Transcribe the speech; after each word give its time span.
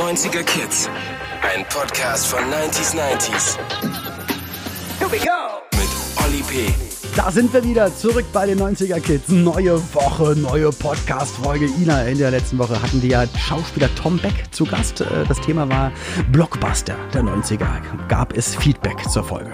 90er 0.00 0.42
Kids. 0.44 0.88
Ein 1.42 1.62
Podcast 1.68 2.28
von 2.28 2.40
90s 2.44 2.96
90s. 2.96 3.58
Here 4.98 5.12
we 5.12 5.18
go! 5.18 5.60
Mit 5.76 5.90
Olli 6.24 6.42
P. 6.42 6.72
Da 7.14 7.30
sind 7.30 7.52
wir 7.52 7.62
wieder 7.62 7.94
zurück 7.94 8.24
bei 8.32 8.46
den 8.46 8.58
90er 8.58 8.98
Kids. 8.98 9.28
Neue 9.28 9.78
Woche, 9.92 10.34
neue 10.36 10.70
Podcast-Folge. 10.70 11.66
Ina, 11.66 12.04
in 12.04 12.16
der 12.16 12.30
letzten 12.30 12.56
Woche 12.56 12.80
hatten 12.82 13.02
die 13.02 13.08
ja 13.08 13.26
Schauspieler 13.26 13.94
Tom 13.94 14.16
Beck 14.16 14.46
zu 14.52 14.64
Gast. 14.64 15.02
Äh, 15.02 15.26
das 15.28 15.38
Thema 15.42 15.68
war 15.68 15.92
Blockbuster 16.32 16.96
der 17.12 17.22
90er. 17.22 17.68
Gab 18.08 18.34
es 18.34 18.56
Feedback 18.56 19.06
zur 19.10 19.22
Folge? 19.22 19.52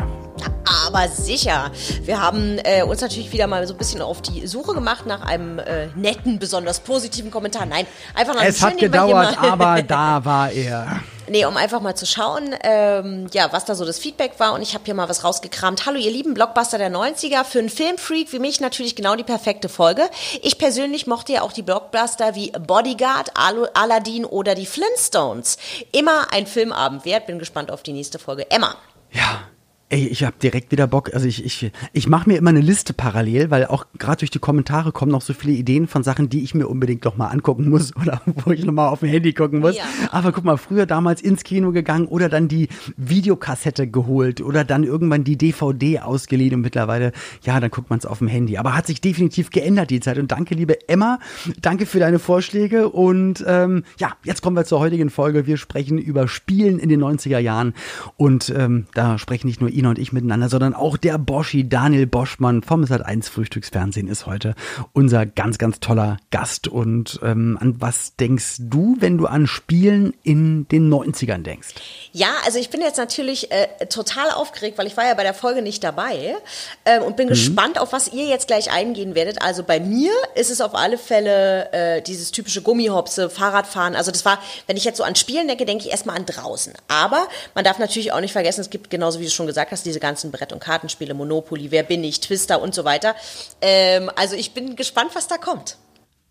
Aber 0.86 1.08
sicher. 1.08 1.70
Wir 2.02 2.20
haben 2.20 2.58
äh, 2.64 2.82
uns 2.82 3.00
natürlich 3.00 3.32
wieder 3.32 3.46
mal 3.46 3.66
so 3.66 3.74
ein 3.74 3.78
bisschen 3.78 4.02
auf 4.02 4.22
die 4.22 4.46
Suche 4.46 4.74
gemacht 4.74 5.06
nach 5.06 5.22
einem 5.22 5.58
äh, 5.58 5.86
netten, 5.94 6.38
besonders 6.38 6.80
positiven 6.80 7.30
Kommentar. 7.30 7.66
Nein, 7.66 7.86
einfach 8.14 8.34
nach 8.34 8.42
einem 8.42 8.50
Es 8.50 8.62
hat 8.62 8.78
gedauert, 8.78 9.36
aber 9.42 9.82
da 9.86 10.24
war 10.24 10.50
er. 10.50 11.00
Nee, 11.28 11.44
um 11.44 11.56
einfach 11.56 11.80
mal 11.80 11.96
zu 11.96 12.06
schauen, 12.06 12.54
ähm, 12.62 13.26
ja, 13.32 13.52
was 13.52 13.64
da 13.64 13.74
so 13.74 13.84
das 13.84 13.98
Feedback 13.98 14.38
war. 14.38 14.54
Und 14.54 14.62
ich 14.62 14.74
habe 14.74 14.84
hier 14.84 14.94
mal 14.94 15.08
was 15.08 15.24
rausgekramt. 15.24 15.84
Hallo, 15.84 15.98
ihr 15.98 16.10
lieben 16.10 16.34
Blockbuster 16.34 16.78
der 16.78 16.90
90er. 16.90 17.42
Für 17.42 17.58
einen 17.58 17.68
Filmfreak 17.68 18.32
wie 18.32 18.38
mich 18.38 18.60
natürlich 18.60 18.94
genau 18.94 19.16
die 19.16 19.24
perfekte 19.24 19.68
Folge. 19.68 20.02
Ich 20.42 20.58
persönlich 20.58 21.06
mochte 21.06 21.32
ja 21.32 21.42
auch 21.42 21.52
die 21.52 21.62
Blockbuster 21.62 22.36
wie 22.36 22.52
Bodyguard, 22.52 23.30
Al 23.34 23.68
Aladdin 23.74 24.24
oder 24.24 24.54
die 24.54 24.66
Flintstones. 24.66 25.58
Immer 25.90 26.32
ein 26.32 26.46
Filmabend 26.46 27.04
wert. 27.04 27.26
Bin 27.26 27.38
gespannt 27.40 27.72
auf 27.72 27.82
die 27.82 27.92
nächste 27.92 28.20
Folge. 28.20 28.48
Emma. 28.50 28.76
Ja, 29.10 29.40
Ey, 29.88 30.08
ich 30.08 30.24
habe 30.24 30.34
direkt 30.42 30.72
wieder 30.72 30.88
Bock. 30.88 31.14
Also 31.14 31.28
ich, 31.28 31.44
ich, 31.44 31.70
ich 31.92 32.08
mache 32.08 32.28
mir 32.28 32.38
immer 32.38 32.50
eine 32.50 32.60
Liste 32.60 32.92
parallel, 32.92 33.52
weil 33.52 33.66
auch 33.66 33.86
gerade 33.98 34.18
durch 34.18 34.32
die 34.32 34.40
Kommentare 34.40 34.90
kommen 34.90 35.12
noch 35.12 35.22
so 35.22 35.32
viele 35.32 35.52
Ideen 35.52 35.86
von 35.86 36.02
Sachen, 36.02 36.28
die 36.28 36.42
ich 36.42 36.56
mir 36.56 36.66
unbedingt 36.66 37.04
noch 37.04 37.16
mal 37.16 37.28
angucken 37.28 37.70
muss 37.70 37.94
oder 38.02 38.20
wo 38.24 38.50
ich 38.50 38.64
noch 38.64 38.72
mal 38.72 38.88
auf 38.88 38.98
dem 38.98 39.10
Handy 39.10 39.32
gucken 39.32 39.60
muss. 39.60 39.76
Ja. 39.76 39.84
Aber 40.10 40.32
guck 40.32 40.42
mal, 40.42 40.56
früher 40.56 40.86
damals 40.86 41.22
ins 41.22 41.44
Kino 41.44 41.70
gegangen 41.70 42.08
oder 42.08 42.28
dann 42.28 42.48
die 42.48 42.68
Videokassette 42.96 43.86
geholt 43.86 44.40
oder 44.40 44.64
dann 44.64 44.82
irgendwann 44.82 45.22
die 45.22 45.38
DVD 45.38 46.00
ausgeliehen 46.00 46.54
und 46.54 46.62
mittlerweile, 46.62 47.12
ja, 47.42 47.60
dann 47.60 47.70
guckt 47.70 47.88
man 47.88 48.00
es 48.00 48.06
auf 48.06 48.18
dem 48.18 48.26
Handy. 48.26 48.58
Aber 48.58 48.74
hat 48.74 48.88
sich 48.88 49.00
definitiv 49.00 49.50
geändert 49.50 49.90
die 49.90 50.00
Zeit. 50.00 50.18
Und 50.18 50.32
danke, 50.32 50.56
liebe 50.56 50.88
Emma, 50.88 51.20
danke 51.62 51.86
für 51.86 52.00
deine 52.00 52.18
Vorschläge. 52.18 52.88
Und 52.88 53.44
ähm, 53.46 53.84
ja, 54.00 54.16
jetzt 54.24 54.42
kommen 54.42 54.56
wir 54.56 54.64
zur 54.64 54.80
heutigen 54.80 55.10
Folge. 55.10 55.46
Wir 55.46 55.58
sprechen 55.58 55.98
über 55.98 56.26
Spielen 56.26 56.80
in 56.80 56.88
den 56.88 57.04
90er 57.04 57.38
Jahren. 57.38 57.72
Und 58.16 58.52
ähm, 58.56 58.86
da 58.92 59.16
sprechen 59.18 59.46
nicht 59.46 59.60
nur 59.60 59.75
Ina 59.76 59.90
und 59.90 59.98
ich 59.98 60.12
miteinander, 60.12 60.48
sondern 60.48 60.74
auch 60.74 60.96
der 60.96 61.18
Boschi 61.18 61.68
Daniel 61.68 62.06
Boschmann 62.06 62.62
vom 62.62 62.84
Sat1 62.84 63.30
Frühstücksfernsehen 63.30 64.08
ist 64.08 64.26
heute 64.26 64.54
unser 64.92 65.26
ganz, 65.26 65.58
ganz 65.58 65.80
toller 65.80 66.16
Gast. 66.30 66.68
Und 66.68 67.20
ähm, 67.22 67.58
an 67.60 67.80
was 67.80 68.16
denkst 68.16 68.56
du, 68.60 68.96
wenn 69.00 69.18
du 69.18 69.26
an 69.26 69.46
Spielen 69.46 70.14
in 70.22 70.66
den 70.68 70.92
90ern 70.92 71.42
denkst? 71.42 71.74
Ja, 72.12 72.28
also 72.44 72.58
ich 72.58 72.70
bin 72.70 72.80
jetzt 72.80 72.96
natürlich 72.96 73.52
äh, 73.52 73.86
total 73.86 74.30
aufgeregt, 74.30 74.78
weil 74.78 74.86
ich 74.86 74.96
war 74.96 75.06
ja 75.06 75.14
bei 75.14 75.22
der 75.22 75.34
Folge 75.34 75.62
nicht 75.62 75.84
dabei 75.84 76.36
äh, 76.84 77.00
und 77.00 77.16
bin 77.16 77.26
mhm. 77.26 77.30
gespannt, 77.30 77.78
auf 77.78 77.92
was 77.92 78.12
ihr 78.12 78.24
jetzt 78.24 78.46
gleich 78.46 78.70
eingehen 78.70 79.14
werdet. 79.14 79.42
Also 79.42 79.62
bei 79.62 79.80
mir 79.80 80.12
ist 80.34 80.50
es 80.50 80.60
auf 80.60 80.74
alle 80.74 80.98
Fälle 80.98 81.72
äh, 81.72 82.02
dieses 82.02 82.30
typische 82.30 82.62
Gummihopse, 82.62 83.28
Fahrradfahren. 83.28 83.94
Also 83.94 84.10
das 84.10 84.24
war, 84.24 84.38
wenn 84.66 84.76
ich 84.76 84.84
jetzt 84.84 84.96
so 84.96 85.04
an 85.04 85.14
Spielen 85.16 85.48
denke, 85.48 85.66
denke 85.66 85.84
ich 85.84 85.90
erstmal 85.90 86.16
an 86.16 86.26
draußen. 86.26 86.72
Aber 86.88 87.28
man 87.54 87.64
darf 87.64 87.78
natürlich 87.78 88.12
auch 88.12 88.20
nicht 88.20 88.32
vergessen, 88.32 88.60
es 88.60 88.70
gibt 88.70 88.90
genauso 88.90 89.20
wie 89.20 89.24
du 89.24 89.30
schon 89.30 89.46
gesagt 89.46 89.65
gesagt 89.66 89.72
hast, 89.72 89.86
diese 89.86 90.00
ganzen 90.00 90.30
Brett- 90.30 90.52
und 90.52 90.60
Kartenspiele, 90.60 91.14
Monopoly, 91.14 91.70
Wer 91.70 91.82
bin 91.82 92.04
ich, 92.04 92.20
Twister 92.20 92.60
und 92.60 92.74
so 92.74 92.84
weiter. 92.84 93.14
Ähm, 93.60 94.10
also 94.16 94.36
ich 94.36 94.52
bin 94.52 94.76
gespannt, 94.76 95.10
was 95.14 95.28
da 95.28 95.38
kommt. 95.38 95.76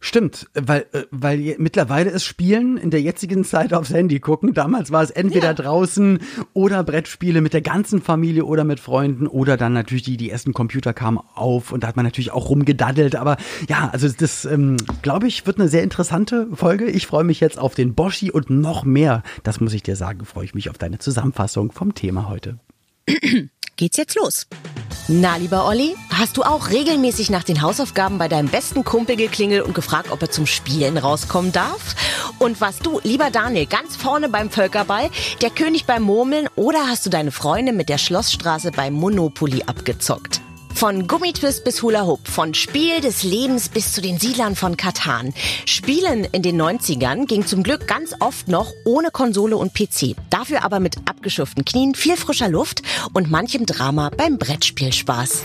Stimmt, 0.01 0.45
weil, 0.53 0.85
äh, 0.91 1.03
weil 1.09 1.55
mittlerweile 1.57 2.11
ist 2.11 2.25
Spielen 2.25 2.77
in 2.77 2.91
der 2.91 3.01
jetzigen 3.01 3.43
Zeit 3.43 3.73
aufs 3.73 3.91
Handy 3.91 4.19
gucken. 4.19 4.53
Damals 4.53 4.91
war 4.91 5.01
es 5.01 5.09
entweder 5.09 5.47
ja. 5.47 5.53
draußen 5.55 6.19
oder 6.53 6.83
Brettspiele 6.83 7.41
mit 7.41 7.53
der 7.53 7.61
ganzen 7.61 8.01
Familie 8.03 8.45
oder 8.45 8.65
mit 8.65 8.79
Freunden 8.79 9.25
oder 9.25 9.57
dann 9.57 9.73
natürlich 9.73 10.03
die, 10.03 10.17
die 10.17 10.29
ersten 10.29 10.53
Computer 10.53 10.93
kamen 10.93 11.19
auf 11.33 11.71
und 11.71 11.83
da 11.83 11.87
hat 11.87 11.95
man 11.95 12.05
natürlich 12.05 12.31
auch 12.31 12.49
rumgedaddelt. 12.49 13.15
Aber 13.15 13.37
ja, 13.67 13.89
also 13.91 14.07
das, 14.07 14.45
ähm, 14.45 14.77
glaube 15.01 15.27
ich, 15.27 15.47
wird 15.47 15.59
eine 15.59 15.69
sehr 15.69 15.81
interessante 15.81 16.49
Folge. 16.53 16.85
Ich 16.85 17.07
freue 17.07 17.23
mich 17.23 17.39
jetzt 17.39 17.57
auf 17.57 17.73
den 17.73 17.95
Boschi 17.95 18.29
und 18.29 18.51
noch 18.51 18.83
mehr. 18.83 19.23
Das 19.41 19.59
muss 19.59 19.73
ich 19.73 19.81
dir 19.81 19.95
sagen, 19.95 20.23
freue 20.23 20.45
ich 20.45 20.53
mich 20.53 20.69
auf 20.69 20.77
deine 20.77 20.99
Zusammenfassung 20.99 21.71
vom 21.71 21.95
Thema 21.95 22.29
heute. 22.29 22.59
geht's 23.75 23.97
jetzt 23.97 24.15
los. 24.15 24.47
Na, 25.07 25.37
lieber 25.37 25.67
Olli, 25.67 25.95
hast 26.09 26.35
du 26.37 26.43
auch 26.43 26.71
regelmäßig 26.71 27.29
nach 27.29 27.43
den 27.43 27.61
Hausaufgaben 27.61 28.17
bei 28.17 28.27
deinem 28.27 28.47
besten 28.47 28.83
Kumpel 28.83 29.15
geklingelt 29.15 29.63
und 29.63 29.75
gefragt, 29.75 30.09
ob 30.09 30.21
er 30.23 30.31
zum 30.31 30.47
Spielen 30.47 30.97
rauskommen 30.97 31.51
darf? 31.51 31.95
Und 32.39 32.59
warst 32.59 32.85
du, 32.85 32.99
lieber 33.03 33.29
Daniel, 33.29 33.67
ganz 33.67 33.95
vorne 33.95 34.29
beim 34.29 34.49
Völkerball, 34.49 35.11
der 35.41 35.51
König 35.51 35.85
beim 35.85 36.01
Murmeln 36.01 36.49
oder 36.55 36.87
hast 36.87 37.05
du 37.05 37.11
deine 37.11 37.31
Freunde 37.31 37.71
mit 37.71 37.89
der 37.89 37.99
Schlossstraße 37.99 38.71
beim 38.71 38.93
Monopoly 38.93 39.63
abgezockt? 39.67 40.41
Von 40.75 41.07
Gummitwist 41.07 41.63
bis 41.63 41.81
Hula 41.81 42.05
Hoop, 42.05 42.27
von 42.27 42.53
Spiel 42.53 42.99
des 42.99 43.23
Lebens 43.23 43.69
bis 43.69 43.93
zu 43.93 44.01
den 44.01 44.19
Siedlern 44.19 44.57
von 44.57 44.75
Katan. 44.75 45.33
Spielen 45.65 46.25
in 46.25 46.41
den 46.41 46.61
90ern 46.61 47.27
ging 47.27 47.45
zum 47.45 47.63
Glück 47.63 47.87
ganz 47.87 48.13
oft 48.19 48.49
noch 48.49 48.73
ohne 48.83 49.09
Konsole 49.09 49.55
und 49.55 49.73
PC. 49.73 50.17
Dafür 50.29 50.65
aber 50.65 50.81
mit 50.81 50.97
abgeschürften 51.05 51.63
Knien, 51.63 51.95
viel 51.95 52.17
frischer 52.17 52.49
Luft 52.49 52.81
und 53.13 53.31
manchem 53.31 53.65
Drama 53.65 54.11
beim 54.17 54.37
Brettspielspaß. 54.37 55.43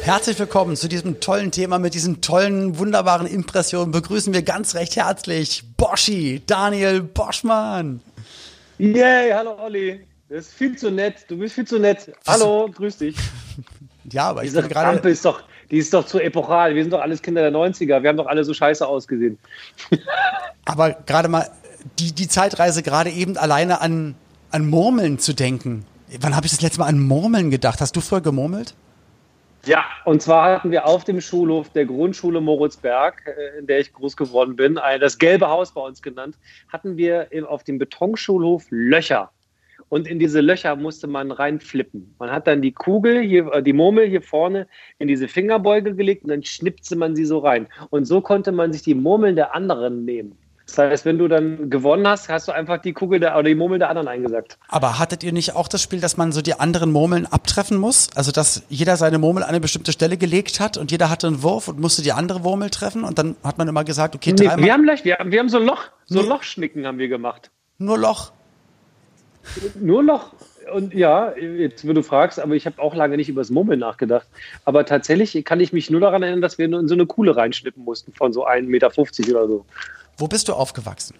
Herzlich 0.00 0.38
willkommen 0.38 0.74
zu 0.74 0.88
diesem 0.88 1.20
tollen 1.20 1.50
Thema 1.50 1.78
mit 1.78 1.92
diesen 1.92 2.22
tollen, 2.22 2.78
wunderbaren 2.78 3.26
Impressionen. 3.26 3.92
Begrüßen 3.92 4.32
wir 4.32 4.42
ganz 4.42 4.74
recht 4.74 4.96
herzlich 4.96 5.62
Boschi, 5.76 6.42
Daniel 6.46 7.02
Boschmann. 7.02 8.00
Yay, 8.78 9.30
hallo 9.30 9.58
Olli. 9.62 10.00
Das 10.34 10.46
ist 10.46 10.54
viel 10.54 10.76
zu 10.76 10.90
nett. 10.90 11.26
Du 11.28 11.38
bist 11.38 11.54
viel 11.54 11.64
zu 11.64 11.78
nett. 11.78 12.10
Hallo, 12.26 12.68
grüß 12.68 12.98
dich. 12.98 13.14
Ja, 14.10 14.30
aber 14.30 14.42
Diese 14.42 14.62
ich 14.62 14.68
gerade. 14.68 14.88
Rampe 14.88 15.08
ist 15.08 15.24
doch, 15.24 15.44
die 15.70 15.78
ist 15.78 15.94
doch 15.94 16.04
zu 16.04 16.18
epochal. 16.18 16.74
Wir 16.74 16.82
sind 16.82 16.90
doch 16.90 17.02
alles 17.02 17.22
Kinder 17.22 17.40
der 17.40 17.52
90er. 17.52 18.02
Wir 18.02 18.08
haben 18.08 18.16
doch 18.16 18.26
alle 18.26 18.42
so 18.42 18.52
scheiße 18.52 18.84
ausgesehen. 18.84 19.38
aber 20.64 20.94
gerade 21.06 21.28
mal 21.28 21.48
die, 22.00 22.12
die 22.12 22.26
Zeitreise 22.26 22.82
gerade 22.82 23.10
eben 23.10 23.36
alleine 23.36 23.80
an, 23.80 24.16
an 24.50 24.66
Murmeln 24.66 25.20
zu 25.20 25.34
denken. 25.34 25.86
Wann 26.18 26.34
habe 26.34 26.46
ich 26.46 26.52
das 26.52 26.62
letzte 26.62 26.80
Mal 26.80 26.86
an 26.86 26.98
Murmeln 26.98 27.52
gedacht? 27.52 27.80
Hast 27.80 27.94
du 27.94 28.00
früher 28.00 28.20
gemurmelt? 28.20 28.74
Ja, 29.66 29.84
und 30.04 30.20
zwar 30.20 30.56
hatten 30.56 30.72
wir 30.72 30.84
auf 30.84 31.04
dem 31.04 31.20
Schulhof 31.20 31.68
der 31.68 31.86
Grundschule 31.86 32.40
Moritzberg, 32.40 33.22
äh, 33.24 33.60
in 33.60 33.68
der 33.68 33.78
ich 33.78 33.92
groß 33.92 34.16
geworden 34.16 34.56
bin, 34.56 34.80
das 34.98 35.16
gelbe 35.16 35.48
Haus 35.48 35.72
bei 35.72 35.80
uns 35.80 36.02
genannt, 36.02 36.36
hatten 36.72 36.96
wir 36.96 37.28
auf 37.46 37.62
dem 37.62 37.78
Betonschulhof 37.78 38.66
Löcher 38.70 39.30
und 39.94 40.08
in 40.08 40.18
diese 40.18 40.40
Löcher 40.40 40.74
musste 40.74 41.06
man 41.06 41.30
reinflippen. 41.30 42.16
Man 42.18 42.32
hat 42.32 42.48
dann 42.48 42.60
die 42.62 42.72
Kugel, 42.72 43.20
hier, 43.20 43.52
äh, 43.52 43.62
die 43.62 43.72
Murmel 43.72 44.08
hier 44.08 44.22
vorne 44.22 44.66
in 44.98 45.06
diese 45.06 45.28
Fingerbeuge 45.28 45.94
gelegt 45.94 46.24
und 46.24 46.30
dann 46.30 46.42
schnippte 46.42 46.96
man 46.96 47.14
sie 47.14 47.24
so 47.24 47.38
rein. 47.38 47.68
Und 47.90 48.04
so 48.04 48.20
konnte 48.20 48.50
man 48.50 48.72
sich 48.72 48.82
die 48.82 48.96
Murmeln 48.96 49.36
der 49.36 49.54
anderen 49.54 50.04
nehmen. 50.04 50.36
Das 50.66 50.78
heißt, 50.78 51.04
wenn 51.04 51.18
du 51.18 51.28
dann 51.28 51.70
gewonnen 51.70 52.08
hast, 52.08 52.28
hast 52.28 52.48
du 52.48 52.52
einfach 52.52 52.78
die 52.78 52.92
Kugel 52.92 53.20
der, 53.20 53.34
oder 53.34 53.44
die 53.44 53.54
Murmel 53.54 53.78
der 53.78 53.88
anderen 53.88 54.08
eingesackt. 54.08 54.58
Aber 54.66 54.98
hattet 54.98 55.22
ihr 55.22 55.32
nicht 55.32 55.54
auch 55.54 55.68
das 55.68 55.80
Spiel, 55.80 56.00
dass 56.00 56.16
man 56.16 56.32
so 56.32 56.42
die 56.42 56.58
anderen 56.58 56.90
Murmeln 56.90 57.26
abtreffen 57.26 57.78
muss? 57.78 58.08
Also, 58.16 58.32
dass 58.32 58.64
jeder 58.68 58.96
seine 58.96 59.18
Murmel 59.18 59.44
an 59.44 59.50
eine 59.50 59.60
bestimmte 59.60 59.92
Stelle 59.92 60.16
gelegt 60.16 60.58
hat 60.58 60.76
und 60.76 60.90
jeder 60.90 61.08
hatte 61.08 61.28
einen 61.28 61.44
Wurf 61.44 61.68
und 61.68 61.78
musste 61.78 62.02
die 62.02 62.10
andere 62.10 62.40
Murmel 62.40 62.70
treffen 62.70 63.04
und 63.04 63.16
dann 63.20 63.36
hat 63.44 63.58
man 63.58 63.68
immer 63.68 63.84
gesagt, 63.84 64.16
okay, 64.16 64.32
dreimal. 64.32 64.56
Nee, 64.56 64.64
wir 64.64 64.72
haben, 64.72 64.86
wir 64.86 65.14
haben, 65.18 65.30
wir 65.30 65.38
haben 65.38 65.48
so 65.48 65.60
Loch, 65.60 65.84
so 66.06 66.20
Lochschnicken 66.20 66.84
haben 66.84 66.98
wir 66.98 67.06
gemacht. 67.06 67.52
Nur 67.78 67.96
Loch. 67.96 68.32
Nur 69.80 70.02
noch, 70.02 70.32
und 70.72 70.94
ja, 70.94 71.36
jetzt, 71.36 71.86
wenn 71.86 71.94
du 71.94 72.02
fragst, 72.02 72.40
aber 72.40 72.54
ich 72.54 72.66
habe 72.66 72.80
auch 72.80 72.94
lange 72.94 73.16
nicht 73.16 73.28
über 73.28 73.40
das 73.40 73.50
Murmeln 73.50 73.80
nachgedacht. 73.80 74.26
Aber 74.64 74.84
tatsächlich 74.86 75.44
kann 75.44 75.60
ich 75.60 75.72
mich 75.72 75.90
nur 75.90 76.00
daran 76.00 76.22
erinnern, 76.22 76.42
dass 76.42 76.58
wir 76.58 76.66
in 76.66 76.88
so 76.88 76.94
eine 76.94 77.06
Kuhle 77.06 77.36
reinschnippen 77.36 77.84
mussten 77.84 78.12
von 78.12 78.32
so 78.32 78.46
1,50 78.46 78.66
Meter 78.66 78.90
oder 78.96 79.48
so. 79.48 79.66
Wo 80.16 80.26
bist 80.26 80.48
du 80.48 80.52
aufgewachsen? 80.52 81.16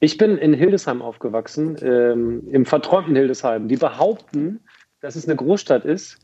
Ich 0.00 0.16
bin 0.16 0.36
in 0.36 0.52
Hildesheim 0.52 1.00
aufgewachsen, 1.00 1.76
ähm, 1.80 2.42
im 2.50 2.66
verträumten 2.66 3.14
Hildesheim. 3.14 3.68
Die 3.68 3.76
behaupten, 3.76 4.58
dass 5.00 5.14
es 5.14 5.26
eine 5.26 5.36
Großstadt 5.36 5.84
ist, 5.84 6.18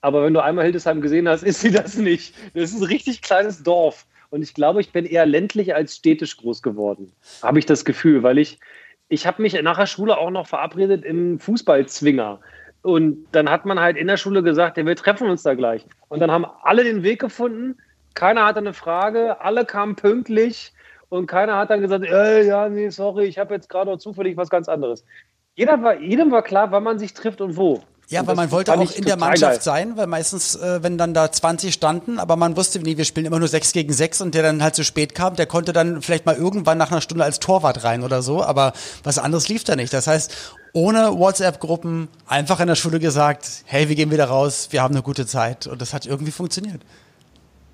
aber 0.00 0.24
wenn 0.24 0.34
du 0.34 0.42
einmal 0.42 0.64
Hildesheim 0.64 1.00
gesehen 1.00 1.28
hast, 1.28 1.42
ist 1.44 1.60
sie 1.60 1.70
das 1.70 1.96
nicht. 1.96 2.34
Das 2.54 2.72
ist 2.72 2.80
ein 2.80 2.86
richtig 2.86 3.22
kleines 3.22 3.62
Dorf. 3.62 4.06
Und 4.30 4.42
ich 4.42 4.54
glaube, 4.54 4.80
ich 4.80 4.92
bin 4.92 5.04
eher 5.04 5.26
ländlich 5.26 5.74
als 5.74 5.96
städtisch 5.96 6.36
groß 6.38 6.62
geworden. 6.62 7.12
Habe 7.42 7.58
ich 7.58 7.66
das 7.66 7.84
Gefühl, 7.84 8.22
weil 8.22 8.38
ich 8.38 8.58
ich 9.12 9.26
habe 9.26 9.42
mich 9.42 9.60
nach 9.60 9.76
der 9.76 9.84
Schule 9.84 10.16
auch 10.16 10.30
noch 10.30 10.46
verabredet 10.46 11.04
im 11.04 11.38
Fußballzwinger. 11.38 12.40
Und 12.80 13.26
dann 13.32 13.50
hat 13.50 13.66
man 13.66 13.78
halt 13.78 13.98
in 13.98 14.06
der 14.06 14.16
Schule 14.16 14.42
gesagt, 14.42 14.78
ja, 14.78 14.86
wir 14.86 14.96
treffen 14.96 15.28
uns 15.28 15.42
da 15.42 15.52
gleich. 15.52 15.84
Und 16.08 16.20
dann 16.20 16.30
haben 16.30 16.46
alle 16.62 16.82
den 16.82 17.02
Weg 17.02 17.20
gefunden, 17.20 17.76
keiner 18.14 18.46
hatte 18.46 18.60
eine 18.60 18.72
Frage, 18.72 19.38
alle 19.42 19.66
kamen 19.66 19.96
pünktlich 19.96 20.72
und 21.10 21.26
keiner 21.26 21.58
hat 21.58 21.68
dann 21.68 21.82
gesagt, 21.82 22.06
äh, 22.06 22.46
ja, 22.46 22.70
nee, 22.70 22.88
sorry, 22.88 23.26
ich 23.26 23.38
habe 23.38 23.52
jetzt 23.52 23.68
gerade 23.68 23.98
zufällig 23.98 24.38
was 24.38 24.48
ganz 24.48 24.66
anderes. 24.66 25.04
Jeder 25.56 25.82
war, 25.82 26.00
jedem 26.00 26.30
war 26.30 26.42
klar, 26.42 26.72
wann 26.72 26.82
man 26.82 26.98
sich 26.98 27.12
trifft 27.12 27.42
und 27.42 27.58
wo. 27.58 27.82
Ja, 28.08 28.26
weil 28.26 28.34
man 28.34 28.50
wollte 28.50 28.74
auch 28.74 28.94
in 28.94 29.04
der 29.04 29.16
Mannschaft 29.16 29.54
geil. 29.54 29.62
sein, 29.62 29.96
weil 29.96 30.06
meistens, 30.06 30.54
äh, 30.56 30.82
wenn 30.82 30.98
dann 30.98 31.14
da 31.14 31.32
20 31.32 31.72
standen, 31.72 32.18
aber 32.18 32.36
man 32.36 32.56
wusste, 32.56 32.78
nee, 32.78 32.98
wir 32.98 33.06
spielen 33.06 33.24
immer 33.24 33.38
nur 33.38 33.48
6 33.48 33.72
gegen 33.72 33.92
6 33.92 34.20
und 34.20 34.34
der 34.34 34.42
dann 34.42 34.62
halt 34.62 34.74
zu 34.74 34.84
spät 34.84 35.14
kam, 35.14 35.34
der 35.36 35.46
konnte 35.46 35.72
dann 35.72 36.02
vielleicht 36.02 36.26
mal 36.26 36.36
irgendwann 36.36 36.76
nach 36.76 36.90
einer 36.90 37.00
Stunde 37.00 37.24
als 37.24 37.40
Torwart 37.40 37.84
rein 37.84 38.02
oder 38.02 38.20
so, 38.20 38.42
aber 38.42 38.74
was 39.02 39.18
anderes 39.18 39.48
lief 39.48 39.64
da 39.64 39.76
nicht. 39.76 39.92
Das 39.94 40.06
heißt, 40.06 40.34
ohne 40.74 41.18
WhatsApp-Gruppen 41.18 42.08
einfach 42.26 42.60
in 42.60 42.66
der 42.66 42.74
Schule 42.74 42.98
gesagt, 42.98 43.48
hey, 43.64 43.88
wir 43.88 43.96
gehen 43.96 44.10
wieder 44.10 44.26
raus, 44.26 44.68
wir 44.70 44.82
haben 44.82 44.94
eine 44.94 45.02
gute 45.02 45.26
Zeit 45.26 45.66
und 45.66 45.80
das 45.80 45.94
hat 45.94 46.04
irgendwie 46.04 46.32
funktioniert. 46.32 46.82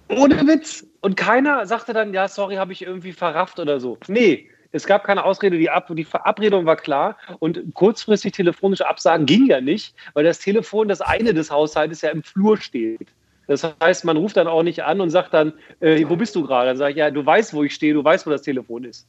Ohne 0.09 0.47
Witz. 0.47 0.85
Und 1.01 1.17
keiner 1.17 1.67
sagte 1.67 1.93
dann, 1.93 2.15
ja, 2.15 2.29
sorry, 2.29 2.57
habe 2.57 2.73
ich 2.73 2.83
irgendwie 2.83 3.13
verrafft 3.13 3.59
oder 3.61 3.79
so. 3.79 3.99
Nee, 4.09 4.49
es 4.73 4.87
gab 4.87 5.05
keine 5.05 5.25
Ausrede, 5.25 5.59
die, 5.59 5.71
Ab 5.71 5.91
die 5.91 6.05
Verabredung 6.05 6.67
war 6.67 6.77
klar 6.77 7.17
und 7.39 7.75
kurzfristig 7.75 8.33
telefonische 8.33 8.87
Absagen 8.87 9.27
ging 9.27 9.47
ja 9.47 9.61
nicht, 9.61 9.95
weil 10.15 10.25
das 10.25 10.39
Telefon, 10.39 10.89
das 10.89 11.01
eine 11.01 11.33
des 11.33 11.51
Haushaltes 11.51 12.03
ja 12.03 12.11
im 12.11 12.23
Flur 12.23 12.59
steht. 12.59 13.09
Das 13.47 13.67
heißt, 13.83 14.05
man 14.05 14.19
ruft 14.19 14.37
dann 14.37 14.47
auch 14.47 14.63
nicht 14.63 14.85
an 14.85 15.01
und 15.01 15.09
sagt 15.09 15.33
dann, 15.33 15.55
äh, 15.81 16.05
wo 16.07 16.17
bist 16.17 16.37
du 16.37 16.47
gerade? 16.47 16.69
Dann 16.69 16.77
sage 16.77 16.91
ich, 16.93 16.99
ja, 16.99 17.11
du 17.11 17.25
weißt, 17.25 17.55
wo 17.55 17.65
ich 17.65 17.75
stehe, 17.75 17.95
du 17.95 18.05
weißt, 18.05 18.27
wo 18.27 18.31
das 18.31 18.43
Telefon 18.43 18.85
ist. 18.85 19.07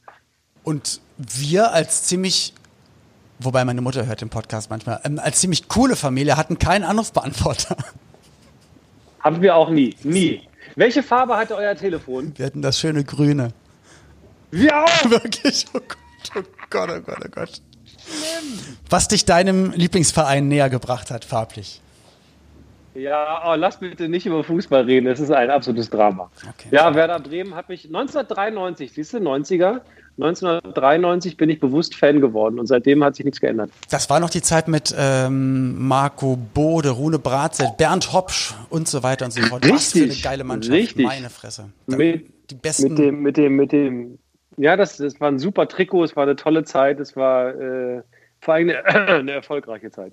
Und 0.64 1.00
wir 1.18 1.72
als 1.72 2.04
ziemlich, 2.04 2.54
wobei 3.38 3.66
meine 3.66 3.82
Mutter 3.82 4.06
hört 4.06 4.22
den 4.22 4.30
Podcast 4.30 4.70
manchmal, 4.70 5.00
ähm, 5.04 5.18
als 5.18 5.40
ziemlich 5.40 5.68
coole 5.68 5.94
Familie 5.94 6.38
hatten 6.38 6.58
keinen 6.58 6.84
Anrufbeantworter. 6.84 7.76
Haben 9.20 9.42
wir 9.42 9.54
auch 9.54 9.68
nie, 9.68 9.94
nie. 10.02 10.40
Welche 10.74 11.02
Farbe 11.02 11.36
hatte 11.36 11.54
euer 11.56 11.74
Telefon? 11.74 12.32
Wir 12.36 12.46
hatten 12.46 12.62
das 12.62 12.80
schöne 12.80 13.04
Grüne. 13.04 13.52
Wir 14.50 14.76
auch! 14.76 15.04
Wirklich, 15.10 15.66
oh 15.74 15.80
Gott, 15.80 16.30
oh 16.36 16.42
Gott, 16.70 16.90
oh 16.90 17.00
Gott, 17.00 17.18
oh 17.24 17.28
Gott. 17.30 17.62
Schlimm. 17.84 18.58
Was 18.88 19.08
dich 19.08 19.24
deinem 19.24 19.72
Lieblingsverein 19.72 20.48
näher 20.48 20.70
gebracht 20.70 21.10
hat, 21.10 21.24
farblich? 21.24 21.80
Ja, 22.94 23.44
oh, 23.46 23.54
lass 23.54 23.78
bitte 23.78 24.08
nicht 24.08 24.26
über 24.26 24.42
Fußball 24.42 24.82
reden, 24.82 25.06
das 25.06 25.20
ist 25.20 25.30
ein 25.30 25.48
absolutes 25.48 25.90
Drama. 25.90 26.30
Okay. 26.42 26.68
Ja, 26.72 26.92
Werder 26.94 27.20
Bremen 27.20 27.54
hat 27.54 27.68
mich 27.68 27.84
1993, 27.84 28.92
siehst 28.92 29.14
du, 29.14 29.18
90er, 29.18 29.82
1993 30.18 31.36
bin 31.36 31.48
ich 31.50 31.60
bewusst 31.60 31.94
Fan 31.94 32.20
geworden 32.20 32.58
und 32.58 32.66
seitdem 32.66 33.02
hat 33.04 33.14
sich 33.14 33.24
nichts 33.24 33.40
geändert. 33.40 33.70
Das 33.90 34.10
war 34.10 34.18
noch 34.18 34.28
die 34.28 34.42
Zeit 34.42 34.66
mit 34.66 34.92
ähm, 34.98 35.86
Marco 35.86 36.36
Bode, 36.36 36.90
Rune 36.90 37.20
Bratzett, 37.20 37.76
Bernd 37.76 38.12
Hopsch 38.12 38.54
und 38.70 38.88
so 38.88 39.04
weiter 39.04 39.24
und 39.24 39.30
so 39.30 39.40
fort. 39.42 39.64
Richtig, 39.64 39.76
Was 39.76 39.92
für 39.92 40.02
eine 40.02 40.14
geile 40.14 40.44
Mannschaft, 40.44 40.72
richtig. 40.74 41.06
meine 41.06 41.30
Fresse. 41.30 41.70
Mit, 41.86 42.26
die 42.50 42.54
besten 42.56 42.88
mit 42.88 42.98
dem, 42.98 43.22
mit 43.22 43.36
dem, 43.36 43.56
mit 43.56 43.72
dem 43.72 44.18
ja, 44.60 44.76
das, 44.76 44.98
das 44.98 45.20
war 45.20 45.28
ein 45.28 45.38
super 45.38 45.68
Trikot, 45.68 46.04
es 46.04 46.16
war 46.16 46.24
eine 46.24 46.36
tolle 46.36 46.64
Zeit, 46.64 47.00
es 47.00 47.16
war 47.16 47.54
äh, 47.54 48.02
vor 48.42 48.54
allem 48.54 48.70
eine, 48.70 48.84
eine, 49.08 49.32
erfolgreiche 49.32 49.90
Zeit. 49.90 50.12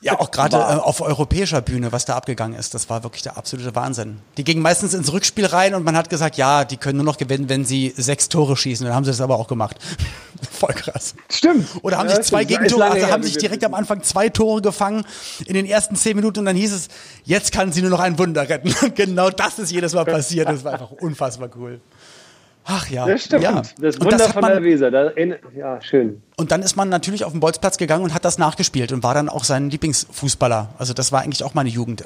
Ja, 0.00 0.18
auch 0.18 0.30
gerade 0.30 0.56
äh, 0.56 0.60
auf 0.60 1.02
europäischer 1.02 1.60
Bühne, 1.60 1.92
was 1.92 2.06
da 2.06 2.16
abgegangen 2.16 2.58
ist, 2.58 2.74
das 2.74 2.88
war 2.88 3.02
wirklich 3.04 3.22
der 3.22 3.36
absolute 3.36 3.74
Wahnsinn. 3.74 4.20
Die 4.38 4.44
gingen 4.44 4.62
meistens 4.62 4.94
ins 4.94 5.12
Rückspiel 5.12 5.44
rein 5.46 5.74
und 5.74 5.84
man 5.84 5.96
hat 5.96 6.08
gesagt, 6.08 6.36
ja, 6.36 6.64
die 6.64 6.78
können 6.78 6.96
nur 6.96 7.04
noch 7.04 7.18
gewinnen, 7.18 7.48
wenn 7.50 7.64
sie 7.66 7.92
sechs 7.94 8.30
Tore 8.30 8.56
schießen. 8.56 8.86
Dann 8.86 8.94
haben 8.94 9.04
sie 9.04 9.10
das 9.10 9.20
aber 9.20 9.38
auch 9.38 9.48
gemacht. 9.48 9.76
Voll 10.50 10.72
krass. 10.72 11.14
Stimmt. 11.30 11.68
Oder 11.82 11.98
haben 11.98 12.08
ja, 12.08 12.16
sich 12.16 12.24
zwei 12.24 12.44
Gegentore, 12.44 12.84
also 12.84 13.06
haben 13.08 13.22
sich 13.22 13.36
direkt 13.36 13.64
am 13.64 13.74
Anfang 13.74 14.02
zwei 14.02 14.30
Tore 14.30 14.62
gefangen 14.62 15.04
in 15.46 15.54
den 15.54 15.66
ersten 15.66 15.94
zehn 15.96 16.16
Minuten 16.16 16.40
und 16.40 16.46
dann 16.46 16.56
hieß 16.56 16.72
es, 16.72 16.88
jetzt 17.24 17.52
kann 17.52 17.72
sie 17.72 17.82
nur 17.82 17.90
noch 17.90 18.00
ein 18.00 18.18
Wunder 18.18 18.48
retten. 18.48 18.74
Genau 18.94 19.28
das 19.28 19.58
ist 19.58 19.72
jedes 19.72 19.92
Mal 19.92 20.04
passiert. 20.04 20.48
Das 20.48 20.64
war 20.64 20.74
einfach 20.74 20.90
unfassbar 20.90 21.50
cool. 21.56 21.80
Ach 22.66 22.88
ja. 22.88 23.06
Das 23.06 23.24
stimmt. 23.24 23.42
Ja. 23.42 23.62
Das 23.78 24.00
Wunder 24.00 24.16
das 24.16 24.32
von 24.32 24.40
man, 24.40 24.52
der 24.52 24.62
Weser. 24.62 24.90
Da, 24.90 25.12
ja, 25.54 25.80
schön. 25.82 26.22
Und 26.36 26.50
dann 26.50 26.62
ist 26.62 26.76
man 26.76 26.88
natürlich 26.88 27.24
auf 27.24 27.32
den 27.32 27.40
Bolzplatz 27.40 27.76
gegangen 27.76 28.04
und 28.04 28.14
hat 28.14 28.24
das 28.24 28.38
nachgespielt 28.38 28.90
und 28.90 29.02
war 29.02 29.12
dann 29.12 29.28
auch 29.28 29.44
sein 29.44 29.68
Lieblingsfußballer. 29.68 30.70
Also 30.78 30.94
das 30.94 31.12
war 31.12 31.20
eigentlich 31.20 31.44
auch 31.44 31.52
meine 31.52 31.68
Jugend. 31.68 32.04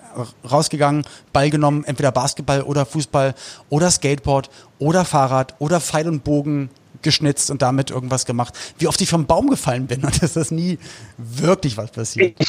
Rausgegangen, 0.51 1.05
Ball 1.33 1.51
genommen, 1.51 1.85
entweder 1.85 2.11
Basketball 2.11 2.63
oder 2.63 2.87
Fußball 2.87 3.35
oder 3.69 3.91
Skateboard 3.91 4.51
oder 4.81 5.05
Fahrrad 5.05 5.55
oder 5.61 5.81
Pfeil 5.81 6.09
und 6.09 6.25
Bogen 6.25 6.71
geschnitzt 7.03 7.53
und 7.53 7.63
damit 7.63 7.91
irgendwas 7.91 8.27
gemacht. 8.27 8.55
Wie 8.79 8.89
oft 8.89 9.01
ich 9.01 9.09
vom 9.09 9.27
Baum 9.27 9.49
gefallen 9.49 9.87
bin 9.87 10.05
und 10.05 10.21
das 10.23 10.37
ist 10.37 10.51
nie 10.51 10.79
wirklich 11.17 11.77
was 11.77 11.93
passiert. 11.93 12.35
Ich 12.39 12.49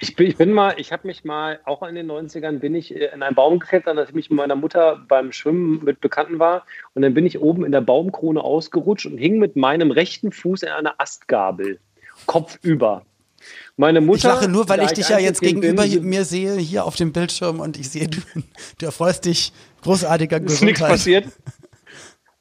ich 0.00 0.14
bin, 0.14 0.26
ich 0.26 0.36
bin 0.36 0.52
mal, 0.52 0.74
ich 0.78 0.92
habe 0.92 1.06
mich 1.06 1.24
mal, 1.24 1.60
auch 1.64 1.82
in 1.82 1.94
den 1.94 2.10
90ern, 2.10 2.58
bin 2.58 2.74
ich 2.74 2.94
in 2.94 3.22
einen 3.22 3.34
Baum 3.34 3.58
geklettert, 3.58 3.96
nachdem 3.96 4.18
ich 4.18 4.30
mit 4.30 4.36
meiner 4.36 4.56
Mutter 4.56 5.00
beim 5.08 5.32
Schwimmen 5.32 5.84
mit 5.84 6.00
Bekannten 6.00 6.38
war. 6.38 6.64
Und 6.94 7.02
dann 7.02 7.14
bin 7.14 7.26
ich 7.26 7.40
oben 7.40 7.64
in 7.64 7.72
der 7.72 7.80
Baumkrone 7.80 8.40
ausgerutscht 8.40 9.06
und 9.06 9.18
hing 9.18 9.38
mit 9.38 9.56
meinem 9.56 9.90
rechten 9.90 10.32
Fuß 10.32 10.62
in 10.62 10.68
einer 10.68 10.94
Astgabel, 10.98 11.78
kopfüber. 12.26 13.04
Meine 13.76 14.00
Mutter. 14.00 14.18
Ich 14.18 14.24
lache 14.24 14.48
nur, 14.48 14.68
weil 14.68 14.82
ich 14.82 14.92
dich 14.92 15.08
ja 15.08 15.18
jetzt 15.18 15.40
gegenüber 15.40 15.84
bin, 15.84 16.04
mir 16.04 16.24
sehe, 16.24 16.56
hier 16.56 16.84
auf 16.84 16.96
dem 16.96 17.12
Bildschirm 17.12 17.60
und 17.60 17.78
ich 17.78 17.88
sehe, 17.90 18.08
du, 18.08 18.18
du 18.78 18.86
erfreust 18.86 19.24
dich 19.24 19.52
großartiger 19.82 20.40
Gesundheit. 20.40 20.74
Ist 20.74 20.80
nichts 20.80 20.80
passiert. 20.80 21.26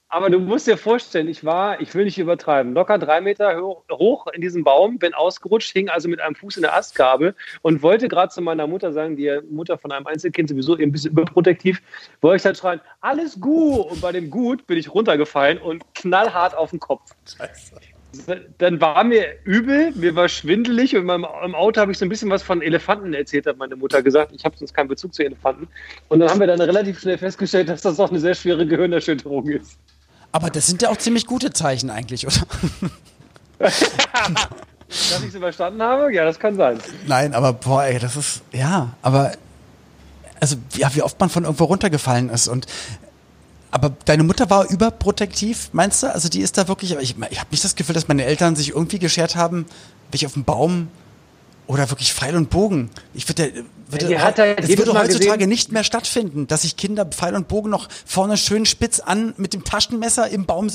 Aber 0.09 0.29
du 0.29 0.39
musst 0.39 0.67
dir 0.67 0.77
vorstellen, 0.77 1.27
ich 1.27 1.43
war, 1.43 1.81
ich 1.81 1.93
will 1.93 2.05
nicht 2.05 2.17
übertreiben, 2.17 2.73
locker 2.73 2.97
drei 2.97 3.19
Meter 3.19 3.61
hoch 3.91 4.27
in 4.27 4.39
diesem 4.39 4.63
Baum, 4.63 4.99
bin 4.99 5.13
ausgerutscht, 5.13 5.73
hing 5.73 5.89
also 5.89 6.07
mit 6.07 6.21
einem 6.21 6.33
Fuß 6.33 6.55
in 6.55 6.61
der 6.61 6.75
Astgabel 6.75 7.35
und 7.61 7.81
wollte 7.81 8.07
gerade 8.07 8.31
zu 8.31 8.41
meiner 8.41 8.67
Mutter 8.67 8.93
sagen, 8.93 9.17
die 9.17 9.39
Mutter 9.49 9.77
von 9.77 9.91
einem 9.91 10.07
Einzelkind 10.07 10.47
sowieso 10.47 10.75
ein 10.75 10.93
bisschen 10.93 11.11
überprotektiv, 11.11 11.81
wollte 12.21 12.37
ich 12.37 12.43
dann 12.43 12.55
schreien, 12.55 12.81
alles 13.01 13.39
gut. 13.41 13.91
Und 13.91 13.99
bei 13.99 14.13
dem 14.13 14.29
Gut 14.29 14.65
bin 14.65 14.77
ich 14.77 14.93
runtergefallen 14.93 15.57
und 15.57 15.83
knallhart 15.93 16.55
auf 16.55 16.69
den 16.69 16.79
Kopf. 16.79 17.01
Scheiße. 17.25 17.75
Dann 18.57 18.79
war 18.79 19.03
mir 19.03 19.35
übel, 19.43 19.91
mir 19.91 20.15
war 20.15 20.29
schwindelig 20.29 20.95
und 20.95 21.09
im 21.09 21.25
Auto 21.55 21.81
habe 21.81 21.91
ich 21.91 21.97
so 21.97 22.05
ein 22.05 22.09
bisschen 22.09 22.29
was 22.29 22.41
von 22.41 22.61
Elefanten 22.61 23.13
erzählt, 23.13 23.45
hat 23.45 23.57
meine 23.57 23.75
Mutter 23.75 24.01
gesagt. 24.01 24.31
Ich 24.33 24.45
habe 24.45 24.57
sonst 24.57 24.73
keinen 24.73 24.87
Bezug 24.87 25.13
zu 25.13 25.23
Elefanten. 25.23 25.67
Und 26.07 26.21
dann 26.21 26.29
haben 26.29 26.39
wir 26.39 26.47
dann 26.47 26.61
relativ 26.61 26.99
schnell 26.99 27.17
festgestellt, 27.17 27.67
dass 27.67 27.81
das 27.81 27.99
auch 27.99 28.09
eine 28.09 28.19
sehr 28.19 28.33
schwere 28.33 28.65
Gehirnerschütterung 28.65 29.49
ist. 29.49 29.77
Aber 30.31 30.49
das 30.49 30.67
sind 30.67 30.81
ja 30.81 30.89
auch 30.89 30.97
ziemlich 30.97 31.25
gute 31.25 31.51
Zeichen 31.51 31.89
eigentlich, 31.89 32.27
oder? 32.27 32.45
Dass 33.59 35.23
ich 35.23 35.31
sie 35.31 35.39
verstanden 35.39 35.81
habe? 35.81 36.13
Ja, 36.13 36.23
das 36.25 36.39
kann 36.39 36.55
sein. 36.55 36.79
Nein, 37.07 37.33
aber 37.33 37.53
boah, 37.53 37.83
ey, 37.83 37.99
das 37.99 38.15
ist, 38.15 38.41
ja, 38.53 38.93
aber, 39.01 39.33
also, 40.39 40.55
ja, 40.75 40.93
wie 40.95 41.01
oft 41.01 41.19
man 41.19 41.29
von 41.29 41.43
irgendwo 41.43 41.65
runtergefallen 41.65 42.29
ist 42.29 42.47
und, 42.47 42.67
aber 43.71 43.91
deine 44.05 44.23
Mutter 44.23 44.49
war 44.49 44.69
überprotektiv, 44.69 45.69
meinst 45.73 46.03
du? 46.03 46.13
Also 46.13 46.29
die 46.29 46.39
ist 46.39 46.57
da 46.57 46.69
wirklich, 46.69 46.95
ich, 46.95 47.15
ich 47.29 47.39
habe 47.39 47.51
nicht 47.51 47.63
das 47.63 47.75
Gefühl, 47.75 47.95
dass 47.95 48.07
meine 48.07 48.23
Eltern 48.23 48.55
sich 48.55 48.69
irgendwie 48.69 48.99
geschert 48.99 49.35
haben, 49.35 49.65
welche 50.11 50.25
auf 50.25 50.33
dem 50.33 50.45
Baum 50.45 50.87
oder 51.67 51.89
wirklich 51.89 52.13
Pfeil 52.13 52.35
und 52.35 52.49
Bogen. 52.49 52.89
Ich 53.13 53.27
würde, 53.29 53.65
würde 53.87 54.09
ja, 54.09 54.21
halt 54.21 54.39
es 54.39 54.77
würde 54.77 54.93
heutzutage 54.93 55.37
gesehen. 55.37 55.49
nicht 55.49 55.71
mehr 55.71 55.83
stattfinden, 55.83 56.47
dass 56.47 56.63
sich 56.63 56.77
Kinder 56.77 57.05
Pfeil 57.05 57.35
und 57.35 57.47
Bogen 57.47 57.69
noch 57.69 57.89
vorne 58.05 58.37
schön 58.37 58.65
spitz 58.65 58.99
an 58.99 59.33
mit 59.37 59.53
dem 59.53 59.63
Taschenmesser 59.63 60.29
im 60.29 60.45
Baum. 60.45 60.69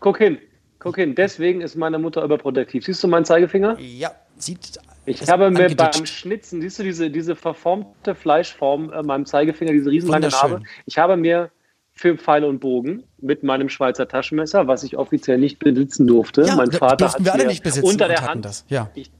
Guck 0.00 0.18
hin, 0.18 0.38
guck 0.78 0.96
hin. 0.96 1.14
Deswegen 1.14 1.60
ist 1.60 1.76
meine 1.76 1.98
Mutter 1.98 2.22
überprotektiv. 2.22 2.84
Siehst 2.84 3.02
du 3.02 3.08
meinen 3.08 3.24
Zeigefinger? 3.24 3.78
Ja, 3.78 4.12
sieht. 4.36 4.78
Ich 5.04 5.28
habe 5.28 5.50
mir 5.50 5.74
beim 5.74 6.06
Schnitzen, 6.06 6.60
siehst 6.60 6.78
du 6.78 6.84
diese, 6.84 7.10
diese 7.10 7.34
verformte 7.34 8.14
Fleischform 8.14 8.90
an 8.90 9.06
meinem 9.06 9.26
Zeigefinger, 9.26 9.72
diese 9.72 9.90
riesenlange 9.90 10.28
Narbe? 10.28 10.62
Ich 10.86 10.98
habe 10.98 11.16
mir 11.16 11.50
für 11.92 12.16
Pfeil 12.16 12.44
und 12.44 12.60
Bogen 12.60 13.04
mit 13.18 13.42
meinem 13.42 13.68
Schweizer 13.68 14.08
Taschenmesser, 14.08 14.66
was 14.66 14.82
ich 14.82 14.96
offiziell 14.96 15.38
nicht 15.38 15.58
besitzen 15.58 16.06
durfte. 16.06 16.42
Ja, 16.42 16.56
mein 16.56 16.72
Vater 16.72 17.12
hat 17.12 17.24
wir 17.24 17.32
alle 17.32 17.46
nicht 17.46 17.62
besitzen 17.62 17.86
unter 17.86 18.08
der 18.08 18.22
Hand. 18.22 18.44
Das. 18.44 18.64
Ja. 18.68 18.90
Ich, 18.94 19.10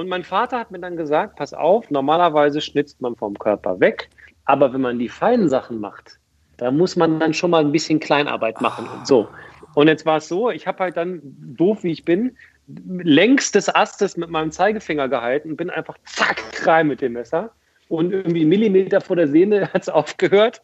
und 0.00 0.08
mein 0.08 0.24
Vater 0.24 0.58
hat 0.58 0.70
mir 0.70 0.80
dann 0.80 0.96
gesagt, 0.96 1.36
pass 1.36 1.52
auf, 1.52 1.90
normalerweise 1.90 2.60
schnitzt 2.60 3.00
man 3.00 3.16
vom 3.16 3.38
Körper 3.38 3.80
weg, 3.80 4.08
aber 4.46 4.72
wenn 4.72 4.80
man 4.80 4.98
die 4.98 5.08
feinen 5.08 5.48
Sachen 5.48 5.78
macht, 5.78 6.18
da 6.56 6.70
muss 6.70 6.96
man 6.96 7.20
dann 7.20 7.34
schon 7.34 7.50
mal 7.50 7.62
ein 7.62 7.70
bisschen 7.72 8.00
Kleinarbeit 8.00 8.60
machen 8.60 8.88
und 8.88 9.06
so. 9.06 9.28
Und 9.74 9.88
jetzt 9.88 10.06
war 10.06 10.16
es 10.16 10.28
so, 10.28 10.50
ich 10.50 10.66
habe 10.66 10.78
halt 10.80 10.96
dann, 10.96 11.20
doof 11.22 11.84
wie 11.84 11.92
ich 11.92 12.04
bin, 12.04 12.36
längs 12.66 13.52
des 13.52 13.74
Astes 13.74 14.16
mit 14.16 14.30
meinem 14.30 14.50
Zeigefinger 14.50 15.08
gehalten, 15.08 15.56
bin 15.56 15.70
einfach 15.70 15.96
zack 16.04 16.42
rein 16.66 16.88
mit 16.88 17.00
dem 17.00 17.12
Messer 17.12 17.50
und 17.90 18.12
irgendwie 18.12 18.44
Millimeter 18.44 19.00
vor 19.00 19.16
der 19.16 19.26
Sehne 19.26 19.68
hat 19.74 19.82
es 19.82 19.88
aufgehört. 19.88 20.62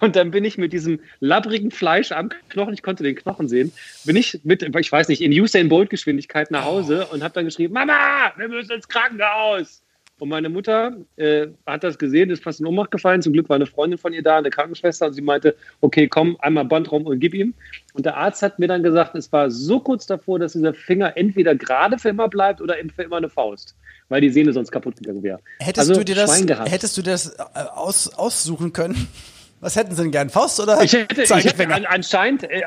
Und 0.00 0.16
dann 0.16 0.32
bin 0.32 0.44
ich 0.44 0.58
mit 0.58 0.72
diesem 0.72 1.00
labbrigen 1.20 1.70
Fleisch 1.70 2.10
am 2.10 2.30
Knochen, 2.48 2.74
ich 2.74 2.82
konnte 2.82 3.04
den 3.04 3.14
Knochen 3.14 3.48
sehen, 3.48 3.72
bin 4.04 4.16
ich 4.16 4.40
mit, 4.42 4.62
ich 4.62 4.92
weiß 4.92 5.08
nicht, 5.08 5.22
in 5.22 5.32
Usain 5.32 5.68
Bolt 5.68 5.90
Geschwindigkeit 5.90 6.50
nach 6.50 6.64
Hause 6.64 7.06
und 7.06 7.22
habe 7.22 7.32
dann 7.34 7.44
geschrieben, 7.44 7.72
Mama, 7.72 8.32
wir 8.36 8.48
müssen 8.48 8.72
ins 8.72 8.88
Krankenhaus. 8.88 9.82
Und 10.18 10.30
meine 10.30 10.48
Mutter 10.48 10.96
äh, 11.16 11.48
hat 11.66 11.84
das 11.84 11.98
gesehen, 11.98 12.30
ist 12.30 12.42
fast 12.42 12.58
in 12.58 12.66
Ohnmacht 12.66 12.90
gefallen. 12.90 13.20
Zum 13.20 13.34
Glück 13.34 13.50
war 13.50 13.56
eine 13.56 13.66
Freundin 13.66 13.98
von 13.98 14.14
ihr 14.14 14.22
da, 14.22 14.38
eine 14.38 14.48
Krankenschwester, 14.48 15.06
und 15.06 15.12
sie 15.12 15.20
meinte, 15.20 15.54
okay, 15.82 16.08
komm, 16.08 16.36
einmal 16.40 16.64
Band 16.64 16.90
rum 16.90 17.06
und 17.06 17.20
gib 17.20 17.34
ihm. 17.34 17.52
Und 17.92 18.06
der 18.06 18.16
Arzt 18.16 18.42
hat 18.42 18.58
mir 18.58 18.66
dann 18.66 18.82
gesagt, 18.82 19.14
es 19.14 19.30
war 19.30 19.50
so 19.50 19.78
kurz 19.78 20.06
davor, 20.06 20.38
dass 20.38 20.54
dieser 20.54 20.72
Finger 20.72 21.16
entweder 21.16 21.54
gerade 21.54 21.98
für 21.98 22.08
immer 22.08 22.28
bleibt 22.28 22.62
oder 22.62 22.76
für 22.94 23.02
immer 23.02 23.18
eine 23.18 23.28
Faust 23.28 23.76
weil 24.08 24.20
die 24.20 24.30
Sehne 24.30 24.52
sonst 24.52 24.70
kaputt 24.70 24.96
gegangen 24.96 25.22
wäre. 25.22 25.40
Hättest, 25.58 25.90
also, 25.90 26.00
du 26.00 26.04
dir 26.04 26.14
das, 26.14 26.40
hättest 26.40 26.96
du 26.96 27.02
das 27.02 27.34
äh, 27.38 27.42
aus, 27.74 28.08
aussuchen 28.14 28.72
können? 28.72 29.08
Was 29.60 29.74
hätten 29.74 29.94
Sie 29.94 30.02
denn 30.02 30.12
gern? 30.12 30.28
Faust 30.28 30.60
oder 30.60 30.82
ich 30.82 30.92
hätte, 30.92 31.22
ich 31.22 31.30
hätte 31.30 31.74
an, 31.74 31.86
anscheinend, 31.86 32.44
äh, 32.44 32.62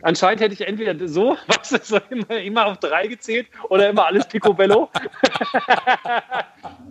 anscheinend 0.00 0.40
hätte 0.40 0.54
ich 0.54 0.66
entweder 0.66 1.06
so, 1.06 1.36
was 1.46 1.72
ist 1.72 1.86
so 1.88 2.00
immer, 2.08 2.40
immer 2.40 2.66
auf 2.66 2.78
drei 2.78 3.06
gezählt 3.06 3.48
oder 3.68 3.90
immer 3.90 4.06
alles 4.06 4.26
Picobello. 4.26 4.90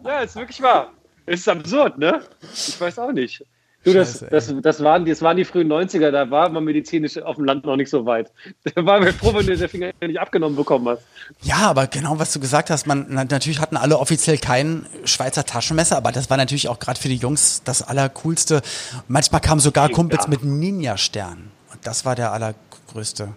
Ja, 0.04 0.20
ist 0.22 0.36
wirklich 0.36 0.62
wahr. 0.62 0.94
Ist 1.26 1.50
absurd, 1.50 1.98
ne? 1.98 2.22
Ich 2.54 2.80
weiß 2.80 3.00
auch 3.00 3.12
nicht. 3.12 3.44
Du, 3.86 3.94
das, 3.94 4.14
Scheiße, 4.14 4.28
das, 4.32 4.56
das, 4.62 4.84
waren, 4.84 5.06
das 5.06 5.22
waren 5.22 5.38
die 5.38 5.46
frühen 5.46 5.72
90er, 5.72 6.10
da 6.10 6.32
war 6.32 6.50
man 6.50 6.64
medizinisch 6.64 7.22
auf 7.22 7.36
dem 7.36 7.46
Land 7.46 7.66
noch 7.66 7.76
nicht 7.76 7.90
so 7.90 8.06
weit. 8.06 8.32
Da 8.76 8.84
waren 8.84 9.06
wir 9.06 9.14
froh, 9.14 9.32
wenn 9.34 9.46
du 9.46 9.56
den 9.56 9.70
Finger 9.70 9.92
nicht 10.02 10.20
abgenommen 10.20 10.56
bekommen 10.56 10.90
hast. 10.90 11.04
Ja, 11.44 11.58
aber 11.58 11.86
genau, 11.86 12.18
was 12.18 12.34
du 12.34 12.40
gesagt 12.40 12.72
hast, 12.72 12.88
man, 12.88 13.06
natürlich 13.14 13.60
hatten 13.60 13.78
alle 13.78 14.00
offiziell 14.00 14.40
kein 14.40 14.88
Schweizer 15.04 15.46
Taschenmesser, 15.46 15.98
aber 15.98 16.12
das 16.12 16.32
war 16.32 16.38
natürlich 16.38 16.68
auch 16.68 16.80
gerade 16.80 17.00
für 17.00 17.10
die 17.10 17.16
Jungs 17.16 17.62
das 17.64 17.84
Allercoolste. 17.84 18.64
Manchmal 19.08 19.42
kamen 19.42 19.62
sogar 19.62 19.90
Kumpels 19.90 20.24
ja. 20.24 20.30
mit 20.32 20.44
Ninja-Stern. 20.44 21.52
Und 21.72 21.86
das 21.86 22.06
war 22.06 22.16
der 22.16 22.32
allergrößte 22.32 23.30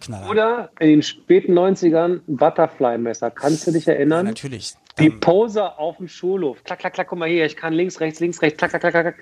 Knaller. 0.00 0.30
Oder 0.30 0.70
in 0.80 0.88
den 0.88 1.02
späten 1.02 1.52
90ern 1.56 2.20
Butterfly-Messer. 2.26 3.30
Kannst 3.30 3.66
du 3.66 3.72
dich 3.72 3.86
erinnern? 3.86 4.24
Ja, 4.24 4.30
natürlich. 4.32 4.74
Die 4.98 5.10
Pose 5.10 5.78
auf 5.78 5.98
dem 5.98 6.08
Schulhof. 6.08 6.64
Klack, 6.64 6.78
klack, 6.78 6.94
klack, 6.94 7.08
guck 7.08 7.18
mal 7.18 7.28
hier, 7.28 7.44
ich 7.44 7.56
kann 7.56 7.74
links, 7.74 8.00
rechts, 8.00 8.20
links, 8.20 8.40
rechts, 8.40 8.56
klack, 8.56 8.70
klack, 8.70 8.80
klack, 8.80 8.92
klack. 8.92 9.16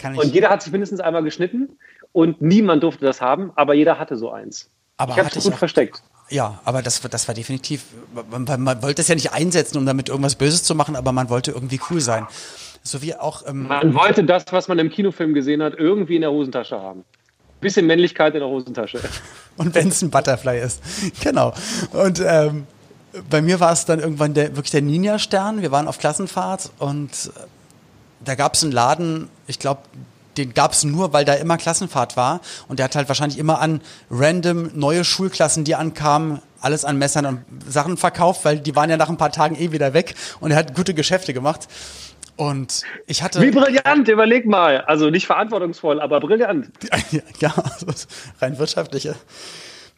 Kann 0.00 0.14
ich 0.14 0.20
und 0.20 0.34
jeder 0.34 0.48
hat 0.48 0.62
sich 0.62 0.72
mindestens 0.72 1.00
einmal 1.00 1.22
geschnitten 1.22 1.76
und 2.12 2.40
niemand 2.40 2.82
durfte 2.82 3.04
das 3.04 3.20
haben, 3.20 3.52
aber 3.54 3.74
jeder 3.74 3.98
hatte 3.98 4.16
so 4.16 4.30
eins. 4.30 4.70
Aber 4.96 5.12
ich 5.12 5.18
habe 5.18 5.28
es 5.34 5.44
gut 5.44 5.54
auch, 5.54 5.58
versteckt. 5.58 6.02
Ja, 6.28 6.60
aber 6.64 6.82
das, 6.82 7.00
das 7.00 7.28
war 7.28 7.34
definitiv, 7.34 7.84
man, 8.30 8.62
man, 8.62 8.82
wollte 8.82 9.02
es 9.02 9.08
ja 9.08 9.14
nicht 9.14 9.32
einsetzen, 9.32 9.78
um 9.78 9.86
damit 9.86 10.08
irgendwas 10.08 10.36
Böses 10.36 10.62
zu 10.62 10.74
machen, 10.74 10.96
aber 10.96 11.12
man 11.12 11.28
wollte 11.28 11.50
irgendwie 11.50 11.80
cool 11.90 12.00
sein. 12.00 12.26
So 12.82 13.02
wie 13.02 13.14
auch. 13.14 13.46
Ähm, 13.46 13.66
man 13.66 13.94
wollte 13.94 14.24
das, 14.24 14.44
was 14.50 14.68
man 14.68 14.78
im 14.78 14.90
Kinofilm 14.90 15.34
gesehen 15.34 15.62
hat, 15.62 15.74
irgendwie 15.76 16.16
in 16.16 16.22
der 16.22 16.30
Hosentasche 16.30 16.80
haben. 16.80 17.04
Bisschen 17.60 17.86
Männlichkeit 17.86 18.34
in 18.34 18.40
der 18.40 18.48
Hosentasche. 18.48 19.00
Und 19.56 19.74
wenn 19.74 19.88
es 19.88 20.00
ein 20.02 20.10
Butterfly 20.10 20.60
ist. 20.60 20.82
Genau. 21.22 21.52
Und 21.92 22.22
ähm, 22.24 22.66
bei 23.28 23.42
mir 23.42 23.60
war 23.60 23.72
es 23.72 23.84
dann 23.84 24.00
irgendwann 24.00 24.32
der, 24.32 24.56
wirklich 24.56 24.70
der 24.70 24.82
Ninja-Stern. 24.82 25.60
Wir 25.60 25.70
waren 25.70 25.88
auf 25.88 25.98
Klassenfahrt 25.98 26.70
und 26.78 27.10
da 28.24 28.34
gab 28.34 28.54
es 28.54 28.62
einen 28.62 28.72
Laden, 28.72 29.28
ich 29.46 29.58
glaube, 29.58 29.80
den 30.36 30.54
gab 30.54 30.72
es 30.72 30.84
nur, 30.84 31.12
weil 31.12 31.24
da 31.24 31.34
immer 31.34 31.56
Klassenfahrt 31.56 32.16
war. 32.16 32.40
Und 32.68 32.78
der 32.78 32.84
hat 32.84 32.96
halt 32.96 33.08
wahrscheinlich 33.08 33.38
immer 33.38 33.60
an 33.60 33.80
random 34.10 34.70
neue 34.74 35.04
Schulklassen, 35.04 35.64
die 35.64 35.74
ankamen, 35.74 36.40
alles 36.60 36.84
an 36.84 36.98
Messern 36.98 37.26
und 37.26 37.44
Sachen 37.68 37.96
verkauft, 37.96 38.44
weil 38.44 38.60
die 38.60 38.76
waren 38.76 38.90
ja 38.90 38.96
nach 38.96 39.08
ein 39.08 39.16
paar 39.16 39.32
Tagen 39.32 39.56
eh 39.56 39.72
wieder 39.72 39.92
weg. 39.92 40.14
Und 40.40 40.50
er 40.50 40.56
hat 40.56 40.74
gute 40.74 40.94
Geschäfte 40.94 41.34
gemacht. 41.34 41.68
Und 42.36 42.82
ich 43.06 43.22
hatte. 43.22 43.42
Wie 43.42 43.50
brillant, 43.50 44.08
überleg 44.08 44.46
mal. 44.46 44.80
Also 44.82 45.10
nicht 45.10 45.26
verantwortungsvoll, 45.26 46.00
aber 46.00 46.20
brillant. 46.20 46.70
Ja, 47.40 47.52
rein 48.40 48.58
wirtschaftliche. 48.58 49.14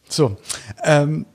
So. 0.09 0.37
Ähm, 0.83 1.25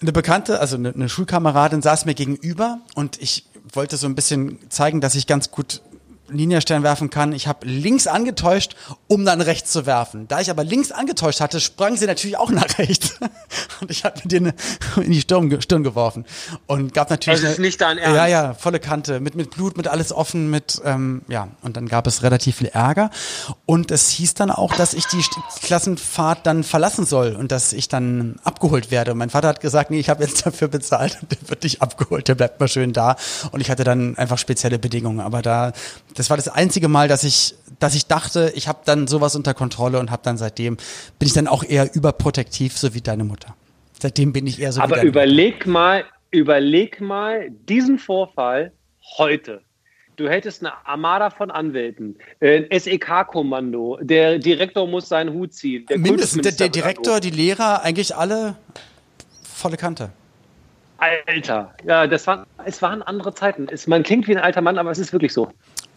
eine 0.00 0.12
Bekannte, 0.12 0.60
also 0.60 0.76
eine, 0.76 0.92
eine 0.92 1.08
Schulkameradin 1.08 1.82
saß 1.82 2.04
mir 2.04 2.14
gegenüber 2.14 2.78
und 2.94 3.20
ich 3.20 3.46
wollte 3.72 3.96
so 3.96 4.06
ein 4.06 4.14
bisschen 4.14 4.58
zeigen, 4.70 5.00
dass 5.00 5.14
ich 5.14 5.26
ganz 5.26 5.50
gut 5.50 5.80
Linienstern 6.28 6.82
werfen 6.82 7.10
kann. 7.10 7.32
Ich 7.32 7.46
habe 7.46 7.66
links 7.66 8.06
angetäuscht, 8.06 8.76
um 9.08 9.24
dann 9.24 9.40
rechts 9.40 9.70
zu 9.70 9.86
werfen. 9.86 10.26
Da 10.28 10.40
ich 10.40 10.50
aber 10.50 10.64
links 10.64 10.90
angetäuscht 10.90 11.40
hatte, 11.40 11.60
sprang 11.60 11.96
sie 11.96 12.06
natürlich 12.06 12.36
auch 12.36 12.50
nach 12.50 12.78
rechts. 12.78 13.18
Und 13.80 13.90
ich 13.90 14.04
habe 14.04 14.20
mir 14.22 14.28
den 14.28 14.52
in 14.96 15.12
die 15.12 15.20
Stirn, 15.20 15.60
Stirn 15.60 15.82
geworfen. 15.82 16.24
Und 16.66 16.94
gab 16.94 17.10
natürlich. 17.10 17.42
Das 17.42 17.52
ist 17.52 17.58
nicht 17.58 17.80
dein 17.80 17.98
Ernst. 17.98 18.16
Ja, 18.16 18.26
ja, 18.26 18.54
volle 18.54 18.80
Kante. 18.80 19.20
Mit, 19.20 19.34
mit 19.34 19.50
Blut, 19.50 19.76
mit 19.76 19.88
alles 19.88 20.12
offen, 20.12 20.50
mit, 20.50 20.80
ähm, 20.84 21.22
ja. 21.28 21.48
Und 21.62 21.76
dann 21.76 21.88
gab 21.88 22.06
es 22.06 22.22
relativ 22.22 22.56
viel 22.56 22.68
Ärger. 22.68 23.10
Und 23.66 23.90
es 23.90 24.08
hieß 24.10 24.34
dann 24.34 24.50
auch, 24.50 24.74
dass 24.74 24.94
ich 24.94 25.06
die 25.06 25.22
Klassenfahrt 25.62 26.46
dann 26.46 26.64
verlassen 26.64 27.04
soll 27.04 27.36
und 27.36 27.52
dass 27.52 27.72
ich 27.72 27.88
dann 27.88 28.36
abgeholt 28.44 28.90
werde. 28.90 29.12
Und 29.12 29.18
mein 29.18 29.30
Vater 29.30 29.48
hat 29.48 29.60
gesagt, 29.60 29.90
nee, 29.90 30.00
ich 30.00 30.08
habe 30.08 30.24
jetzt 30.24 30.46
dafür 30.46 30.68
bezahlt 30.68 31.18
und 31.20 31.32
der 31.32 31.38
wird 31.48 31.64
dich 31.64 31.82
abgeholt, 31.82 32.28
der 32.28 32.34
bleibt 32.34 32.60
mal 32.60 32.68
schön 32.68 32.92
da. 32.92 33.16
Und 33.52 33.60
ich 33.60 33.70
hatte 33.70 33.84
dann 33.84 34.16
einfach 34.16 34.38
spezielle 34.38 34.78
Bedingungen. 34.78 35.20
Aber 35.20 35.42
da 35.42 35.72
das 36.14 36.30
war 36.30 36.36
das 36.36 36.48
einzige 36.48 36.88
Mal, 36.88 37.08
dass 37.08 37.24
ich, 37.24 37.54
dass 37.78 37.94
ich 37.94 38.06
dachte, 38.06 38.52
ich 38.54 38.68
habe 38.68 38.80
dann 38.84 39.06
sowas 39.06 39.36
unter 39.36 39.54
Kontrolle 39.54 39.98
und 39.98 40.10
habe 40.10 40.22
dann 40.24 40.36
seitdem 40.36 40.76
bin 41.18 41.26
ich 41.26 41.32
dann 41.32 41.48
auch 41.48 41.64
eher 41.64 41.94
überprotektiv, 41.94 42.76
so 42.76 42.94
wie 42.94 43.00
deine 43.00 43.24
Mutter. 43.24 43.54
Seitdem 44.00 44.32
bin 44.32 44.46
ich 44.46 44.60
eher 44.60 44.72
so. 44.72 44.80
Aber 44.80 45.02
überleg 45.02 45.60
Mutter. 45.60 45.70
mal, 45.70 46.04
überleg 46.30 47.00
mal 47.00 47.50
diesen 47.50 47.98
Vorfall 47.98 48.72
heute. 49.18 49.62
Du 50.16 50.28
hättest 50.28 50.62
eine 50.62 50.72
Armada 50.86 51.30
von 51.30 51.50
Anwälten, 51.50 52.16
ein 52.40 52.66
SEK-Kommando, 52.70 53.98
der 54.00 54.38
Direktor 54.38 54.86
muss 54.86 55.08
seinen 55.08 55.34
Hut 55.34 55.52
ziehen. 55.52 55.86
Der 55.86 55.98
Mindestens 55.98 56.42
der, 56.42 56.52
der 56.52 56.68
Direktor, 56.68 57.18
die 57.18 57.30
Lehrer, 57.30 57.82
eigentlich 57.82 58.14
alle 58.14 58.56
volle 59.42 59.76
Kante. 59.76 60.10
Alter, 61.26 61.74
ja, 61.84 62.06
das 62.06 62.26
war, 62.26 62.46
es 62.64 62.80
waren 62.82 63.02
andere 63.02 63.34
Zeiten. 63.34 63.68
Es, 63.70 63.86
man 63.86 64.02
klingt 64.02 64.28
wie 64.28 64.36
ein 64.36 64.42
alter 64.42 64.60
Mann, 64.60 64.78
aber 64.78 64.90
es 64.90 64.98
ist 64.98 65.12
wirklich 65.12 65.32
so 65.32 65.50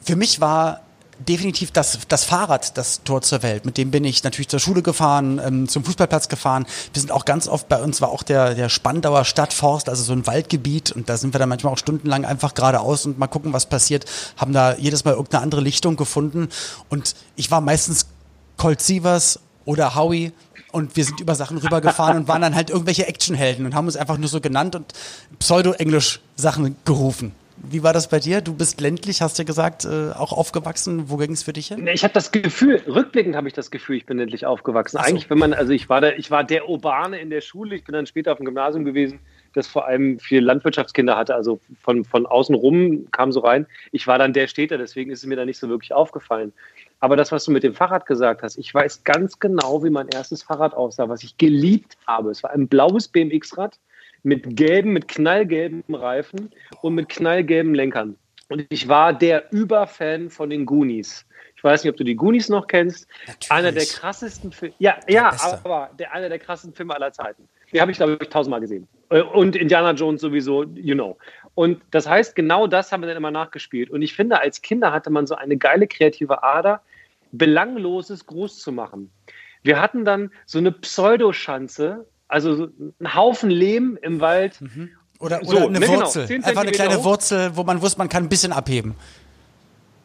für 0.07 0.15
mich 0.15 0.39
war 0.39 0.81
definitiv 1.19 1.71
das, 1.71 1.99
das 2.07 2.23
Fahrrad 2.23 2.77
das 2.77 3.03
Tor 3.03 3.21
zur 3.23 3.41
Welt. 3.41 3.65
Mit 3.65 3.77
dem 3.77 3.89
bin 3.89 4.05
ich 4.05 4.23
natürlich 4.23 4.47
zur 4.47 4.59
Schule 4.59 4.83
gefahren, 4.83 5.41
ähm, 5.43 5.67
zum 5.67 5.83
Fußballplatz 5.83 6.29
gefahren. 6.29 6.65
Wir 6.93 7.01
sind 7.01 7.11
auch 7.11 7.25
ganz 7.25 7.47
oft, 7.47 7.67
bei 7.67 7.81
uns 7.81 8.01
war 8.01 8.09
auch 8.09 8.21
der, 8.23 8.53
der 8.53 8.69
Spandauer 8.69 9.25
Stadtforst, 9.25 9.89
also 9.89 10.03
so 10.03 10.13
ein 10.13 10.27
Waldgebiet. 10.27 10.91
Und 10.91 11.09
da 11.09 11.17
sind 11.17 11.33
wir 11.33 11.39
dann 11.39 11.49
manchmal 11.49 11.73
auch 11.73 11.77
stundenlang 11.77 12.23
einfach 12.23 12.53
geradeaus 12.53 13.05
und 13.05 13.17
mal 13.17 13.27
gucken, 13.27 13.51
was 13.51 13.65
passiert. 13.65 14.05
Haben 14.37 14.53
da 14.53 14.75
jedes 14.75 15.05
Mal 15.05 15.11
irgendeine 15.11 15.43
andere 15.43 15.61
Lichtung 15.61 15.97
gefunden. 15.97 16.49
Und 16.89 17.15
ich 17.35 17.49
war 17.49 17.61
meistens 17.61 18.05
Colt 18.55 18.81
Sievers 18.81 19.39
oder 19.65 19.95
Howie. 19.95 20.31
Und 20.71 20.95
wir 20.95 21.05
sind 21.05 21.19
über 21.21 21.35
Sachen 21.35 21.57
rübergefahren 21.57 22.17
und 22.17 22.27
waren 22.27 22.41
dann 22.41 22.55
halt 22.55 22.69
irgendwelche 22.69 23.07
Actionhelden 23.07 23.65
und 23.65 23.73
haben 23.73 23.85
uns 23.85 23.95
einfach 23.95 24.17
nur 24.17 24.27
so 24.27 24.41
genannt 24.41 24.75
und 24.75 24.93
Pseudo-Englisch 25.39 26.19
Sachen 26.35 26.75
gerufen. 26.85 27.33
Wie 27.57 27.81
war 27.81 27.91
das 27.91 28.07
bei 28.07 28.19
dir? 28.19 28.41
Du 28.41 28.53
bist 28.53 28.79
ländlich, 28.81 29.21
hast 29.21 29.39
du 29.39 29.45
gesagt, 29.45 29.83
äh, 29.83 30.11
auch 30.11 30.31
aufgewachsen. 30.31 31.09
Wo 31.09 31.17
ging 31.17 31.31
es 31.31 31.43
für 31.43 31.53
dich 31.53 31.69
hin? 31.69 31.87
Ich 31.87 32.03
habe 32.03 32.13
das 32.13 32.31
Gefühl, 32.31 32.81
rückblickend 32.87 33.35
habe 33.35 33.47
ich 33.47 33.53
das 33.53 33.71
Gefühl, 33.71 33.97
ich 33.97 34.05
bin 34.05 34.17
ländlich 34.19 34.45
aufgewachsen. 34.45 34.97
So. 34.97 35.03
Eigentlich, 35.03 35.29
wenn 35.29 35.39
man, 35.39 35.53
also 35.53 35.73
ich 35.73 35.89
war, 35.89 36.01
der, 36.01 36.19
ich 36.19 36.29
war 36.29 36.43
der 36.43 36.69
Urbane 36.69 37.19
in 37.19 37.29
der 37.31 37.41
Schule. 37.41 37.75
Ich 37.75 37.83
bin 37.83 37.93
dann 37.93 38.05
später 38.05 38.31
auf 38.31 38.37
dem 38.37 38.45
Gymnasium 38.45 38.85
gewesen, 38.85 39.19
das 39.53 39.65
vor 39.65 39.87
allem 39.87 40.19
viele 40.19 40.41
Landwirtschaftskinder 40.41 41.17
hatte. 41.17 41.33
Also 41.33 41.59
von, 41.81 42.05
von 42.05 42.27
außen 42.27 42.53
rum 42.53 43.07
kam 43.11 43.31
so 43.31 43.39
rein. 43.39 43.65
Ich 43.91 44.05
war 44.05 44.19
dann 44.19 44.33
der 44.33 44.47
Städter, 44.47 44.77
deswegen 44.77 45.11
ist 45.11 45.19
es 45.19 45.25
mir 45.25 45.35
da 45.35 45.45
nicht 45.45 45.57
so 45.57 45.67
wirklich 45.67 45.93
aufgefallen. 45.93 46.53
Aber 46.99 47.15
das, 47.15 47.31
was 47.31 47.45
du 47.45 47.51
mit 47.51 47.63
dem 47.63 47.73
Fahrrad 47.73 48.05
gesagt 48.05 48.41
hast, 48.41 48.57
ich 48.57 48.73
weiß 48.73 49.03
ganz 49.03 49.39
genau, 49.39 49.83
wie 49.83 49.89
mein 49.89 50.07
erstes 50.07 50.43
Fahrrad 50.43 50.73
aussah, 50.73 51.09
was 51.09 51.23
ich 51.23 51.37
geliebt 51.37 51.97
habe. 52.07 52.31
Es 52.31 52.41
war 52.43 52.51
ein 52.51 52.67
blaues 52.67 53.07
BMX-Rad 53.07 53.77
mit 54.23 54.55
gelben, 54.55 54.93
mit 54.93 55.07
knallgelben 55.07 55.83
Reifen 55.93 56.51
und 56.81 56.95
mit 56.95 57.09
knallgelben 57.09 57.75
Lenkern. 57.75 58.17
Und 58.49 58.65
ich 58.69 58.87
war 58.87 59.13
der 59.13 59.51
Überfan 59.51 60.29
von 60.29 60.49
den 60.49 60.65
Goonies. 60.65 61.25
Ich 61.55 61.63
weiß 61.63 61.83
nicht, 61.83 61.91
ob 61.91 61.97
du 61.97 62.03
die 62.03 62.15
Goonies 62.15 62.49
noch 62.49 62.67
kennst. 62.67 63.07
Natürlich. 63.25 63.51
Einer 63.51 63.71
der 63.71 63.85
krassesten 63.85 64.51
Filme. 64.51 64.75
Ja, 64.79 64.97
ja, 65.07 65.35
aber 65.63 65.89
der, 65.97 66.13
einer 66.13 66.29
der 66.29 66.39
krassesten 66.39 66.73
Filme 66.73 66.95
aller 66.95 67.11
Zeiten. 67.11 67.47
Den 67.73 67.81
habe 67.81 67.91
ich, 67.91 67.97
glaube 67.97 68.17
ich, 68.21 68.29
tausendmal 68.29 68.61
gesehen. 68.61 68.87
Äh, 69.09 69.21
und 69.21 69.55
Indiana 69.55 69.91
Jones 69.91 70.21
sowieso, 70.21 70.63
you 70.63 70.95
know. 70.95 71.17
Und 71.57 71.81
das 71.89 72.07
heißt, 72.07 72.35
genau 72.35 72.67
das 72.67 72.91
haben 72.91 73.01
wir 73.01 73.07
dann 73.07 73.17
immer 73.17 73.31
nachgespielt. 73.31 73.89
Und 73.89 74.03
ich 74.03 74.13
finde, 74.13 74.39
als 74.39 74.61
Kinder 74.61 74.91
hatte 74.91 75.09
man 75.09 75.25
so 75.25 75.33
eine 75.33 75.57
geile 75.57 75.87
kreative 75.87 76.43
Ader, 76.43 76.81
Belangloses 77.31 78.27
groß 78.27 78.59
zu 78.59 78.71
machen. 78.71 79.09
Wir 79.63 79.81
hatten 79.81 80.05
dann 80.05 80.29
so 80.45 80.59
eine 80.59 80.71
Pseudoschanze, 80.71 82.05
also 82.27 82.67
ein 82.99 83.15
Haufen 83.15 83.49
Lehm 83.49 83.97
im 84.03 84.21
Wald. 84.21 84.61
Mhm. 84.61 84.91
Oder, 85.17 85.43
so, 85.43 85.57
oder 85.57 85.65
eine 85.65 85.79
ne, 85.79 85.87
Wurzel. 85.87 86.27
Genau, 86.27 86.47
Einfach 86.47 86.61
eine 86.61 86.71
kleine 86.73 86.97
hoch. 86.99 87.05
Wurzel, 87.05 87.49
wo 87.55 87.63
man 87.63 87.81
wusste, 87.81 87.97
man 87.97 88.09
kann 88.09 88.25
ein 88.25 88.29
bisschen 88.29 88.53
abheben. 88.53 88.93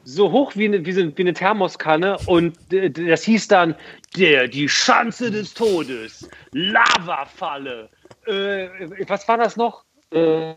So 0.04 0.32
hoch 0.32 0.52
wie 0.56 0.64
eine, 0.64 0.86
wie 0.86 1.20
eine 1.20 1.34
Thermoskanne 1.34 2.16
und 2.24 2.56
das 2.70 3.24
hieß 3.24 3.48
dann 3.48 3.74
der, 4.16 4.48
die 4.48 4.70
Schanze 4.70 5.30
des 5.30 5.52
Todes, 5.52 6.30
Lavafalle. 6.52 7.90
Äh, 8.24 8.68
was 9.06 9.28
war 9.28 9.36
das 9.36 9.58
noch? 9.58 9.84
Äh, 10.12 10.54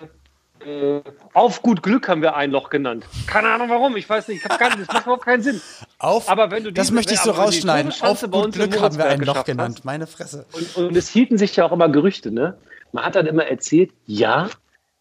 äh, 0.65 1.01
auf 1.33 1.61
gut 1.61 1.83
Glück 1.83 2.07
haben 2.07 2.21
wir 2.21 2.35
ein 2.35 2.51
Loch 2.51 2.69
genannt. 2.69 3.05
Keine 3.27 3.49
Ahnung 3.49 3.69
warum, 3.69 3.97
ich 3.97 4.09
weiß 4.09 4.27
nicht, 4.29 4.43
ich 4.43 4.49
nicht, 4.49 4.61
das 4.61 4.87
macht 4.87 5.03
überhaupt 5.03 5.25
keinen 5.25 5.43
Sinn. 5.43 5.61
Auf, 5.99 6.29
aber 6.29 6.51
wenn 6.51 6.63
du 6.63 6.71
das 6.71 6.91
möchte 6.91 7.13
ich 7.13 7.19
so 7.19 7.31
rausschneiden. 7.31 7.91
Auf 8.01 8.21
gut 8.29 8.53
Glück 8.53 8.79
haben 8.79 8.97
wir 8.97 9.05
ein 9.05 9.21
Loch 9.21 9.43
genannt, 9.43 9.77
hast, 9.77 9.85
meine 9.85 10.07
Fresse. 10.07 10.45
Und, 10.53 10.77
und, 10.77 10.95
es 10.95 11.09
hielten 11.09 11.37
sich 11.37 11.55
ja 11.55 11.65
auch 11.65 11.71
immer 11.71 11.89
Gerüchte, 11.89 12.31
ne? 12.31 12.57
Man 12.91 13.03
hat 13.03 13.15
dann 13.15 13.25
immer 13.25 13.45
erzählt, 13.45 13.91
ja, 14.05 14.49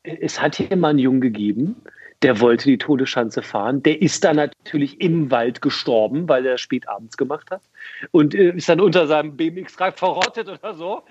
es 0.03 0.41
hat 0.41 0.57
hier 0.57 0.77
mal 0.77 0.91
einen 0.91 0.99
Jungen 0.99 1.21
gegeben, 1.21 1.77
der 2.23 2.41
wollte 2.41 2.65
die 2.65 2.79
Todesschanze 2.79 3.43
fahren. 3.43 3.83
Der 3.83 4.03
ist 4.03 4.25
dann 4.25 4.37
natürlich 4.37 5.01
im 5.01 5.31
Wald 5.31 5.63
gestorben, 5.63 6.29
weil 6.29 6.45
er 6.47 6.59
spät 6.59 6.89
abends 6.89 7.17
gemacht 7.17 7.51
hat. 7.51 7.63
Und 8.11 8.35
äh, 8.35 8.51
ist 8.51 8.69
dann 8.69 8.81
unter 8.81 9.07
seinem 9.07 9.37
BMX-Rad 9.37 9.99
verrottet 9.99 10.49
oder 10.49 10.75
so. 10.75 11.03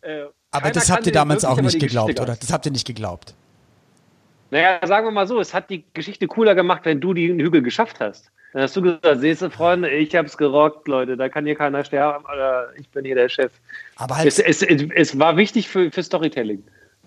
Äh, 0.00 0.24
aber 0.50 0.70
das 0.70 0.90
habt 0.90 1.06
ihr 1.06 1.12
damals 1.12 1.44
auch 1.44 1.60
nicht 1.60 1.80
geglaubt, 1.80 2.20
oder? 2.20 2.36
Das 2.36 2.52
habt 2.52 2.66
ihr 2.66 2.72
nicht 2.72 2.86
geglaubt. 2.86 3.34
Naja, 4.54 4.78
sagen 4.86 5.04
wir 5.06 5.10
mal 5.10 5.26
so, 5.26 5.40
es 5.40 5.52
hat 5.52 5.68
die 5.68 5.82
Geschichte 5.94 6.28
cooler 6.28 6.54
gemacht, 6.54 6.82
wenn 6.84 7.00
du 7.00 7.12
den 7.12 7.40
Hügel 7.40 7.60
geschafft 7.62 7.98
hast. 7.98 8.30
Dann 8.52 8.62
hast 8.62 8.76
du 8.76 8.82
gesagt, 8.82 9.04
siehst 9.20 9.42
du, 9.42 9.50
Freunde, 9.50 9.90
ich 9.90 10.14
hab's 10.14 10.36
gerockt, 10.36 10.86
Leute, 10.86 11.16
da 11.16 11.28
kann 11.28 11.44
hier 11.44 11.56
keiner 11.56 11.82
sterben, 11.82 12.24
oder 12.24 12.68
ich 12.78 12.88
bin 12.90 13.04
hier 13.04 13.16
der 13.16 13.28
Chef. 13.28 13.50
Aber 13.96 14.16
halt 14.16 14.28
es, 14.28 14.38
es, 14.38 14.62
es 14.62 15.18
war 15.18 15.36
wichtig 15.36 15.68
für, 15.68 15.90
für 15.90 16.02
Storytelling. 16.04 16.62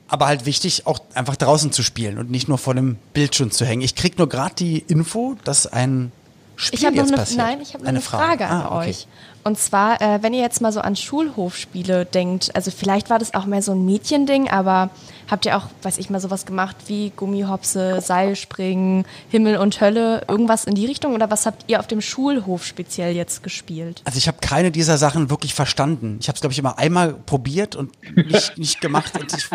aber 0.10 0.28
halt 0.28 0.46
wichtig, 0.46 0.86
auch 0.88 1.00
einfach 1.16 1.38
draußen 1.38 1.72
zu 1.72 1.84
spielen 1.84 2.18
und 2.18 2.30
nicht 2.30 2.50
nur 2.50 2.58
vor 2.58 2.74
dem 2.76 2.98
Bildschirm 3.14 3.50
zu 3.52 3.66
hängen. 3.66 3.82
Ich 3.82 3.96
krieg 3.96 4.18
nur 4.18 4.28
gerade 4.28 4.56
die 4.56 4.80
Info, 4.80 5.38
dass 5.46 5.68
ein 5.68 6.12
Spiel 6.58 6.80
ich 6.80 6.82
jetzt 6.84 7.00
eine, 7.00 7.18
passiert. 7.18 7.38
nein, 7.40 7.62
ich 7.62 7.74
habe 7.76 7.84
noch 7.84 7.90
eine 7.90 8.00
eine 8.00 8.02
Frage, 8.02 8.46
an 8.48 8.62
Ah, 8.64 8.76
okay. 8.80 8.90
euch. 8.90 9.08
Und 9.48 9.58
zwar, 9.58 10.02
äh, 10.02 10.22
wenn 10.22 10.34
ihr 10.34 10.42
jetzt 10.42 10.62
mal 10.62 10.74
so 10.74 10.82
an 10.82 10.98
Schulhofspiele 10.98 12.06
denkt, 12.06 12.54
also 12.54 12.70
vielleicht 12.70 13.10
war 13.10 13.18
das 13.18 13.34
auch 13.34 13.46
mehr 13.46 13.62
so 13.62 13.72
ein 13.72 13.86
Mädchending, 13.86 14.50
aber 14.50 14.90
habt 15.30 15.46
ihr 15.46 15.56
auch, 15.56 15.68
weiß 15.84 15.98
ich 16.00 16.10
mal, 16.10 16.20
sowas 16.20 16.46
gemacht 16.46 16.76
wie 16.88 17.14
Gummihopse, 17.16 18.02
Seilspringen, 18.02 19.06
Himmel 19.30 19.56
und 19.58 19.80
Hölle, 19.80 20.26
irgendwas 20.28 20.66
in 20.66 20.76
die 20.76 20.86
Richtung? 20.86 21.16
Oder 21.16 21.32
was 21.32 21.46
habt 21.46 21.64
ihr 21.68 21.80
auf 21.80 21.88
dem 21.88 22.02
Schulhof 22.02 22.66
speziell 22.66 23.16
jetzt 23.16 23.42
gespielt? 23.42 24.02
Also 24.04 24.18
ich 24.18 24.28
habe 24.28 24.40
keine 24.42 24.70
dieser 24.70 24.98
Sachen 24.98 25.30
wirklich 25.30 25.54
verstanden. 25.54 26.18
Ich 26.20 26.28
habe 26.28 26.36
es, 26.36 26.42
glaube 26.42 26.52
ich, 26.52 26.60
immer 26.60 26.78
einmal 26.78 27.14
probiert 27.14 27.78
und 27.78 27.94
nicht, 28.18 28.58
nicht 28.58 28.82
gemacht. 28.82 29.18
Und 29.18 29.34
ich, 29.34 29.48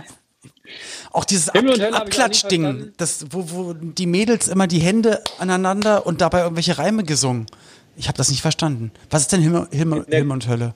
auch 1.12 1.24
dieses 1.26 1.50
Ab 1.50 1.64
Abklatschding, 1.92 2.92
das, 2.96 3.26
wo, 3.30 3.50
wo 3.50 3.72
die 3.74 4.06
Mädels 4.06 4.48
immer 4.48 4.66
die 4.66 4.78
Hände 4.78 5.22
aneinander 5.38 6.06
und 6.06 6.22
dabei 6.22 6.40
irgendwelche 6.42 6.78
Reime 6.78 7.04
gesungen. 7.04 7.46
Ich 7.96 8.08
habe 8.08 8.16
das 8.16 8.30
nicht 8.30 8.42
verstanden. 8.42 8.90
Was 9.10 9.22
ist 9.22 9.32
denn 9.32 9.40
Himmel, 9.42 9.68
Himmel, 9.70 10.04
Der- 10.08 10.18
Himmel 10.20 10.32
und 10.34 10.48
Hölle? 10.48 10.74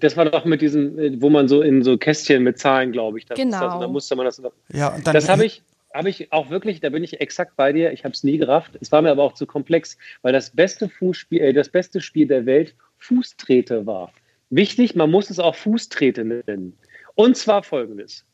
Das 0.00 0.16
war 0.16 0.24
doch 0.24 0.44
mit 0.44 0.60
diesem, 0.60 0.98
äh, 0.98 1.20
wo 1.20 1.30
man 1.30 1.46
so 1.46 1.62
in 1.62 1.82
so 1.84 1.96
Kästchen 1.96 2.42
mit 2.42 2.58
Zahlen, 2.58 2.90
glaube 2.92 3.18
ich. 3.18 3.26
Das 3.26 3.36
Genau. 3.36 3.74
Und 3.74 3.80
da 3.80 3.88
musste 3.88 4.16
man 4.16 4.26
das. 4.26 4.42
Ja, 4.72 4.88
und 4.94 5.06
dann 5.06 5.14
Das 5.14 5.28
habe 5.28 5.44
ich, 5.44 5.62
habe 5.94 6.08
ich 6.08 6.32
auch 6.32 6.50
wirklich, 6.50 6.80
da 6.80 6.88
bin 6.90 7.04
ich 7.04 7.20
exakt 7.20 7.54
bei 7.56 7.72
dir. 7.72 7.92
Ich 7.92 8.04
habe 8.04 8.12
es 8.12 8.24
nie 8.24 8.38
gerafft. 8.38 8.72
Es 8.80 8.90
war 8.90 9.02
mir 9.02 9.10
aber 9.10 9.22
auch 9.22 9.34
zu 9.34 9.46
komplex, 9.46 9.96
weil 10.22 10.32
das 10.32 10.50
beste 10.50 10.88
Fußspiel, 10.88 11.40
äh, 11.40 11.52
das 11.52 11.68
beste 11.68 12.00
Spiel 12.00 12.26
der 12.26 12.44
Welt 12.46 12.74
Fußtrete 12.98 13.86
war. 13.86 14.10
Wichtig, 14.50 14.96
man 14.96 15.10
muss 15.10 15.30
es 15.30 15.38
auch 15.38 15.54
Fußtrete 15.54 16.24
nennen. 16.24 16.76
Und 17.14 17.36
zwar 17.36 17.62
folgendes. 17.62 18.24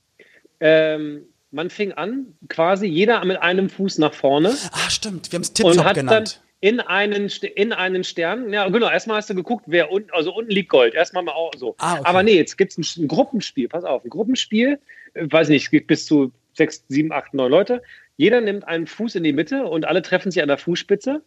Ähm, 0.61 1.23
man 1.50 1.69
fing 1.69 1.92
an, 1.92 2.26
quasi 2.49 2.87
jeder 2.87 3.23
mit 3.25 3.37
einem 3.42 3.69
Fuß 3.69 3.99
nach 3.99 4.14
vorne 4.14 4.54
Ah, 4.73 4.88
stimmt. 4.88 5.31
Wir 5.31 5.38
haben 5.38 5.42
es 5.42 5.50
hat 5.85 5.95
genannt. 5.95 6.40
dann 6.40 6.42
in 6.62 6.78
einen, 6.78 7.28
in 7.57 7.73
einen 7.73 8.04
Stern, 8.04 8.52
ja 8.52 8.69
genau, 8.69 8.88
erstmal 8.88 9.16
hast 9.16 9.28
du 9.28 9.35
geguckt, 9.35 9.64
wer 9.66 9.90
unten, 9.90 10.11
also 10.12 10.33
unten 10.33 10.52
liegt 10.52 10.69
Gold, 10.69 10.95
erstmal 10.95 11.25
mal 11.25 11.33
auch 11.33 11.50
so. 11.57 11.75
Ah, 11.78 11.95
okay. 11.95 12.02
Aber 12.04 12.23
nee, 12.23 12.37
jetzt 12.37 12.57
gibt 12.57 12.71
es 12.71 12.78
ein, 12.78 13.02
ein 13.02 13.09
Gruppenspiel, 13.09 13.69
pass 13.69 13.83
auf, 13.83 14.04
ein 14.04 14.11
Gruppenspiel, 14.11 14.78
äh, 15.14 15.26
weiß 15.28 15.49
nicht, 15.49 15.64
es 15.64 15.71
gibt 15.73 15.88
bis 15.88 16.07
zu 16.07 16.31
sechs, 16.52 16.85
sieben, 16.87 17.11
acht, 17.11 17.35
neun 17.35 17.50
Leute. 17.50 17.83
Jeder 18.16 18.40
nimmt 18.40 18.69
einen 18.69 18.87
Fuß 18.87 19.16
in 19.16 19.25
die 19.25 19.33
Mitte 19.33 19.64
und 19.64 19.87
alle 19.87 20.02
treffen 20.02 20.31
sich 20.31 20.40
an 20.40 20.47
der 20.47 20.57
Fußspitze. 20.59 21.23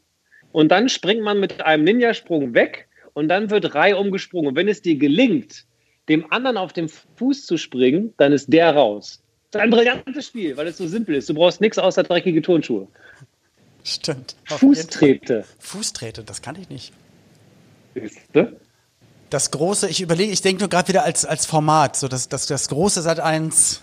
Und 0.53 0.69
dann 0.69 0.87
springt 0.87 1.21
man 1.21 1.41
mit 1.41 1.61
einem 1.61 1.83
Ninja-Sprung 1.83 2.53
weg 2.53 2.87
und 3.13 3.27
dann 3.27 3.49
wird 3.49 3.75
Reihe 3.75 3.97
umgesprungen. 3.97 4.47
Und 4.47 4.55
wenn 4.55 4.69
es 4.69 4.81
dir 4.81 4.95
gelingt, 4.95 5.65
dem 6.07 6.31
anderen 6.31 6.55
auf 6.55 6.71
den 6.71 6.87
Fuß 7.17 7.45
zu 7.45 7.57
springen, 7.57 8.13
dann 8.15 8.31
ist 8.31 8.53
der 8.53 8.73
raus. 8.73 9.21
Das 9.51 9.59
ist 9.59 9.63
ein 9.63 9.71
brillantes 9.71 10.27
Spiel, 10.27 10.55
weil 10.55 10.67
es 10.67 10.77
so 10.77 10.87
simpel 10.87 11.15
ist. 11.15 11.27
Du 11.29 11.33
brauchst 11.33 11.59
nichts 11.59 11.77
außer 11.77 12.03
dreckige 12.03 12.41
Turnschuhe. 12.41 12.87
Stimmt. 13.85 14.35
Fußtrete. 14.45 15.45
Fußtrete, 15.59 16.23
das 16.23 16.41
kann 16.41 16.59
ich 16.59 16.69
nicht. 16.69 16.91
Siehste? 17.93 18.59
Das 19.29 19.51
große, 19.51 19.89
ich 19.89 20.01
überlege, 20.01 20.33
ich 20.33 20.41
denke 20.41 20.61
nur 20.61 20.69
gerade 20.69 20.87
wieder 20.87 21.03
als, 21.03 21.23
als 21.23 21.45
Format, 21.45 21.95
so 21.95 22.07
das, 22.07 22.27
das, 22.27 22.47
das 22.47 22.67
große 22.67 23.01
Sat 23.01 23.19
1 23.19 23.81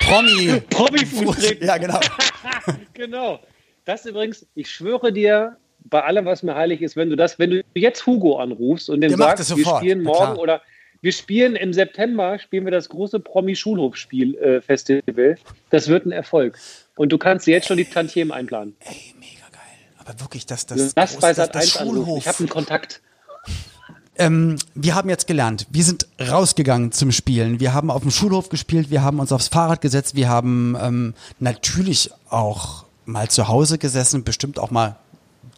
Promi. 0.00 0.60
Promi-Fußtreten. 0.70 1.66
Ja, 1.66 1.78
genau. 1.78 2.00
Genau. 2.94 3.40
Das 3.84 4.04
übrigens, 4.04 4.46
ich 4.54 4.70
schwöre 4.70 5.12
dir, 5.12 5.56
bei 5.84 6.02
allem, 6.02 6.26
was 6.26 6.42
mir 6.42 6.54
heilig 6.54 6.82
ist, 6.82 6.96
wenn 6.96 7.08
du 7.10 7.16
das, 7.16 7.38
wenn 7.38 7.50
du 7.50 7.62
jetzt 7.74 8.06
Hugo 8.06 8.38
anrufst 8.38 8.90
und 8.90 9.00
dem 9.00 9.16
sagst, 9.16 9.56
wir 9.56 9.64
spielen 9.64 10.02
morgen 10.02 10.38
oder 10.38 10.60
wir 11.00 11.12
spielen 11.12 11.56
im 11.56 11.72
September, 11.72 12.38
spielen 12.38 12.64
wir 12.64 12.72
das 12.72 12.90
große 12.90 13.20
Promi-Schulhofspiel-Festival. 13.20 15.36
das 15.70 15.88
wird 15.88 16.04
ein 16.04 16.12
Erfolg. 16.12 16.58
Und 17.00 17.08
du 17.08 17.16
kannst 17.16 17.46
jetzt 17.46 17.66
schon 17.66 17.78
die 17.78 17.86
Tantiemen 17.86 18.30
einplanen. 18.30 18.76
Ey, 18.80 19.14
mega 19.18 19.46
geil. 19.50 19.62
Aber 20.00 20.20
wirklich, 20.20 20.44
das, 20.44 20.66
das, 20.66 20.92
das, 20.92 21.12
Sat 21.14 21.38
das 21.38 21.56
1 21.56 21.76
anrufen. 21.78 22.04
Schulhof. 22.04 22.18
Ich 22.18 22.28
habe 22.28 22.38
einen 22.40 22.48
Kontakt. 22.50 23.00
Ähm, 24.18 24.56
wir 24.74 24.94
haben 24.94 25.08
jetzt 25.08 25.26
gelernt, 25.26 25.66
wir 25.70 25.82
sind 25.82 26.06
rausgegangen 26.20 26.92
zum 26.92 27.10
Spielen. 27.10 27.58
Wir 27.58 27.72
haben 27.72 27.90
auf 27.90 28.02
dem 28.02 28.10
Schulhof 28.10 28.50
gespielt, 28.50 28.90
wir 28.90 29.00
haben 29.00 29.18
uns 29.18 29.32
aufs 29.32 29.48
Fahrrad 29.48 29.80
gesetzt, 29.80 30.14
wir 30.14 30.28
haben 30.28 30.76
ähm, 30.78 31.14
natürlich 31.38 32.10
auch 32.28 32.84
mal 33.06 33.30
zu 33.30 33.48
Hause 33.48 33.78
gesessen, 33.78 34.22
bestimmt 34.22 34.58
auch 34.58 34.70
mal 34.70 34.96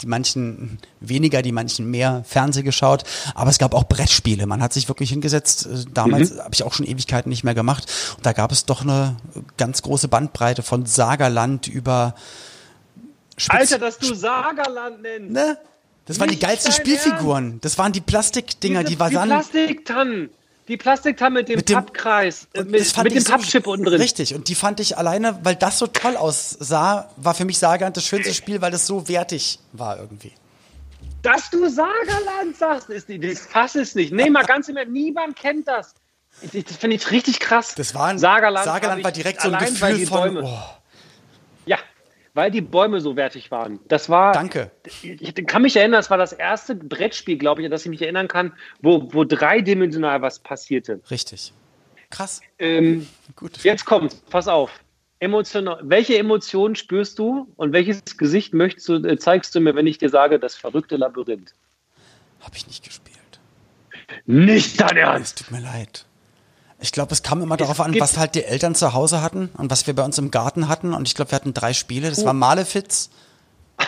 die 0.02 0.06
manchen 0.06 0.78
weniger, 1.00 1.42
die 1.42 1.52
manchen 1.52 1.90
mehr 1.90 2.24
Fernseh 2.26 2.62
geschaut, 2.62 3.04
aber 3.34 3.50
es 3.50 3.58
gab 3.58 3.72
auch 3.74 3.84
Brettspiele. 3.84 4.46
Man 4.46 4.60
hat 4.62 4.72
sich 4.72 4.88
wirklich 4.88 5.10
hingesetzt. 5.10 5.66
Äh, 5.66 5.84
Damals 5.94 6.38
habe 6.38 6.52
ich 6.54 6.62
auch 6.64 6.72
schon 6.74 6.86
Ewigkeiten 6.86 7.28
nicht 7.30 7.44
mehr 7.44 7.54
gemacht. 7.54 7.90
Und 8.16 8.26
da 8.26 8.32
gab 8.32 8.52
es 8.52 8.66
doch 8.66 8.82
eine 8.82 9.16
ganz 9.56 9.82
große 9.82 10.08
Bandbreite 10.08 10.62
von 10.62 10.84
Sagerland 10.86 11.68
über 11.68 12.14
Spitz 13.36 13.72
Alter, 13.72 13.78
dass 13.78 13.98
du 13.98 14.14
Sagerland 14.14 15.02
nennst. 15.02 15.30
ne? 15.32 15.56
Das 16.06 16.18
waren 16.18 16.28
die 16.28 16.34
Nicht 16.34 16.42
geilsten 16.44 16.72
dein 16.72 16.80
Spielfiguren. 16.80 17.58
Das 17.60 17.78
waren 17.78 17.92
die 17.92 18.00
Plastikdinger, 18.00 18.80
Diese- 18.82 18.92
die 18.94 19.00
waren 19.00 19.10
die 19.10 19.16
Plastiktannen. 19.28 20.30
Die 20.72 20.78
Plastiktannen 20.78 21.34
mit 21.34 21.50
dem, 21.50 21.56
Mit 21.56 21.68
dem- 21.68 21.74
Pappkreis, 21.74 22.48
äh, 22.54 22.60
Und 22.60 22.70
mit, 22.70 22.96
mit 23.04 23.14
dem 23.14 23.20
so- 23.20 23.32
Pappchip 23.32 23.66
unten 23.66 23.84
drin. 23.84 24.00
Richtig, 24.00 24.34
und 24.34 24.48
die 24.48 24.54
fand 24.54 24.80
ich 24.80 24.96
alleine, 24.96 25.38
weil 25.42 25.54
das 25.54 25.78
so 25.78 25.86
toll 25.86 26.16
aussah, 26.16 27.10
war 27.18 27.34
für 27.34 27.44
mich 27.44 27.58
Sagerland 27.58 27.98
das 27.98 28.06
schönste 28.06 28.32
Spiel, 28.32 28.62
weil 28.62 28.72
es 28.72 28.86
so 28.86 29.06
wertig 29.06 29.58
war 29.74 29.98
irgendwie. 29.98 30.32
Dass 31.20 31.50
du 31.50 31.68
Sagerland 31.68 32.56
sagst, 32.58 32.88
ist 32.88 33.06
die, 33.06 33.20
das 33.20 33.40
fass 33.40 33.74
es 33.74 33.94
nicht. 33.94 34.14
Nee, 34.14 34.30
mal 34.30 34.46
ganz 34.46 34.70
im 34.70 34.78
Ernst, 34.78 34.92
niemand 34.94 35.36
kennt 35.36 35.68
das. 35.68 35.92
Das 36.40 36.76
finde 36.78 36.96
ich 36.96 37.10
richtig 37.10 37.38
krass. 37.38 37.74
Das 37.76 37.94
war, 37.94 38.06
ein, 38.06 38.18
Sagerland, 38.18 38.64
Sagerland 38.64 39.04
war 39.04 39.12
direkt 39.12 39.42
so 39.42 39.50
ein 39.50 39.58
Gefühl 39.58 40.06
von, 40.06 40.38
oh, 40.42 40.58
weil 42.34 42.50
die 42.50 42.60
Bäume 42.60 43.00
so 43.00 43.16
wertig 43.16 43.50
waren. 43.50 43.80
Das 43.88 44.08
war. 44.08 44.32
danke. 44.32 44.70
Ich 45.02 45.34
kann 45.46 45.62
mich 45.62 45.76
erinnern, 45.76 45.98
das 45.98 46.10
war 46.10 46.18
das 46.18 46.32
erste 46.32 46.74
Brettspiel, 46.74 47.36
glaube 47.36 47.60
ich, 47.60 47.66
an 47.66 47.70
das 47.70 47.84
ich 47.84 47.90
mich 47.90 48.02
erinnern 48.02 48.28
kann, 48.28 48.52
wo, 48.80 49.12
wo 49.12 49.24
dreidimensional 49.24 50.22
was 50.22 50.38
passierte. 50.38 51.00
Richtig. 51.10 51.52
Krass. 52.10 52.40
Ähm, 52.58 53.06
Gut. 53.36 53.62
Jetzt 53.64 53.84
kommt, 53.84 54.24
pass 54.30 54.48
auf. 54.48 54.70
Emotional, 55.20 55.78
welche 55.82 56.18
Emotionen 56.18 56.74
spürst 56.74 57.18
du 57.18 57.52
und 57.56 57.72
welches 57.72 58.02
Gesicht 58.16 58.54
möchtest 58.54 58.88
du, 58.88 58.94
äh, 58.96 59.16
zeigst 59.18 59.54
du 59.54 59.60
mir, 59.60 59.74
wenn 59.76 59.86
ich 59.86 59.98
dir 59.98 60.08
sage, 60.08 60.38
das 60.40 60.56
verrückte 60.56 60.96
Labyrinth? 60.96 61.54
Habe 62.40 62.56
ich 62.56 62.66
nicht 62.66 62.84
gespielt. 62.84 63.40
Nicht 64.26 64.80
dein 64.80 64.96
Es 64.96 65.02
Ernst! 65.04 65.38
tut 65.38 65.50
mir 65.52 65.60
leid. 65.60 66.06
Ich 66.82 66.92
glaube, 66.92 67.12
es 67.12 67.22
kam 67.22 67.40
immer 67.42 67.56
darauf 67.56 67.80
an, 67.80 67.98
was 67.98 68.18
halt 68.18 68.34
die 68.34 68.44
Eltern 68.44 68.74
zu 68.74 68.92
Hause 68.92 69.22
hatten 69.22 69.50
und 69.56 69.70
was 69.70 69.86
wir 69.86 69.94
bei 69.94 70.02
uns 70.04 70.18
im 70.18 70.30
Garten 70.30 70.68
hatten. 70.68 70.94
Und 70.94 71.06
ich 71.06 71.14
glaube, 71.14 71.30
wir 71.30 71.36
hatten 71.36 71.54
drei 71.54 71.72
Spiele. 71.72 72.10
Das 72.10 72.24
war 72.24 72.32
Malefiz. 72.32 73.08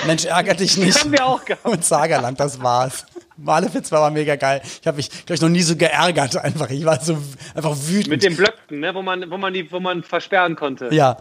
Mensch, 0.07 0.25
ärger 0.25 0.55
dich 0.55 0.77
nicht. 0.79 1.01
Haben 1.01 1.13
wir 1.13 1.27
auch 1.27 1.45
gehabt. 1.45 1.67
Und 1.67 1.85
Sagerland, 1.85 2.39
das 2.41 2.63
war's. 2.63 3.05
Malefiz 3.37 3.91
war 3.91 4.01
aber 4.01 4.11
mega 4.13 4.37
geil. 4.37 4.63
Ich 4.81 4.87
habe 4.87 4.97
mich, 4.97 5.11
glaube 5.11 5.35
ich, 5.35 5.41
noch 5.41 5.49
nie 5.49 5.63
so 5.63 5.77
geärgert 5.77 6.37
einfach. 6.37 6.71
Ich 6.71 6.85
war 6.85 7.01
so 7.01 7.19
einfach 7.55 7.77
wütend. 7.77 8.09
Mit 8.09 8.23
den 8.23 8.37
Blöcken, 8.37 8.81
ne, 8.81 8.95
wo, 8.95 9.03
man, 9.03 9.29
wo, 9.31 9.37
man 9.39 9.53
die, 9.53 9.71
wo 9.73 9.81
man 9.81 10.03
versperren 10.03 10.55
konnte. 10.55 10.95
Ja, 10.95 11.17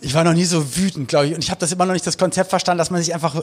ich 0.00 0.12
war 0.12 0.24
noch 0.24 0.34
nie 0.34 0.44
so 0.44 0.76
wütend, 0.76 1.08
glaube 1.08 1.28
ich. 1.28 1.34
Und 1.34 1.42
ich 1.42 1.50
habe 1.50 1.60
das 1.60 1.72
immer 1.72 1.86
noch 1.86 1.94
nicht 1.94 2.06
das 2.06 2.18
Konzept 2.18 2.50
verstanden, 2.50 2.78
dass 2.78 2.90
man 2.90 3.00
sich 3.02 3.14
einfach 3.14 3.42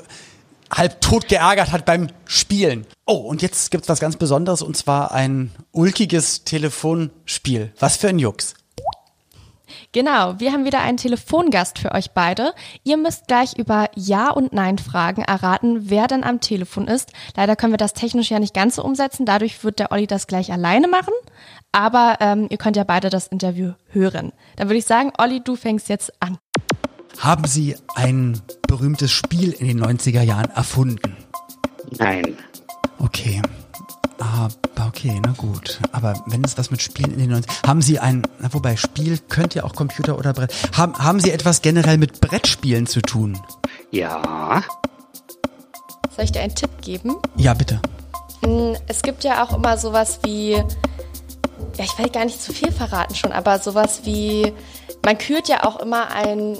halb 0.72 1.02
tot 1.02 1.28
geärgert 1.28 1.72
hat 1.72 1.86
beim 1.86 2.08
Spielen. 2.26 2.86
Oh, 3.06 3.18
und 3.18 3.42
jetzt 3.42 3.72
gibt's 3.72 3.90
was 3.90 4.00
ganz 4.00 4.18
Besonderes 4.18 4.62
und 4.62 4.78
zwar 4.78 5.12
ein 5.12 5.52
ulkiges 5.72 6.44
Telefonspiel. 6.44 7.74
Was 7.80 7.98
für 7.98 8.10
ein 8.10 8.20
Jux. 8.20 8.56
Genau, 9.92 10.40
wir 10.40 10.52
haben 10.52 10.66
wieder 10.66 10.82
einen 10.82 10.98
Telefongast 10.98 11.78
für 11.78 11.92
euch 11.92 12.12
beide. 12.12 12.54
Ihr 12.84 12.98
müsst 12.98 13.28
gleich 13.28 13.58
über 13.58 13.90
Ja- 13.96 14.32
und 14.32 14.52
Nein-Fragen 14.52 15.22
erraten, 15.22 15.90
wer 15.90 16.08
denn 16.08 16.24
am 16.24 16.40
Telefon 16.40 16.88
ist. 16.88 17.12
Leider 17.36 17.56
können 17.56 17.74
wir 17.74 17.78
das 17.78 17.94
technisch 17.94 18.32
ja 18.32 18.40
nicht 18.40 18.56
ganz 18.56 18.76
so 18.76 18.84
umsetzen, 18.84 19.26
dadurch 19.26 19.64
wird 19.64 19.78
der 19.78 19.92
Olli 19.92 20.08
das 20.08 20.26
gleich 20.26 20.52
alleine 20.52 20.88
machen. 20.88 21.14
Aber 21.72 22.18
ähm, 22.22 22.48
ihr 22.50 22.58
könnt 22.58 22.76
ja 22.76 22.84
beide 22.84 23.10
das 23.10 23.28
Interview 23.28 23.74
hören. 23.90 24.32
Dann 24.56 24.68
würde 24.68 24.80
ich 24.80 24.86
sagen, 24.86 25.12
Olli, 25.20 25.42
du 25.44 25.56
fängst 25.56 25.90
jetzt 25.90 26.12
an. 26.22 26.38
Haben 27.20 27.46
Sie 27.46 27.76
ein 27.96 28.42
berühmtes 28.68 29.12
Spiel 29.12 29.52
in 29.52 29.68
den 29.68 29.84
90er 29.84 30.22
Jahren 30.22 30.50
erfunden? 30.52 31.16
Nein. 31.98 32.38
Okay. 33.00 33.42
Aber 34.18 34.50
okay, 34.88 35.20
na 35.26 35.34
gut. 35.34 35.80
Aber 35.92 36.22
wenn 36.28 36.44
es 36.44 36.58
was 36.58 36.72
mit 36.72 36.82
Spielen 36.82 37.12
in 37.12 37.20
den 37.20 37.30
90 37.32 37.52
Haben 37.66 37.82
Sie 37.82 38.00
ein, 38.00 38.24
na 38.40 38.54
wobei 38.54 38.76
Spiel 38.76 39.18
könnte 39.18 39.60
ja 39.60 39.64
auch 39.66 39.76
Computer 39.76 40.18
oder 40.18 40.34
Brett. 40.34 40.54
Haben, 40.76 40.98
haben 40.98 41.20
Sie 41.20 41.32
etwas 41.32 41.62
generell 41.62 41.98
mit 41.98 42.22
Brettspielen 42.22 42.88
zu 42.88 43.02
tun? 43.02 43.38
Ja. 43.92 44.64
Soll 46.16 46.26
ich 46.26 46.32
dir 46.32 46.42
einen 46.42 46.56
Tipp 46.56 46.70
geben? 46.82 47.16
Ja, 47.36 47.54
bitte. 47.54 47.82
Mm, 48.46 48.74
Es 48.88 49.02
gibt 49.02 49.24
ja 49.24 49.44
auch 49.44 49.54
immer 49.56 49.78
sowas 49.78 50.20
wie, 50.24 50.52
ja, 50.52 50.64
ich 51.84 51.98
will 51.98 52.10
gar 52.10 52.26
nicht 52.26 52.42
zu 52.42 52.54
viel 52.54 52.72
verraten 52.72 53.16
schon, 53.16 53.32
aber 53.32 53.60
sowas 53.60 54.02
wie, 54.04 54.54
man 55.04 55.18
kürt 55.18 55.48
ja 55.50 55.64
auch 55.64 55.80
immer 55.80 56.10
ein 56.12 56.58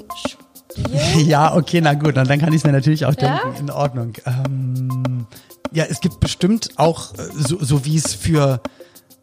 Spiel. 0.80 1.26
Ja, 1.26 1.54
okay, 1.54 1.80
na 1.80 1.94
gut, 1.94 2.16
dann, 2.16 2.26
dann 2.26 2.38
kann 2.38 2.50
ich 2.50 2.56
es 2.56 2.64
mir 2.64 2.72
natürlich 2.72 3.06
auch 3.06 3.14
Ja? 3.20 3.38
denken. 3.38 3.58
In 3.60 3.70
Ordnung. 3.70 4.12
Ähm, 4.26 5.26
ja, 5.72 5.84
es 5.84 6.00
gibt 6.00 6.20
bestimmt 6.20 6.70
auch, 6.76 7.14
äh, 7.14 7.22
so, 7.36 7.62
so 7.62 7.84
wie 7.84 7.96
es 7.96 8.14
für 8.14 8.60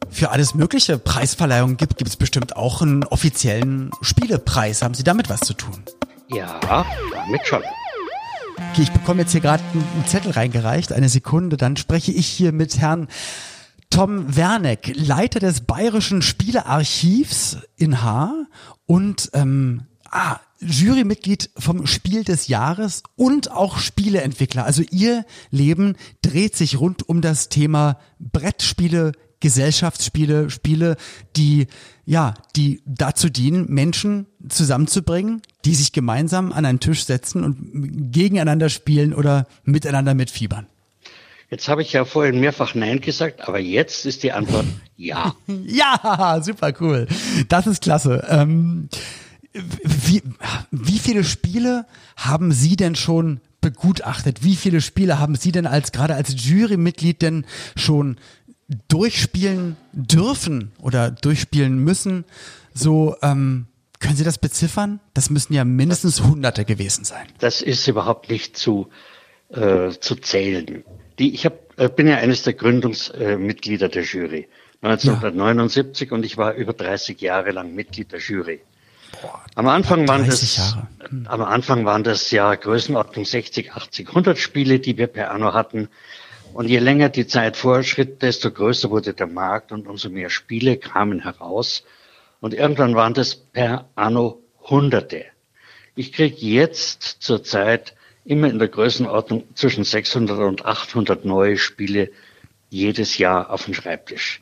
für 0.09 0.31
alles 0.31 0.55
mögliche 0.55 0.97
Preisverleihungen 0.97 1.77
gibt, 1.77 1.97
gibt 1.97 2.09
es 2.09 2.17
bestimmt 2.17 2.55
auch 2.57 2.81
einen 2.81 3.03
offiziellen 3.05 3.91
Spielepreis. 4.01 4.81
Haben 4.81 4.93
Sie 4.93 5.03
damit 5.03 5.29
was 5.29 5.39
zu 5.41 5.53
tun? 5.53 5.83
Ja, 6.27 6.59
damit 7.13 7.47
schon. 7.47 7.61
Okay, 8.71 8.81
ich 8.81 8.91
bekomme 8.91 9.21
jetzt 9.21 9.31
hier 9.31 9.41
gerade 9.41 9.63
einen 9.73 10.05
Zettel 10.07 10.31
reingereicht. 10.31 10.91
Eine 10.91 11.07
Sekunde, 11.07 11.55
dann 11.55 11.77
spreche 11.77 12.11
ich 12.11 12.27
hier 12.27 12.51
mit 12.51 12.77
Herrn 12.79 13.07
Tom 13.89 14.35
Werneck, 14.35 14.91
Leiter 14.95 15.39
des 15.39 15.61
Bayerischen 15.61 16.21
Spielearchivs 16.21 17.57
in 17.77 18.01
Haar 18.01 18.33
und 18.85 19.29
ähm, 19.33 19.83
ah, 20.09 20.39
Jurymitglied 20.61 21.49
vom 21.57 21.87
Spiel 21.87 22.23
des 22.23 22.47
Jahres 22.47 23.03
und 23.15 23.51
auch 23.51 23.79
Spieleentwickler. 23.79 24.65
Also 24.65 24.83
ihr 24.91 25.25
Leben 25.49 25.95
dreht 26.21 26.55
sich 26.55 26.79
rund 26.79 27.07
um 27.09 27.21
das 27.21 27.49
Thema 27.49 27.97
Brettspiele, 28.19 29.11
Gesellschaftsspiele, 29.39 30.51
Spiele, 30.51 30.97
die 31.35 31.67
ja, 32.05 32.33
die 32.55 32.81
dazu 32.85 33.29
dienen, 33.29 33.67
Menschen 33.69 34.27
zusammenzubringen, 34.49 35.41
die 35.65 35.75
sich 35.75 35.93
gemeinsam 35.93 36.51
an 36.51 36.65
einen 36.65 36.79
Tisch 36.79 37.05
setzen 37.05 37.43
und 37.43 38.11
gegeneinander 38.11 38.69
spielen 38.69 39.13
oder 39.13 39.47
miteinander 39.63 40.13
mitfiebern. 40.13 40.67
Jetzt 41.49 41.67
habe 41.67 41.81
ich 41.81 41.91
ja 41.91 42.05
vorhin 42.05 42.39
mehrfach 42.39 42.75
Nein 42.75 43.01
gesagt, 43.01 43.47
aber 43.47 43.59
jetzt 43.59 44.05
ist 44.05 44.23
die 44.23 44.31
Antwort 44.31 44.65
ja. 44.95 45.35
ja, 45.65 46.39
super 46.43 46.73
cool. 46.79 47.07
Das 47.49 47.67
ist 47.67 47.81
klasse. 47.81 48.25
Ähm, 48.29 48.89
wie, 49.53 50.23
wie 50.71 50.99
viele 50.99 51.23
Spiele 51.23 51.85
haben 52.15 52.51
Sie 52.51 52.75
denn 52.75 52.95
schon 52.95 53.41
begutachtet? 53.59 54.43
Wie 54.43 54.55
viele 54.55 54.81
Spiele 54.81 55.19
haben 55.19 55.35
Sie 55.35 55.51
denn 55.51 55.67
als 55.67 55.91
gerade 55.91 56.15
als 56.15 56.33
Jurymitglied 56.45 57.21
denn 57.21 57.45
schon 57.75 58.17
durchspielen 58.87 59.75
dürfen 59.91 60.71
oder 60.79 61.11
durchspielen 61.11 61.77
müssen? 61.83 62.25
So 62.73 63.15
ähm, 63.21 63.67
können 63.99 64.15
Sie 64.15 64.23
das 64.23 64.37
beziffern? 64.37 64.99
Das 65.13 65.29
müssen 65.29 65.53
ja 65.53 65.65
mindestens 65.65 66.23
Hunderte 66.23 66.65
gewesen 66.65 67.03
sein. 67.03 67.27
Das 67.39 67.61
ist 67.61 67.87
überhaupt 67.87 68.29
nicht 68.29 68.57
zu 68.57 68.89
äh, 69.51 69.89
zu 69.99 70.15
zählen. 70.15 70.83
Die, 71.19 71.33
ich 71.33 71.45
hab, 71.45 71.77
äh, 71.77 71.89
bin 71.89 72.07
ja 72.07 72.17
eines 72.17 72.43
der 72.43 72.53
Gründungsmitglieder 72.53 73.89
der 73.89 74.03
Jury. 74.03 74.47
1979 74.81 76.09
ja. 76.09 76.15
und 76.15 76.25
ich 76.25 76.37
war 76.37 76.55
über 76.55 76.73
30 76.73 77.19
Jahre 77.21 77.51
lang 77.51 77.75
Mitglied 77.75 78.11
der 78.11 78.19
Jury. 78.19 78.61
Boah, 79.19 79.41
am 79.55 79.67
Anfang 79.67 80.07
waren 80.07 80.25
das, 80.25 80.57
Jahre. 80.57 80.87
am 81.25 81.41
Anfang 81.41 81.85
waren 81.85 82.03
das 82.03 82.31
ja 82.31 82.53
Größenordnung 82.55 83.25
60, 83.25 83.73
80, 83.73 84.09
100 84.09 84.37
Spiele, 84.37 84.79
die 84.79 84.97
wir 84.97 85.07
per 85.07 85.31
Anno 85.31 85.53
hatten. 85.53 85.89
Und 86.53 86.67
je 86.67 86.79
länger 86.79 87.09
die 87.09 87.27
Zeit 87.27 87.57
vorschritt, 87.57 88.21
desto 88.21 88.51
größer 88.51 88.89
wurde 88.89 89.13
der 89.13 89.27
Markt 89.27 89.71
und 89.71 89.87
umso 89.87 90.09
mehr 90.09 90.29
Spiele 90.29 90.77
kamen 90.77 91.21
heraus. 91.21 91.83
Und 92.39 92.53
irgendwann 92.53 92.95
waren 92.95 93.13
das 93.13 93.35
per 93.35 93.89
Anno 93.95 94.41
Hunderte. 94.63 95.25
Ich 95.95 96.13
kriege 96.13 96.37
jetzt 96.37 97.17
zurzeit 97.19 97.95
immer 98.25 98.49
in 98.49 98.59
der 98.59 98.67
Größenordnung 98.67 99.43
zwischen 99.55 99.83
600 99.83 100.39
und 100.39 100.65
800 100.65 101.25
neue 101.25 101.57
Spiele 101.57 102.11
jedes 102.69 103.17
Jahr 103.17 103.49
auf 103.49 103.65
den 103.65 103.73
Schreibtisch. 103.73 104.41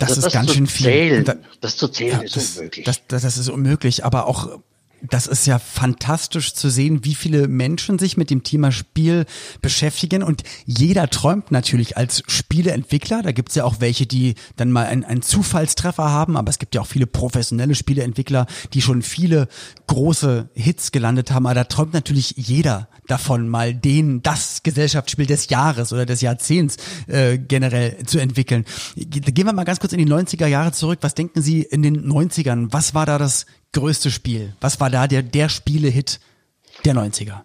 Das 0.00 0.10
also 0.10 0.20
ist 0.20 0.24
das 0.24 0.32
ganz 0.32 0.54
schön 0.54 0.66
viel. 0.66 0.86
Zählen, 0.86 1.24
da, 1.24 1.34
das 1.60 1.76
zu 1.76 1.88
zählen 1.88 2.18
ja, 2.18 2.20
ist 2.22 2.36
das, 2.36 2.56
unmöglich. 2.56 2.84
Das, 2.86 3.06
das, 3.06 3.22
das 3.22 3.36
ist 3.36 3.48
unmöglich, 3.48 4.04
aber 4.04 4.26
auch 4.26 4.58
das 5.02 5.26
ist 5.26 5.46
ja 5.46 5.58
fantastisch 5.58 6.54
zu 6.54 6.68
sehen, 6.70 7.04
wie 7.04 7.14
viele 7.14 7.48
Menschen 7.48 7.98
sich 7.98 8.16
mit 8.16 8.30
dem 8.30 8.42
Thema 8.42 8.72
Spiel 8.72 9.26
beschäftigen. 9.62 10.22
Und 10.22 10.42
jeder 10.66 11.08
träumt 11.08 11.50
natürlich 11.50 11.96
als 11.96 12.22
Spieleentwickler. 12.26 13.22
Da 13.22 13.32
gibt's 13.32 13.54
ja 13.54 13.64
auch 13.64 13.76
welche, 13.80 14.06
die 14.06 14.34
dann 14.56 14.72
mal 14.72 14.86
einen, 14.86 15.04
einen 15.04 15.22
Zufallstreffer 15.22 16.10
haben, 16.10 16.36
aber 16.36 16.50
es 16.50 16.58
gibt 16.58 16.74
ja 16.74 16.80
auch 16.80 16.86
viele 16.86 17.06
professionelle 17.06 17.74
Spieleentwickler, 17.74 18.46
die 18.74 18.82
schon 18.82 19.02
viele 19.02 19.48
große 19.86 20.50
Hits 20.54 20.92
gelandet 20.92 21.30
haben. 21.30 21.46
Aber 21.46 21.54
da 21.54 21.64
träumt 21.64 21.94
natürlich 21.94 22.34
jeder 22.36 22.88
davon, 23.06 23.48
mal 23.48 23.74
den, 23.74 24.22
das 24.22 24.62
Gesellschaftsspiel 24.62 25.26
des 25.26 25.48
Jahres 25.48 25.92
oder 25.92 26.06
des 26.06 26.20
Jahrzehnts 26.20 26.76
äh, 27.06 27.38
generell 27.38 28.04
zu 28.06 28.18
entwickeln. 28.18 28.64
Gehen 28.96 29.46
wir 29.46 29.52
mal 29.52 29.64
ganz 29.64 29.80
kurz 29.80 29.92
in 29.92 29.98
die 29.98 30.12
90er 30.12 30.46
Jahre 30.46 30.72
zurück. 30.72 30.98
Was 31.02 31.14
denken 31.14 31.42
Sie 31.42 31.62
in 31.62 31.82
den 31.82 32.06
90ern? 32.06 32.68
Was 32.70 32.94
war 32.94 33.06
da 33.06 33.18
das 33.18 33.46
größte 33.72 34.10
Spiel? 34.10 34.54
Was 34.60 34.80
war 34.80 34.90
da 34.90 35.06
der, 35.06 35.22
der 35.22 35.48
Spiele-Hit 35.48 36.20
der 36.84 36.94
90er? 36.94 37.40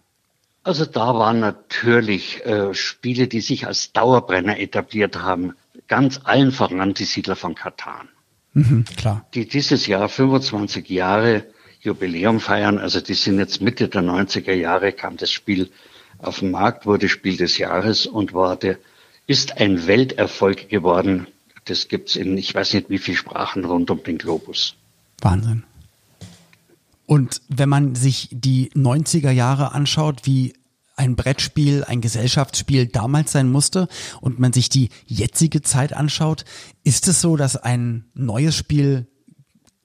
Also 0.63 0.85
da 0.85 1.13
waren 1.13 1.39
natürlich 1.39 2.43
äh, 2.45 2.73
Spiele, 2.73 3.27
die 3.27 3.41
sich 3.41 3.67
als 3.67 3.93
Dauerbrenner 3.93 4.59
etabliert 4.59 5.21
haben. 5.21 5.53
Ganz 5.87 6.21
allen 6.23 6.51
voran 6.51 6.95
die 6.95 7.05
Siedler 7.05 7.35
von 7.35 7.53
Katan. 7.53 8.09
Mhm, 8.53 8.85
klar. 8.97 9.25
Die 9.35 9.47
dieses 9.47 9.85
Jahr 9.85 10.09
25 10.09 10.89
Jahre 10.89 11.43
Jubiläum 11.81 12.39
feiern. 12.39 12.79
Also 12.79 12.99
die 12.99 13.13
sind 13.13 13.37
jetzt 13.37 13.61
Mitte 13.61 13.87
der 13.87 14.01
90er 14.01 14.53
Jahre, 14.53 14.91
kam 14.91 15.17
das 15.17 15.31
Spiel 15.31 15.69
auf 16.17 16.39
den 16.39 16.51
Markt, 16.51 16.85
wurde 16.85 17.09
Spiel 17.09 17.37
des 17.37 17.57
Jahres 17.57 18.07
und 18.07 18.33
war 18.33 18.55
der, 18.55 18.77
ist 19.27 19.57
ein 19.57 19.85
Welterfolg 19.85 20.69
geworden. 20.69 21.27
Das 21.65 21.87
gibt's 21.87 22.15
in, 22.15 22.37
ich 22.37 22.53
weiß 22.55 22.73
nicht 22.73 22.89
wie 22.89 22.97
viele 22.97 23.17
Sprachen 23.17 23.65
rund 23.65 23.91
um 23.91 24.03
den 24.03 24.17
Globus. 24.17 24.75
Wahnsinn. 25.21 25.63
Und 27.05 27.41
wenn 27.49 27.69
man 27.69 27.95
sich 27.95 28.29
die 28.31 28.71
90er 28.71 29.31
Jahre 29.31 29.73
anschaut, 29.73 30.21
wie 30.23 30.53
ein 30.95 31.15
Brettspiel, 31.15 31.83
ein 31.83 32.01
Gesellschaftsspiel 32.01 32.87
damals 32.87 33.31
sein 33.31 33.49
musste 33.49 33.87
und 34.21 34.39
man 34.39 34.53
sich 34.53 34.69
die 34.69 34.89
jetzige 35.05 35.61
Zeit 35.61 35.93
anschaut, 35.93 36.45
ist 36.83 37.07
es 37.07 37.21
so, 37.21 37.35
dass 37.35 37.57
ein 37.57 38.05
neues 38.13 38.55
Spiel 38.55 39.07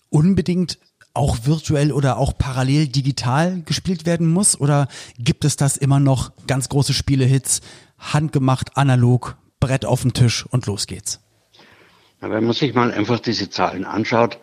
unbedingt 0.09 0.79
auch 1.13 1.39
virtuell 1.45 1.93
oder 1.93 2.19
auch 2.19 2.39
parallel 2.39 2.87
digital 2.87 3.63
gespielt 3.63 4.07
werden 4.07 4.29
muss? 4.29 4.59
Oder 4.59 4.89
gibt 5.19 5.45
es 5.45 5.57
das 5.57 5.77
immer 5.77 5.99
noch 5.99 6.33
ganz 6.47 6.69
große 6.69 6.95
Spielehits, 6.95 7.61
handgemacht, 7.99 8.77
analog, 8.77 9.37
Brett 9.59 9.85
auf 9.85 10.03
dem 10.03 10.13
Tisch 10.13 10.47
und 10.47 10.67
los 10.67 10.87
geht's? 10.87 11.21
wenn 12.23 12.45
man 12.45 12.53
sich 12.53 12.75
mal 12.75 12.93
einfach 12.93 13.19
diese 13.19 13.49
Zahlen 13.49 13.87
anschaut, 13.87 14.39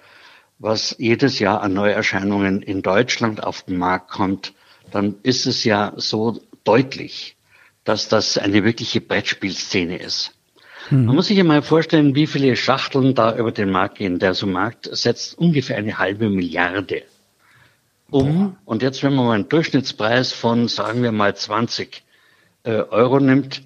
was 0.59 0.95
jedes 0.97 1.39
Jahr 1.39 1.61
an 1.61 1.73
Neuerscheinungen 1.73 2.61
in 2.61 2.81
Deutschland 2.81 3.43
auf 3.43 3.63
den 3.63 3.77
Markt 3.77 4.09
kommt, 4.09 4.53
dann 4.91 5.15
ist 5.23 5.45
es 5.45 5.63
ja 5.63 5.93
so 5.97 6.41
deutlich, 6.63 7.35
dass 7.83 8.09
das 8.09 8.37
eine 8.37 8.63
wirkliche 8.63 9.01
Brettspielszene 9.01 9.97
ist. 9.97 10.33
Mhm. 10.89 11.05
Man 11.05 11.15
muss 11.15 11.27
sich 11.27 11.37
ja 11.37 11.43
mal 11.43 11.61
vorstellen, 11.61 12.15
wie 12.15 12.27
viele 12.27 12.55
Schachteln 12.55 13.13
da 13.13 13.35
über 13.35 13.51
den 13.51 13.71
Markt 13.71 13.97
gehen. 13.97 14.19
Der 14.19 14.33
so 14.33 14.47
Markt 14.47 14.89
setzt 14.91 15.37
ungefähr 15.37 15.77
eine 15.77 15.97
halbe 15.97 16.29
Milliarde 16.29 17.03
um. 18.09 18.57
Und 18.65 18.81
jetzt, 18.81 19.03
wenn 19.03 19.13
man 19.13 19.25
mal 19.25 19.33
einen 19.33 19.49
Durchschnittspreis 19.49 20.31
von, 20.31 20.67
sagen 20.67 21.03
wir 21.03 21.11
mal, 21.11 21.35
20 21.35 22.03
äh, 22.63 22.71
Euro 22.71 23.19
nimmt 23.19 23.63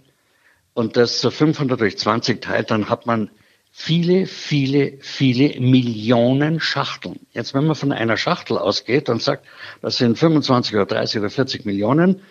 und 0.73 0.97
das 0.97 1.21
so 1.21 1.31
500 1.31 1.79
durch 1.79 1.97
20 1.97 2.41
teilt, 2.41 2.71
dann 2.71 2.89
hat 2.89 3.05
man 3.05 3.29
viele, 3.71 4.25
viele, 4.25 4.97
viele 4.99 5.59
Millionen 5.59 6.59
Schachteln. 6.59 7.19
Jetzt, 7.31 7.53
wenn 7.53 7.65
man 7.65 7.75
von 7.75 7.91
einer 7.91 8.17
Schachtel 8.17 8.57
ausgeht 8.57 9.09
und 9.09 9.21
sagt, 9.21 9.45
das 9.81 9.97
sind 9.97 10.17
25 10.17 10.75
oder 10.75 10.85
30 10.85 11.19
oder 11.19 11.29
40 11.29 11.65
Millionen 11.65 12.21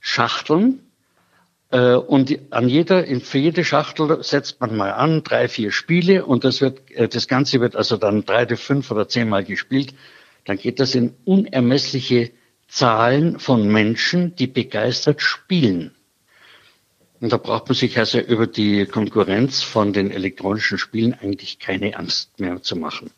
Schachteln, 0.00 0.80
äh, 1.70 1.94
und 1.94 2.38
an 2.50 2.68
jeder, 2.68 3.04
für 3.20 3.38
jede 3.38 3.64
Schachtel 3.64 4.22
setzt 4.22 4.60
man 4.60 4.76
mal 4.76 4.92
an, 4.92 5.22
drei, 5.24 5.48
vier 5.48 5.72
Spiele 5.72 6.24
und 6.24 6.44
das 6.44 6.60
wird, 6.60 6.90
äh, 6.92 7.08
das 7.08 7.26
Ganze 7.26 7.60
wird 7.60 7.74
also 7.76 7.96
dann 7.96 8.24
drei, 8.24 8.46
fünf 8.56 8.90
oder 8.90 9.08
zehnmal 9.08 9.44
gespielt. 9.44 9.94
Dann 10.44 10.58
geht 10.58 10.78
das 10.78 10.94
in 10.94 11.14
unermessliche 11.24 12.30
Zahlen 12.68 13.38
von 13.40 13.66
Menschen, 13.68 14.36
die 14.36 14.46
begeistert 14.46 15.20
spielen. 15.20 15.95
Und 17.20 17.32
da 17.32 17.36
braucht 17.36 17.68
man 17.68 17.74
sich 17.74 17.98
also 17.98 18.18
über 18.18 18.46
die 18.46 18.86
Konkurrenz 18.86 19.62
von 19.62 19.92
den 19.92 20.10
elektronischen 20.10 20.78
Spielen 20.78 21.14
eigentlich 21.14 21.58
keine 21.58 21.96
Angst 21.96 22.38
mehr 22.38 22.62
zu 22.62 22.76
machen. 22.76 23.10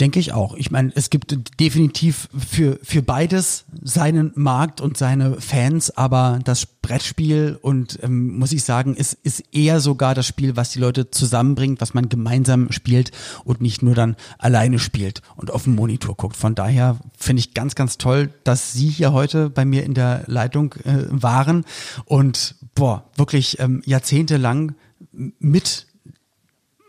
Denke 0.00 0.18
ich 0.18 0.32
auch. 0.32 0.56
Ich 0.56 0.72
meine, 0.72 0.90
es 0.96 1.08
gibt 1.08 1.60
definitiv 1.60 2.28
für, 2.36 2.80
für 2.82 3.00
beides 3.00 3.64
seinen 3.80 4.32
Markt 4.34 4.80
und 4.80 4.96
seine 4.96 5.40
Fans, 5.40 5.96
aber 5.96 6.40
das 6.42 6.66
Brettspiel 6.66 7.56
und 7.62 8.00
ähm, 8.02 8.36
muss 8.36 8.50
ich 8.50 8.64
sagen, 8.64 8.96
ist, 8.96 9.12
ist 9.22 9.44
eher 9.52 9.78
sogar 9.78 10.16
das 10.16 10.26
Spiel, 10.26 10.56
was 10.56 10.72
die 10.72 10.80
Leute 10.80 11.12
zusammenbringt, 11.12 11.80
was 11.80 11.94
man 11.94 12.08
gemeinsam 12.08 12.72
spielt 12.72 13.12
und 13.44 13.60
nicht 13.60 13.82
nur 13.82 13.94
dann 13.94 14.16
alleine 14.36 14.80
spielt 14.80 15.22
und 15.36 15.52
auf 15.52 15.62
dem 15.62 15.76
Monitor 15.76 16.16
guckt. 16.16 16.36
Von 16.36 16.56
daher 16.56 16.98
finde 17.16 17.38
ich 17.38 17.54
ganz, 17.54 17.76
ganz 17.76 17.96
toll, 17.96 18.30
dass 18.42 18.72
Sie 18.72 18.88
hier 18.88 19.12
heute 19.12 19.48
bei 19.48 19.64
mir 19.64 19.84
in 19.84 19.94
der 19.94 20.24
Leitung 20.26 20.74
äh, 20.84 21.04
waren 21.08 21.64
und 22.04 22.56
boah, 22.74 23.10
wirklich 23.16 23.58
ähm, 23.60 23.82
jahrzehntelang 23.84 24.74
mit 25.12 25.86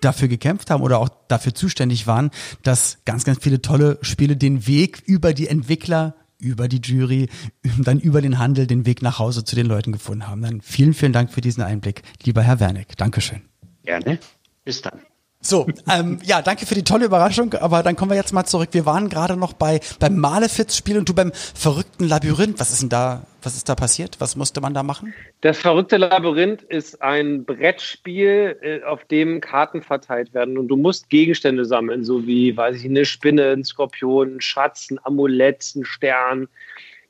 dafür 0.01 0.27
gekämpft 0.27 0.69
haben 0.69 0.83
oder 0.83 0.99
auch 0.99 1.09
dafür 1.27 1.53
zuständig 1.53 2.05
waren, 2.07 2.31
dass 2.63 2.99
ganz, 3.05 3.23
ganz 3.23 3.39
viele 3.41 3.61
tolle 3.61 3.97
Spiele 4.01 4.37
den 4.37 4.67
Weg 4.67 5.01
über 5.05 5.33
die 5.33 5.47
Entwickler 5.47 6.15
über 6.37 6.67
die 6.67 6.81
Jury, 6.83 7.29
dann 7.77 7.99
über 7.99 8.21
den 8.21 8.39
Handel 8.39 8.67
den 8.67 8.85
Weg 8.85 9.01
nach 9.01 9.19
Hause 9.19 9.43
zu 9.43 9.55
den 9.55 9.65
Leuten 9.65 9.91
gefunden 9.91 10.27
haben. 10.27 10.41
Dann 10.41 10.61
vielen, 10.61 10.93
vielen 10.93 11.13
Dank 11.13 11.31
für 11.31 11.41
diesen 11.41 11.63
Einblick, 11.63 12.03
lieber 12.23 12.43
Herr 12.43 12.59
Wernick. 12.59 12.95
Dankeschön. 12.97 13.41
Gerne. 13.83 14.19
Bis 14.63 14.81
dann. 14.81 14.99
So, 15.45 15.67
ähm, 15.93 16.17
ja, 16.23 16.41
danke 16.41 16.65
für 16.65 16.73
die 16.73 16.83
tolle 16.83 17.05
Überraschung, 17.05 17.53
aber 17.53 17.83
dann 17.83 17.95
kommen 17.95 18.09
wir 18.09 18.17
jetzt 18.17 18.33
mal 18.33 18.45
zurück. 18.45 18.69
Wir 18.71 18.87
waren 18.87 19.09
gerade 19.09 19.37
noch 19.37 19.53
bei 19.53 19.79
beim 19.99 20.17
Malefiz-Spiel 20.17 20.97
und 20.97 21.07
du 21.07 21.13
beim 21.13 21.31
verrückten 21.33 22.07
Labyrinth. 22.07 22.59
Was 22.59 22.71
ist 22.71 22.81
denn 22.81 22.89
da, 22.89 23.27
was 23.43 23.55
ist 23.55 23.69
da 23.69 23.75
passiert? 23.75 24.15
Was 24.17 24.35
musste 24.35 24.59
man 24.59 24.73
da 24.73 24.81
machen? 24.81 25.13
Das 25.41 25.59
verrückte 25.59 25.97
Labyrinth 25.97 26.63
ist 26.63 26.99
ein 27.03 27.45
Brettspiel, 27.45 28.57
äh, 28.59 28.83
auf 28.85 29.05
dem 29.05 29.39
Karten 29.39 29.83
verteilt 29.83 30.33
werden 30.33 30.57
und 30.57 30.67
du 30.67 30.77
musst 30.77 31.11
Gegenstände 31.11 31.63
sammeln, 31.63 32.03
so 32.03 32.25
wie, 32.25 32.57
weiß 32.57 32.77
ich, 32.77 32.85
eine 32.85 33.05
Spinne, 33.05 33.51
ein 33.51 33.63
Skorpion, 33.63 34.37
ein 34.37 34.41
Schatz, 34.41 34.89
ein 34.89 34.99
Amulett, 35.03 35.73
ein 35.75 35.85
Stern. 35.85 36.47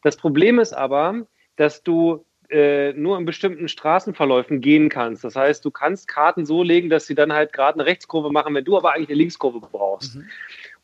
Das 0.04 0.18
Problem 0.18 0.60
ist 0.60 0.74
aber, 0.74 1.22
dass 1.56 1.84
du 1.84 2.26
äh, 2.50 2.94
nur 2.94 3.18
in 3.18 3.26
bestimmten 3.26 3.68
Straßenverläufen 3.68 4.62
gehen 4.62 4.90
kannst. 4.90 5.24
Das 5.24 5.36
heißt, 5.36 5.64
du 5.64 5.72
kannst 5.72 6.08
Karten 6.08 6.46
so 6.46 6.64
legen, 6.64 6.90
dass 6.90 7.08
sie 7.08 7.16
dann 7.16 7.34
halt 7.34 7.54
gerade 7.54 7.80
eine 7.80 7.86
Rechtskurve 7.86 8.32
machen, 8.32 8.54
wenn 8.56 8.66
du 8.66 8.78
aber 8.78 8.94
eigentlich 8.94 9.10
eine 9.10 9.18
Linkskurve 9.18 9.60
brauchst. 9.60 10.16
Mhm. 10.16 10.26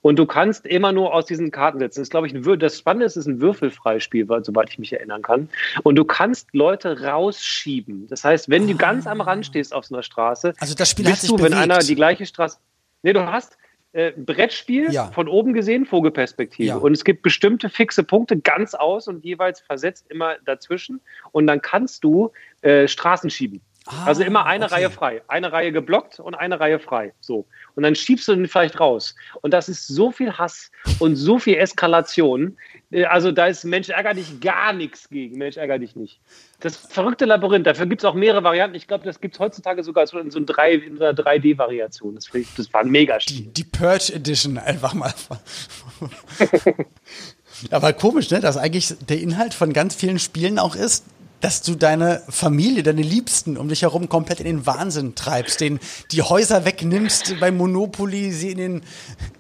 Und 0.02 0.18
du 0.18 0.26
kannst 0.26 0.66
immer 0.66 0.92
nur 0.92 1.14
aus 1.14 1.26
diesen 1.26 1.52
Karten 1.52 1.80
setzen. 1.80 2.00
Das 2.00 2.08
ist, 2.08 2.12
glaube 2.12 2.26
ich, 2.26 2.34
ein, 2.34 2.60
das 2.60 2.80
Spannende 2.80 3.06
ist, 3.06 3.18
es 3.18 3.28
ist 3.28 3.28
ein 3.28 3.40
Würfelfreispiel, 3.40 4.26
soweit 4.42 4.70
ich 4.72 4.80
mich 4.80 4.94
erinnern 4.94 5.22
kann. 5.22 5.48
Und 5.84 5.96
du 5.96 6.06
kannst 6.06 6.50
Leute 6.54 7.04
rausschieben. 7.04 8.08
Das 8.08 8.24
heißt, 8.24 8.50
wenn 8.50 8.68
du 8.68 8.76
ganz 8.76 9.06
am 9.06 9.22
Rand 9.22 9.46
stehst 9.46 9.74
auf 9.74 9.86
so 9.86 9.96
einer 9.96 10.04
Straße, 10.04 10.54
also 10.60 10.74
das 10.74 10.90
Spiel 10.90 11.06
bist 11.06 11.18
hat 11.18 11.22
sich 11.22 11.30
du, 11.30 11.38
bewegt. 11.38 11.52
wenn 11.52 11.60
einer 11.60 11.80
die 11.80 11.96
gleiche 11.96 12.26
Straße. 12.26 12.58
Nee, 13.04 13.14
du 13.14 13.32
hast, 13.32 13.58
äh, 13.94 14.12
Brettspiel 14.12 14.92
Ja. 14.92 15.12
von 15.12 15.28
oben 15.28 15.54
gesehen, 15.54 15.86
Vogelperspektive. 15.86 16.68
Ja. 16.70 16.76
Und 16.78 16.94
es 16.94 17.04
gibt 17.04 17.24
bestimmte 17.24 17.70
fixe 17.70 18.04
Punkte 18.04 18.40
ganz 18.40 18.74
aus 18.74 19.08
und 19.08 19.24
jeweils 19.26 19.60
versetzt 19.62 20.06
immer 20.10 20.36
dazwischen. 20.46 21.02
Und 21.32 21.48
dann 21.48 21.62
kannst 21.62 22.04
du 22.04 22.32
äh, 22.62 22.88
Straßen 22.88 23.30
schieben. 23.30 23.62
Ah, 23.92 24.06
also 24.06 24.24
immer 24.24 24.46
eine 24.46 24.66
okay. 24.66 24.76
Reihe 24.76 24.90
frei. 24.90 25.22
Eine 25.28 25.52
Reihe 25.52 25.72
geblockt 25.72 26.20
und 26.20 26.34
eine 26.36 26.60
Reihe 26.60 26.80
frei. 26.80 27.14
So. 27.20 27.46
Und 27.76 27.84
dann 27.84 27.96
schiebst 27.96 28.28
du 28.28 28.36
den 28.36 28.48
vielleicht 28.48 28.80
raus. 28.80 29.16
Und 29.42 29.54
das 29.54 29.70
ist 29.70 29.88
so 29.88 30.12
viel 30.12 30.38
Hass 30.38 30.72
und 31.00 31.16
so 31.16 31.40
viel 31.40 31.58
Eskalation. 31.58 32.58
Äh, 32.92 33.06
Also 33.06 33.32
da 33.32 33.48
ist 33.48 33.64
Mensch 33.64 33.90
ärger 33.90 34.14
dich 34.14 34.40
gar 34.40 34.74
nichts 34.74 35.10
gegen. 35.10 35.38
Mensch 35.38 35.58
ärger 35.58 35.80
dich 35.80 35.96
nicht. 35.96 36.20
Das 36.60 36.78
verrückte 36.78 37.26
Labyrinth, 37.26 37.68
dafür 37.68 37.86
gibt 37.86 38.02
es 38.02 38.06
auch 38.06 38.14
mehrere 38.14 38.44
Varianten. 38.44 38.76
Ich 38.76 38.88
glaube, 38.88 39.04
das 39.04 39.20
gibt 39.20 39.36
es 39.36 39.40
heutzutage 39.40 39.84
sogar 39.84 40.08
so 40.08 40.20
in 40.20 40.32
so, 40.32 40.40
ein 40.40 40.46
3, 40.46 40.74
in 40.74 41.02
einer 41.02 41.14
3D-Variation. 41.14 42.16
Das, 42.16 42.28
das 42.56 42.74
war 42.74 42.82
ein 42.82 42.90
Megaspiel. 42.90 43.48
Die, 43.48 43.54
die 43.54 43.64
Purge 43.64 44.14
Edition 44.14 44.58
einfach 44.58 44.94
mal. 44.94 45.14
Aber 47.72 47.94
komisch, 47.94 48.30
ne? 48.32 48.40
Dass 48.40 48.58
eigentlich 48.58 48.96
der 49.08 49.20
Inhalt 49.20 49.54
von 49.54 49.74
ganz 49.74 49.96
vielen 49.96 50.20
Spielen 50.20 50.58
auch 50.58 50.76
ist, 50.76 51.06
dass 51.42 51.62
du 51.62 51.76
deine 51.76 52.22
Familie, 52.30 52.84
deine 52.84 53.02
Liebsten 53.02 53.58
um 53.58 53.68
dich 53.68 53.82
herum 53.82 54.08
komplett 54.08 54.40
in 54.40 54.46
den 54.46 54.66
Wahnsinn 54.66 55.16
treibst, 55.16 55.60
den 55.60 55.80
die 56.12 56.22
Häuser 56.22 56.66
wegnimmst 56.66 57.40
bei 57.40 57.52
Monopoly, 57.52 58.32
sie 58.32 58.52
in 58.52 58.58
den, 58.58 58.82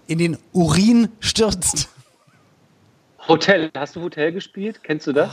in 0.07 0.17
den 0.17 0.37
Urin 0.51 1.09
stürzt. 1.19 1.89
Hotel, 3.27 3.69
hast 3.75 3.95
du 3.95 4.01
Hotel 4.01 4.31
gespielt? 4.31 4.83
Kennst 4.83 5.07
du 5.07 5.13
das? 5.13 5.31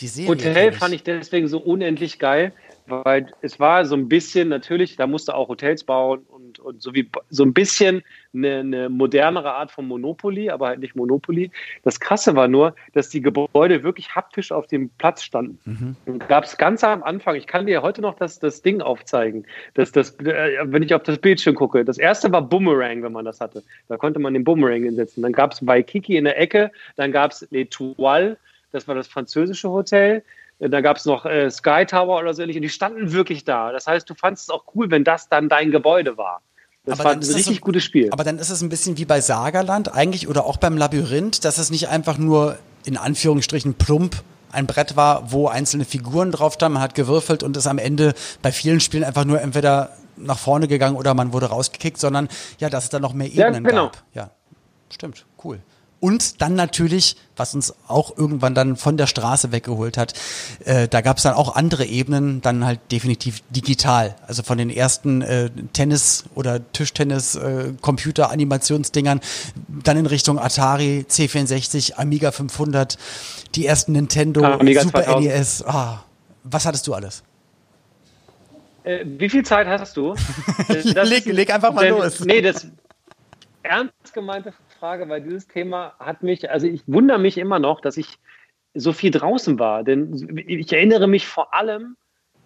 Die 0.00 0.08
Serie 0.08 0.30
Hotel 0.30 0.72
fand 0.72 0.94
ich 0.94 1.02
deswegen 1.02 1.48
so 1.48 1.58
unendlich 1.58 2.18
geil, 2.18 2.52
weil 2.86 3.32
es 3.40 3.58
war 3.58 3.86
so 3.86 3.94
ein 3.94 4.08
bisschen, 4.08 4.48
natürlich, 4.48 4.96
da 4.96 5.06
musste 5.06 5.34
auch 5.34 5.48
Hotels 5.48 5.84
bauen 5.84 6.24
und, 6.28 6.41
und 6.64 6.82
so 6.82 6.94
wie 6.94 7.08
so 7.30 7.44
ein 7.44 7.52
bisschen 7.52 8.02
eine, 8.34 8.60
eine 8.60 8.88
modernere 8.88 9.52
Art 9.52 9.70
von 9.70 9.86
Monopoly, 9.86 10.50
aber 10.50 10.68
halt 10.68 10.80
nicht 10.80 10.96
Monopoly. 10.96 11.50
Das 11.82 12.00
Krasse 12.00 12.34
war 12.34 12.48
nur, 12.48 12.74
dass 12.92 13.08
die 13.08 13.20
Gebäude 13.20 13.82
wirklich 13.82 14.14
haptisch 14.14 14.52
auf 14.52 14.66
dem 14.66 14.90
Platz 14.98 15.22
standen. 15.22 15.58
Und 16.06 16.28
gab 16.28 16.44
es 16.44 16.56
ganz 16.56 16.82
am 16.84 17.02
Anfang, 17.02 17.36
ich 17.36 17.46
kann 17.46 17.66
dir 17.66 17.82
heute 17.82 18.00
noch 18.00 18.14
das, 18.14 18.38
das 18.38 18.62
Ding 18.62 18.80
aufzeigen, 18.80 19.46
dass 19.74 19.92
das, 19.92 20.18
äh, 20.20 20.58
wenn 20.64 20.82
ich 20.82 20.94
auf 20.94 21.02
das 21.02 21.18
Bildschirm 21.18 21.54
gucke. 21.54 21.84
Das 21.84 21.98
erste 21.98 22.30
war 22.32 22.42
Boomerang, 22.42 23.02
wenn 23.02 23.12
man 23.12 23.24
das 23.24 23.40
hatte. 23.40 23.62
Da 23.88 23.96
konnte 23.96 24.18
man 24.18 24.34
den 24.34 24.44
Boomerang 24.44 24.82
hinsetzen. 24.82 25.22
Dann 25.22 25.32
gab 25.32 25.52
es 25.52 25.66
Waikiki 25.66 26.16
in 26.16 26.24
der 26.24 26.38
Ecke, 26.38 26.70
dann 26.96 27.12
gab 27.12 27.32
es 27.32 27.46
L'Etoile, 27.52 28.36
das 28.72 28.88
war 28.88 28.94
das 28.94 29.06
französische 29.06 29.70
Hotel. 29.70 30.22
Da 30.58 30.80
gab 30.80 30.96
es 30.96 31.04
noch 31.04 31.26
äh, 31.26 31.50
Sky 31.50 31.84
Tower 31.86 32.20
oder 32.20 32.32
so 32.34 32.42
ähnlich 32.42 32.56
und 32.56 32.62
die 32.62 32.68
standen 32.68 33.12
wirklich 33.12 33.44
da. 33.44 33.72
Das 33.72 33.88
heißt, 33.88 34.08
du 34.08 34.14
fandest 34.14 34.44
es 34.44 34.50
auch 34.50 34.64
cool, 34.74 34.90
wenn 34.90 35.02
das 35.02 35.28
dann 35.28 35.48
dein 35.48 35.72
Gebäude 35.72 36.16
war. 36.16 36.40
Das 36.84 36.94
Aber 36.98 37.04
war 37.04 37.14
dann 37.14 37.22
ein 37.22 37.34
richtig 37.34 37.56
so- 37.58 37.62
gutes 37.62 37.84
Spiel. 37.84 38.10
Aber 38.10 38.24
dann 38.24 38.38
ist 38.38 38.50
es 38.50 38.60
ein 38.60 38.68
bisschen 38.68 38.98
wie 38.98 39.04
bei 39.04 39.20
Sagerland 39.20 39.92
eigentlich 39.94 40.26
oder 40.28 40.44
auch 40.46 40.56
beim 40.56 40.76
Labyrinth, 40.76 41.44
dass 41.44 41.58
es 41.58 41.70
nicht 41.70 41.88
einfach 41.88 42.18
nur 42.18 42.58
in 42.84 42.96
Anführungsstrichen 42.96 43.74
plump 43.74 44.22
ein 44.50 44.66
Brett 44.66 44.96
war, 44.96 45.30
wo 45.32 45.46
einzelne 45.48 45.84
Figuren 45.84 46.32
drauf 46.32 46.54
standen, 46.54 46.74
man 46.74 46.82
hat 46.82 46.94
gewürfelt 46.94 47.42
und 47.42 47.56
ist 47.56 47.66
am 47.68 47.78
Ende 47.78 48.14
bei 48.42 48.50
vielen 48.52 48.80
Spielen 48.80 49.04
einfach 49.04 49.24
nur 49.24 49.40
entweder 49.40 49.90
nach 50.16 50.38
vorne 50.38 50.68
gegangen 50.68 50.96
oder 50.96 51.14
man 51.14 51.32
wurde 51.32 51.46
rausgekickt, 51.46 51.98
sondern 51.98 52.28
ja, 52.58 52.68
dass 52.68 52.84
es 52.84 52.90
da 52.90 52.98
noch 52.98 53.14
mehr 53.14 53.28
Ja, 53.28 53.46
Ebenen 53.46 53.64
genau. 53.64 53.84
gab. 53.86 54.02
Ja, 54.12 54.30
stimmt, 54.90 55.24
cool. 55.42 55.60
Und 56.02 56.42
dann 56.42 56.56
natürlich, 56.56 57.14
was 57.36 57.54
uns 57.54 57.72
auch 57.86 58.16
irgendwann 58.18 58.56
dann 58.56 58.74
von 58.76 58.96
der 58.96 59.06
Straße 59.06 59.52
weggeholt 59.52 59.96
hat, 59.96 60.14
äh, 60.64 60.88
da 60.88 61.00
gab 61.00 61.18
es 61.18 61.22
dann 61.22 61.34
auch 61.34 61.54
andere 61.54 61.84
Ebenen, 61.84 62.40
dann 62.40 62.64
halt 62.66 62.80
definitiv 62.90 63.40
digital. 63.50 64.16
Also 64.26 64.42
von 64.42 64.58
den 64.58 64.68
ersten 64.68 65.22
äh, 65.22 65.48
Tennis- 65.72 66.24
oder 66.34 66.58
Tischtennis-Computer-Animationsdingern, 66.72 69.20
dann 69.68 69.96
in 69.96 70.06
Richtung 70.06 70.40
Atari, 70.40 71.06
C64, 71.08 71.92
Amiga 71.94 72.32
500, 72.32 72.98
die 73.54 73.64
ersten 73.66 73.92
Nintendo, 73.92 74.44
Ah, 74.44 74.58
Super 74.58 75.04
2000. 75.04 75.24
NES. 75.24 75.62
Ah, 75.64 76.02
was 76.42 76.66
hattest 76.66 76.88
du 76.88 76.94
alles? 76.94 77.22
Äh, 78.84 79.04
wie 79.06 79.28
viel 79.28 79.44
Zeit 79.44 79.68
hast 79.68 79.96
du? 79.96 80.16
Äh, 80.68 80.80
Leg- 81.04 81.26
leg 81.26 81.54
einfach 81.54 81.72
mal 81.72 81.84
denn- 81.84 81.94
los. 81.96 82.18
Nee, 82.24 82.42
das 82.42 82.66
ernst 83.62 84.12
gemeinte 84.12 84.52
Frage, 84.82 85.08
weil 85.08 85.20
dieses 85.20 85.46
Thema 85.46 85.94
hat 86.00 86.24
mich, 86.24 86.50
also 86.50 86.66
ich 86.66 86.82
wundere 86.88 87.20
mich 87.20 87.38
immer 87.38 87.60
noch, 87.60 87.80
dass 87.80 87.96
ich 87.96 88.18
so 88.74 88.92
viel 88.92 89.12
draußen 89.12 89.60
war. 89.60 89.84
Denn 89.84 90.42
ich 90.48 90.72
erinnere 90.72 91.06
mich 91.06 91.24
vor 91.24 91.54
allem 91.54 91.96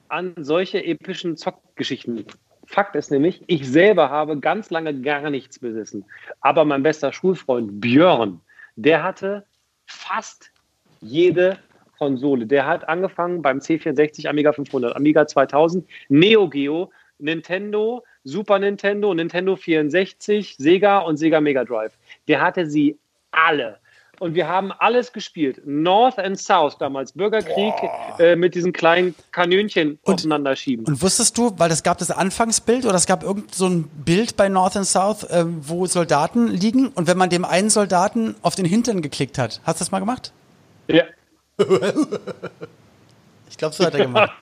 an 0.08 0.34
solche 0.36 0.84
epischen 0.84 1.38
Zockgeschichten. 1.38 2.26
Fakt 2.66 2.94
ist 2.94 3.10
nämlich, 3.10 3.42
ich 3.46 3.66
selber 3.66 4.10
habe 4.10 4.38
ganz 4.38 4.68
lange 4.68 5.00
gar 5.00 5.30
nichts 5.30 5.60
besessen. 5.60 6.04
Aber 6.42 6.66
mein 6.66 6.82
bester 6.82 7.10
Schulfreund 7.10 7.80
Björn, 7.80 8.42
der 8.74 9.02
hatte 9.02 9.46
fast 9.86 10.52
jede 11.00 11.58
Konsole. 11.96 12.44
Der 12.46 12.66
hat 12.66 12.86
angefangen 12.86 13.40
beim 13.40 13.60
C64, 13.60 14.28
Amiga 14.28 14.52
500, 14.52 14.94
Amiga 14.94 15.26
2000, 15.26 15.88
Neo 16.10 16.50
Geo, 16.50 16.90
Nintendo, 17.18 18.04
Super 18.26 18.58
Nintendo, 18.58 19.14
Nintendo 19.14 19.54
64, 19.54 20.56
Sega 20.58 20.98
und 20.98 21.16
Sega 21.16 21.40
Mega 21.40 21.64
Drive. 21.64 21.92
Der 22.26 22.40
hatte 22.40 22.68
sie 22.68 22.98
alle. 23.30 23.78
Und 24.18 24.34
wir 24.34 24.48
haben 24.48 24.72
alles 24.72 25.12
gespielt. 25.12 25.60
North 25.64 26.18
and 26.18 26.38
South 26.38 26.78
damals, 26.78 27.12
Bürgerkrieg 27.12 27.74
äh, 28.18 28.34
mit 28.34 28.54
diesen 28.54 28.72
kleinen 28.72 29.14
Kanönchen 29.30 29.98
Und- 30.02 30.14
aufeinander 30.14 30.56
schieben. 30.56 30.86
Und 30.86 31.02
wusstest 31.02 31.36
du, 31.38 31.52
weil 31.58 31.70
es 31.70 31.82
gab 31.82 31.98
das 31.98 32.10
Anfangsbild 32.10 32.84
oder 32.86 32.94
es 32.94 33.06
gab 33.06 33.22
irgend 33.22 33.54
so 33.54 33.66
ein 33.68 33.84
Bild 34.04 34.36
bei 34.36 34.48
North 34.48 34.74
and 34.76 34.86
South, 34.86 35.22
äh, 35.24 35.44
wo 35.46 35.86
Soldaten 35.86 36.48
liegen 36.48 36.88
und 36.88 37.06
wenn 37.06 37.18
man 37.18 37.30
dem 37.30 37.44
einen 37.44 37.70
Soldaten 37.70 38.34
auf 38.42 38.54
den 38.54 38.64
Hintern 38.64 39.02
geklickt 39.02 39.38
hat, 39.38 39.60
hast 39.64 39.80
du 39.80 39.84
das 39.84 39.90
mal 39.92 40.00
gemacht? 40.00 40.32
Ja. 40.88 41.04
Ich 43.48 43.56
glaube, 43.58 43.74
so 43.74 43.84
hat 43.84 43.94
er 43.94 44.06
gemacht. 44.06 44.32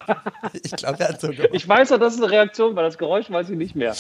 ich 0.62 0.72
glaube, 0.72 1.00
er 1.00 1.08
hat 1.10 1.20
so 1.20 1.28
gemacht. 1.28 1.48
Ich 1.52 1.68
weiß 1.68 1.90
doch, 1.90 1.98
das 1.98 2.14
ist 2.14 2.22
eine 2.22 2.30
Reaktion, 2.32 2.74
weil 2.74 2.84
das 2.84 2.98
Geräusch 2.98 3.30
weiß 3.30 3.50
ich 3.50 3.56
nicht 3.56 3.76
mehr. 3.76 3.94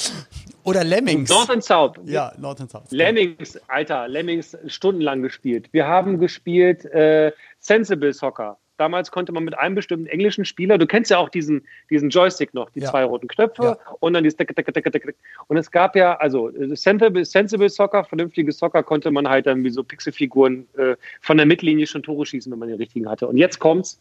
Oder 0.64 0.82
Lemmings. 0.82 1.28
North 1.30 1.50
and 1.50 1.62
South. 1.62 1.92
ja, 2.06 2.32
North 2.38 2.60
and 2.60 2.70
South. 2.70 2.90
Lemmings, 2.90 3.58
Alter, 3.68 4.08
Lemmings 4.08 4.56
stundenlang 4.66 5.22
gespielt. 5.22 5.68
Wir 5.72 5.86
haben 5.86 6.18
gespielt 6.18 6.84
äh, 6.86 7.32
Sensible 7.60 8.12
Soccer. 8.12 8.56
Damals 8.76 9.12
konnte 9.12 9.30
man 9.30 9.44
mit 9.44 9.56
einem 9.56 9.76
bestimmten 9.76 10.06
englischen 10.06 10.44
Spieler, 10.44 10.78
du 10.78 10.86
kennst 10.86 11.08
ja 11.08 11.18
auch 11.18 11.28
diesen, 11.28 11.64
diesen 11.90 12.10
Joystick 12.10 12.54
noch, 12.54 12.70
die 12.70 12.80
Ja. 12.80 12.90
zwei 12.90 13.04
roten 13.04 13.28
Knöpfe 13.28 13.62
Ja. 13.62 13.76
und 14.00 14.14
dann 14.14 14.24
dieses 14.24 14.36
Tick, 14.36 14.48
Tick, 14.56 14.66
Tick, 14.74 14.84
Tick. 14.92 15.14
Und 15.46 15.56
es 15.58 15.70
gab 15.70 15.94
ja, 15.94 16.16
also 16.16 16.48
äh, 16.50 16.74
Sensible, 16.74 17.24
Sensible 17.24 17.68
Soccer, 17.68 18.02
vernünftiges 18.02 18.58
Soccer, 18.58 18.82
konnte 18.82 19.12
man 19.12 19.28
halt 19.28 19.46
dann 19.46 19.62
wie 19.62 19.70
so 19.70 19.84
Pixelfiguren 19.84 20.66
äh, 20.76 20.96
von 21.20 21.36
der 21.36 21.46
Mittellinie 21.46 21.86
schon 21.86 22.02
Tore 22.02 22.26
schießen, 22.26 22.50
wenn 22.50 22.58
man 22.58 22.68
den 22.68 22.78
richtigen 22.78 23.08
hatte. 23.08 23.28
Und 23.28 23.36
jetzt 23.36 23.60
kommt's, 23.60 24.00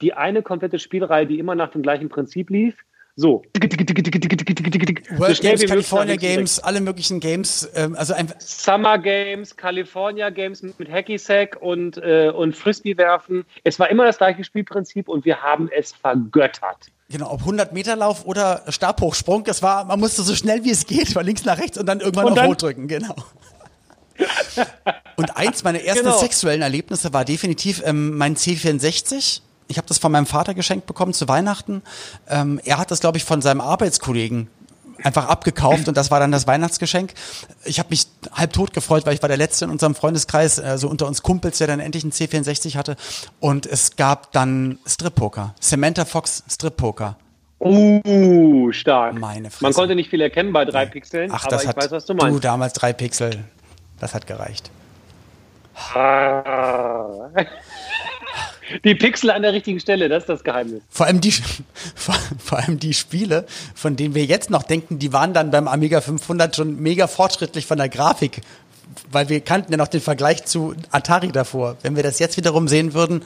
die 0.00 0.12
eine 0.14 0.42
komplette 0.42 0.78
Spielreihe, 0.78 1.26
die 1.26 1.38
immer 1.38 1.54
nach 1.54 1.70
dem 1.70 1.82
gleichen 1.82 2.08
Prinzip 2.08 2.50
lief. 2.50 2.74
So. 3.16 3.42
World 5.18 5.40
Games, 5.40 5.66
California. 5.66 6.16
Games, 6.16 6.58
alle 6.60 6.80
möglichen 6.80 7.20
Games, 7.20 7.68
ähm, 7.74 7.94
also 7.96 8.14
Summer 8.38 8.98
Games, 8.98 9.54
California 9.56 10.30
Games 10.30 10.62
mit 10.62 10.90
Hacky 10.90 11.18
Sack 11.18 11.58
und, 11.60 11.98
äh, 11.98 12.30
und 12.34 12.56
Frisbee 12.56 12.96
werfen. 12.96 13.44
Es 13.64 13.78
war 13.78 13.90
immer 13.90 14.06
das 14.06 14.18
gleiche 14.18 14.42
Spielprinzip 14.44 15.08
und 15.08 15.24
wir 15.24 15.42
haben 15.42 15.68
es 15.76 15.92
vergöttert. 15.92 16.78
genau, 17.10 17.30
ob 17.32 17.40
100 17.40 17.72
Meter 17.74 17.96
Lauf 17.96 18.24
oder 18.24 18.62
Stabhochsprung, 18.68 19.44
das 19.44 19.62
war, 19.62 19.84
man 19.84 19.98
musste 20.00 20.22
so 20.22 20.34
schnell 20.34 20.64
wie 20.64 20.70
es 20.70 20.86
geht, 20.86 21.08
von 21.08 21.26
links 21.26 21.44
nach 21.44 21.58
rechts 21.58 21.76
und 21.76 21.86
dann 21.86 22.00
irgendwann 22.00 22.26
Und 22.26 22.32
auf 22.32 22.38
dann- 22.38 22.46
Rot 22.46 22.62
drücken, 22.62 22.86
genau. 22.88 23.16
Und 25.16 25.36
eins 25.36 25.64
meiner 25.64 25.80
ersten 25.82 26.04
Genau. 26.04 26.18
sexuellen 26.18 26.62
Erlebnisse 26.62 27.12
war 27.12 27.24
definitiv 27.24 27.82
ähm, 27.84 28.16
mein 28.16 28.36
C64. 28.36 29.40
Ich 29.70 29.78
habe 29.78 29.86
das 29.86 29.98
von 29.98 30.10
meinem 30.10 30.26
Vater 30.26 30.52
geschenkt 30.54 30.86
bekommen 30.86 31.14
zu 31.14 31.28
Weihnachten. 31.28 31.82
Ähm, 32.28 32.60
er 32.64 32.78
hat 32.78 32.90
das, 32.90 33.00
glaube 33.00 33.18
ich, 33.18 33.24
von 33.24 33.40
seinem 33.40 33.60
Arbeitskollegen 33.60 34.48
einfach 35.02 35.28
abgekauft 35.28 35.88
und 35.88 35.96
das 35.96 36.10
war 36.10 36.20
dann 36.20 36.32
das 36.32 36.46
Weihnachtsgeschenk. 36.46 37.14
Ich 37.64 37.78
habe 37.78 37.88
mich 37.90 38.06
halb 38.32 38.52
tot 38.52 38.72
gefreut, 38.72 39.06
weil 39.06 39.14
ich 39.14 39.22
war 39.22 39.28
der 39.28 39.38
Letzte 39.38 39.64
in 39.64 39.70
unserem 39.70 39.94
Freundeskreis, 39.94 40.58
also 40.58 40.88
unter 40.88 41.06
uns 41.06 41.22
Kumpels, 41.22 41.58
der 41.58 41.68
dann 41.68 41.80
endlich 41.80 42.02
einen 42.04 42.12
C64 42.12 42.76
hatte. 42.76 42.96
Und 43.38 43.64
es 43.64 43.96
gab 43.96 44.32
dann 44.32 44.78
Strip-Poker. 44.86 45.54
Samantha 45.60 46.04
Fox 46.04 46.42
Strip-Poker. 46.50 47.16
Uh, 47.60 48.72
stark. 48.72 49.14
Meine 49.18 49.50
Fresse. 49.50 49.62
Man 49.62 49.72
konnte 49.72 49.94
nicht 49.94 50.10
viel 50.10 50.20
erkennen 50.20 50.52
bei 50.52 50.64
drei 50.64 50.86
Pixeln, 50.86 51.30
Ach, 51.30 51.44
aber 51.44 51.50
das 51.50 51.62
ich 51.62 51.68
hat, 51.68 51.76
weiß, 51.76 51.90
was 51.92 52.06
du 52.06 52.14
meinst. 52.14 52.36
Du, 52.36 52.40
damals 52.40 52.72
drei 52.72 52.92
Pixel. 52.92 53.44
Das 54.00 54.14
hat 54.14 54.26
gereicht. 54.26 54.70
Die 58.84 58.94
Pixel 58.94 59.30
an 59.30 59.42
der 59.42 59.52
richtigen 59.52 59.80
Stelle, 59.80 60.08
das 60.08 60.24
ist 60.24 60.28
das 60.28 60.44
Geheimnis. 60.44 60.82
Vor 60.88 61.06
allem 61.06 61.20
die, 61.20 61.32
vor, 61.94 62.14
vor 62.38 62.58
allem 62.58 62.78
die 62.78 62.94
Spiele, 62.94 63.46
von 63.74 63.96
denen 63.96 64.14
wir 64.14 64.24
jetzt 64.24 64.50
noch 64.50 64.62
denken, 64.62 64.98
die 64.98 65.12
waren 65.12 65.34
dann 65.34 65.50
beim 65.50 65.68
Amiga 65.68 66.00
500 66.00 66.54
schon 66.54 66.80
mega 66.80 67.06
fortschrittlich 67.06 67.66
von 67.66 67.78
der 67.78 67.88
Grafik. 67.88 68.40
Weil 69.12 69.28
wir 69.28 69.40
kannten 69.40 69.70
ja 69.72 69.78
noch 69.78 69.88
den 69.88 70.00
Vergleich 70.00 70.44
zu 70.44 70.74
Atari 70.90 71.30
davor. 71.30 71.76
Wenn 71.82 71.94
wir 71.94 72.02
das 72.02 72.18
jetzt 72.18 72.36
wiederum 72.36 72.66
sehen 72.66 72.92
würden, 72.92 73.22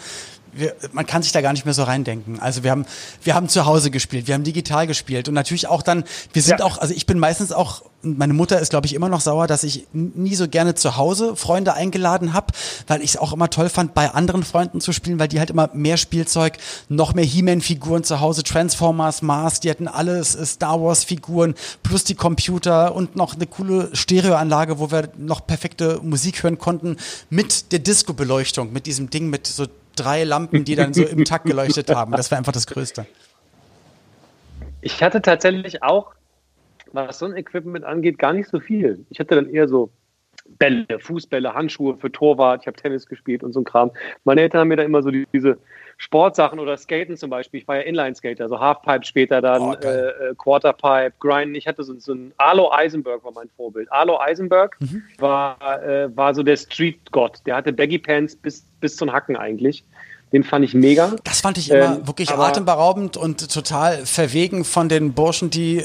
wir, 0.57 0.75
man 0.93 1.07
kann 1.07 1.23
sich 1.23 1.33
da 1.33 1.41
gar 1.41 1.53
nicht 1.53 1.65
mehr 1.65 1.75
so 1.75 1.83
reindenken. 1.85 2.41
Also 2.41 2.63
wir 2.63 2.71
haben, 2.71 2.87
wir 3.23 3.35
haben 3.35 3.49
zu 3.49 3.67
Hause 3.67 3.91
gespielt, 3.91 4.27
wir 4.27 4.35
haben 4.35 4.45
digital 4.45 4.87
gespielt 4.87 5.29
und 5.29 5.35
natürlich 5.35 5.67
auch 5.67 5.83
dann, 5.83 6.05
wir 6.33 6.43
sind 6.43 6.61
Ja. 6.61 6.67
auch, 6.67 6.79
also 6.79 6.95
ich 6.95 7.07
bin 7.07 7.19
meistens 7.19 7.53
auch, 7.53 7.83
meine 8.03 8.35
Mutter 8.35 8.61
ist 8.61 8.71
glaube 8.71 8.87
ich 8.87 8.95
immer 8.95 9.09
noch 9.09 9.21
sauer, 9.21 9.47
dass 9.47 9.65
ich 9.65 9.87
nie 9.93 10.35
so 10.35 10.47
gerne 10.49 10.75
zu 10.75 10.97
Hause 10.97 11.37
Freunde 11.37 11.75
eingeladen 11.75 12.33
habe, 12.35 12.49
weil 12.87 13.01
ich 13.03 13.11
es 13.11 13.17
auch 13.17 13.33
immer 13.33 13.51
toll 13.51 13.69
fand, 13.69 13.95
bei 13.95 14.11
anderen 14.11 14.43
Freunden 14.45 14.81
zu 14.81 14.93
spielen, 14.93 15.19
weil 15.19 15.29
die 15.29 15.39
halt 15.39 15.51
immer 15.51 15.71
mehr 15.73 15.97
Spielzeug, 15.97 16.59
noch 16.89 17.15
mehr 17.15 17.25
He-Man-Figuren 17.25 18.05
zu 18.05 18.21
Hause, 18.21 18.43
Transformers, 18.43 19.23
Mars, 19.23 19.61
die 19.61 19.71
hatten 19.71 19.89
alles, 19.89 20.35
äh, 20.35 20.45
Star 20.45 20.81
Wars-Figuren, 20.83 21.55
plus 21.83 22.05
die 22.05 22.15
Computer 22.15 22.95
und 22.95 23.17
noch 23.17 23.35
eine 23.35 23.47
coole 23.47 23.89
Stereoanlage, 23.95 24.79
wo 24.79 24.91
wir 24.91 25.09
noch 25.17 25.47
perfekte 25.47 26.01
Musik 26.03 26.43
hören 26.43 26.59
konnten, 26.59 26.97
mit 27.31 27.73
der 27.73 27.79
Disco-Beleuchtung, 27.79 28.73
mit 28.73 28.87
diesem 28.87 29.11
Ding 29.11 29.31
mit 29.31 29.47
so 29.47 29.67
drei 29.97 30.25
Lampen, 30.25 30.65
die 30.65 30.75
dann 30.75 30.93
so 30.95 31.05
im 31.05 31.25
Takt 31.25 31.47
geleuchtet 31.47 31.91
haben. 31.91 32.13
Das 32.13 32.31
war 32.31 32.39
einfach 32.39 32.53
das 32.53 32.67
Größte. 32.67 33.07
Ich 34.81 35.03
hatte 35.03 35.23
tatsächlich 35.23 35.83
auch, 35.83 36.15
was 36.93 37.19
so 37.19 37.27
ein 37.27 37.37
Equipment 37.37 37.85
angeht, 37.85 38.19
gar 38.19 38.33
nicht 38.33 38.49
so 38.49 38.61
viel. 38.61 39.05
Ich 39.11 39.19
hatte 39.19 39.35
dann 39.35 39.49
eher 39.49 39.67
so 39.67 39.91
Bälle, 40.47 40.87
Fußbälle, 41.01 41.55
Handschuhe 41.55 41.97
für 41.97 42.13
Torwart. 42.13 42.63
Ich 42.63 42.67
habe 42.67 42.77
Tennis 42.77 43.07
gespielt 43.07 43.43
und 43.43 43.53
so 43.53 43.61
ein 43.61 43.65
Kram. 43.65 43.91
Meine 44.25 44.43
Eltern 44.43 44.61
haben 44.61 44.69
mir 44.69 44.77
da 44.77 44.83
immer 44.83 45.03
so 45.03 45.11
die, 45.11 45.27
diese 45.33 45.59
Sportsachen 45.97 46.59
oder 46.59 46.77
Skaten 46.77 47.17
zum 47.17 47.31
Beispiel. 47.31 47.61
Ich 47.61 47.69
war 47.69 47.77
ja 47.77 47.83
Inline-Skater, 47.83 48.49
so 48.49 48.59
Halfpipe 48.61 49.05
später 49.05 49.41
dann, 49.41 49.63
Oh, 49.63 49.73
äh, 49.75 50.09
äh, 50.31 50.35
Quarterpipe, 50.37 51.15
Grinden. 51.21 51.55
Ich 51.55 51.67
hatte 51.67 51.83
so, 51.85 51.95
so 51.99 52.13
ein 52.15 52.33
Arlo 52.37 52.71
Eisenberg 52.73 53.25
war 53.25 53.33
mein 53.33 53.49
Vorbild. 53.57 53.91
Arlo 53.93 54.19
Eisenberg 54.21 54.77
Mhm. 54.81 55.03
war, 55.19 55.83
äh, 55.83 56.15
war 56.17 56.35
so 56.35 56.43
der 56.43 56.57
Street-Gott. 56.57 57.41
Der 57.47 57.57
hatte 57.57 57.73
Baggy 57.73 57.99
Pants 57.99 58.37
bis, 58.37 58.65
bis 58.81 58.97
zum 58.97 59.13
Hacken 59.13 59.37
eigentlich. 59.37 59.85
Den 60.33 60.43
fand 60.43 60.65
ich 60.65 60.75
mega. 60.75 61.15
Das 61.23 61.41
fand 61.41 61.59
ich 61.59 61.71
immer 61.71 61.97
Ähm, 61.99 62.07
wirklich 62.09 62.31
atemberaubend 62.31 63.17
und 63.17 63.53
total 63.53 64.05
verwegen 64.05 64.65
von 64.65 64.89
den 64.89 65.13
Burschen, 65.15 65.49
die, 65.51 65.79
äh, 65.79 65.85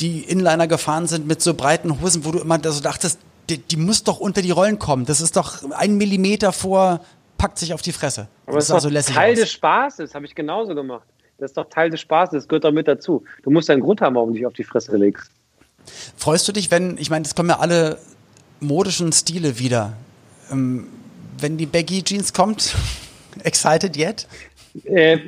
die 0.00 0.20
Inliner 0.20 0.66
gefahren 0.66 1.06
sind 1.06 1.26
mit 1.28 1.42
so 1.42 1.52
breiten 1.54 2.00
Hosen, 2.00 2.24
wo 2.24 2.32
du 2.32 2.38
immer 2.40 2.58
so 2.64 2.82
dachtest, 2.82 3.20
die, 3.50 3.58
die 3.58 3.76
muss 3.76 4.04
doch 4.04 4.20
unter 4.20 4.42
die 4.42 4.50
Rollen 4.50 4.78
kommen. 4.78 5.04
Das 5.04 5.20
ist 5.20 5.36
doch 5.36 5.62
ein 5.72 5.96
Millimeter 5.96 6.52
vor, 6.52 7.00
packt 7.38 7.58
sich 7.58 7.74
auf 7.74 7.82
die 7.82 7.92
Fresse. 7.92 8.28
Aber 8.46 8.56
das 8.56 8.70
ist 8.70 8.84
doch 8.84 8.90
lässig 8.90 9.14
Teil 9.14 9.32
aus. 9.32 9.40
des 9.40 9.52
Spaßes, 9.52 10.14
habe 10.14 10.24
ich 10.26 10.34
genauso 10.34 10.74
gemacht. 10.74 11.06
Das 11.38 11.50
ist 11.50 11.56
doch 11.56 11.68
Teil 11.68 11.90
des 11.90 12.00
Spaßes, 12.00 12.32
das 12.32 12.48
gehört 12.48 12.64
doch 12.64 12.72
mit 12.72 12.88
dazu. 12.88 13.24
Du 13.42 13.50
musst 13.50 13.68
einen 13.68 13.82
Grund 13.82 14.00
haben, 14.00 14.14
warum 14.14 14.30
du 14.30 14.36
dich 14.36 14.46
auf 14.46 14.52
die 14.52 14.64
Fresse 14.64 14.96
legst. 14.96 15.30
Freust 16.16 16.48
du 16.48 16.52
dich, 16.52 16.70
wenn, 16.70 16.96
ich 16.98 17.10
meine, 17.10 17.24
es 17.24 17.34
kommen 17.34 17.50
ja 17.50 17.58
alle 17.58 17.98
modischen 18.60 19.12
Stile 19.12 19.58
wieder. 19.58 19.94
Ähm, 20.50 20.88
wenn 21.38 21.56
die 21.56 21.66
Baggy 21.66 22.02
Jeans 22.02 22.32
kommt, 22.32 22.74
excited 23.42 23.96
yet? 23.96 24.26
Äh, 24.84 25.18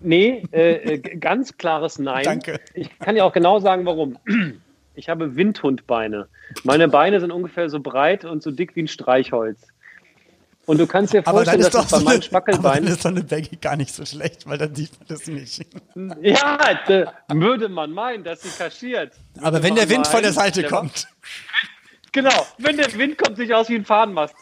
nee, 0.00 0.42
äh, 0.52 0.94
äh, 0.94 0.98
ganz 0.98 1.56
klares 1.56 1.98
Nein. 1.98 2.24
Danke. 2.24 2.60
Ich 2.74 2.96
kann 2.98 3.16
ja 3.16 3.24
auch 3.24 3.32
genau 3.32 3.60
sagen, 3.60 3.86
warum. 3.86 4.18
Ich 4.98 5.08
habe 5.08 5.36
Windhundbeine. 5.36 6.26
Meine 6.64 6.88
Beine 6.88 7.20
sind 7.20 7.30
ungefähr 7.30 7.70
so 7.70 7.78
breit 7.78 8.24
und 8.24 8.42
so 8.42 8.50
dick 8.50 8.74
wie 8.74 8.82
ein 8.82 8.88
Streichholz. 8.88 9.60
Und 10.66 10.78
du 10.78 10.88
kannst 10.88 11.12
dir 11.14 11.20
Aber 11.20 11.44
vorstellen, 11.44 11.62
dass 11.62 11.70
bei 11.72 11.82
so 11.82 11.96
meinen 12.04 12.06
eine, 12.06 12.08
aber 12.08 12.12
dann 12.18 12.22
Spackelbeinen. 12.22 12.88
ist 12.88 13.02
so 13.02 13.08
eine 13.08 13.22
Baggy 13.22 13.56
gar 13.56 13.76
nicht 13.76 13.94
so 13.94 14.04
schlecht, 14.04 14.44
weil 14.48 14.58
dann 14.58 14.74
sieht 14.74 14.90
man 14.98 15.06
das 15.06 15.26
nicht. 15.28 15.64
Ja, 16.20 16.58
da 16.88 17.12
würde 17.32 17.68
man 17.68 17.92
meinen, 17.92 18.24
dass 18.24 18.42
sie 18.42 18.48
kaschiert. 18.50 19.12
Aber 19.40 19.52
Würde 19.58 19.62
wenn 19.68 19.74
der 19.76 19.88
Wind 19.88 20.08
von 20.08 20.20
der 20.20 20.32
meinen, 20.32 20.34
Seite 20.40 20.62
der- 20.62 20.70
kommt. 20.70 21.06
Genau, 22.10 22.46
wenn 22.58 22.76
der 22.76 22.92
Wind 22.94 23.18
kommt, 23.18 23.36
sieht 23.36 23.52
aus 23.52 23.68
wie 23.68 23.76
ein 23.76 23.84
Fahnenmast. 23.84 24.34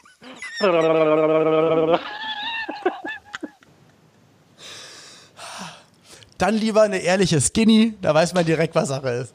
Dann 6.38 6.54
lieber 6.54 6.82
eine 6.82 6.98
ehrliche 6.98 7.40
Skinny, 7.40 7.94
da 8.02 8.12
weiß 8.14 8.34
man 8.34 8.44
direkt, 8.44 8.74
was 8.74 8.88
Sache 8.88 9.08
ist. 9.08 9.34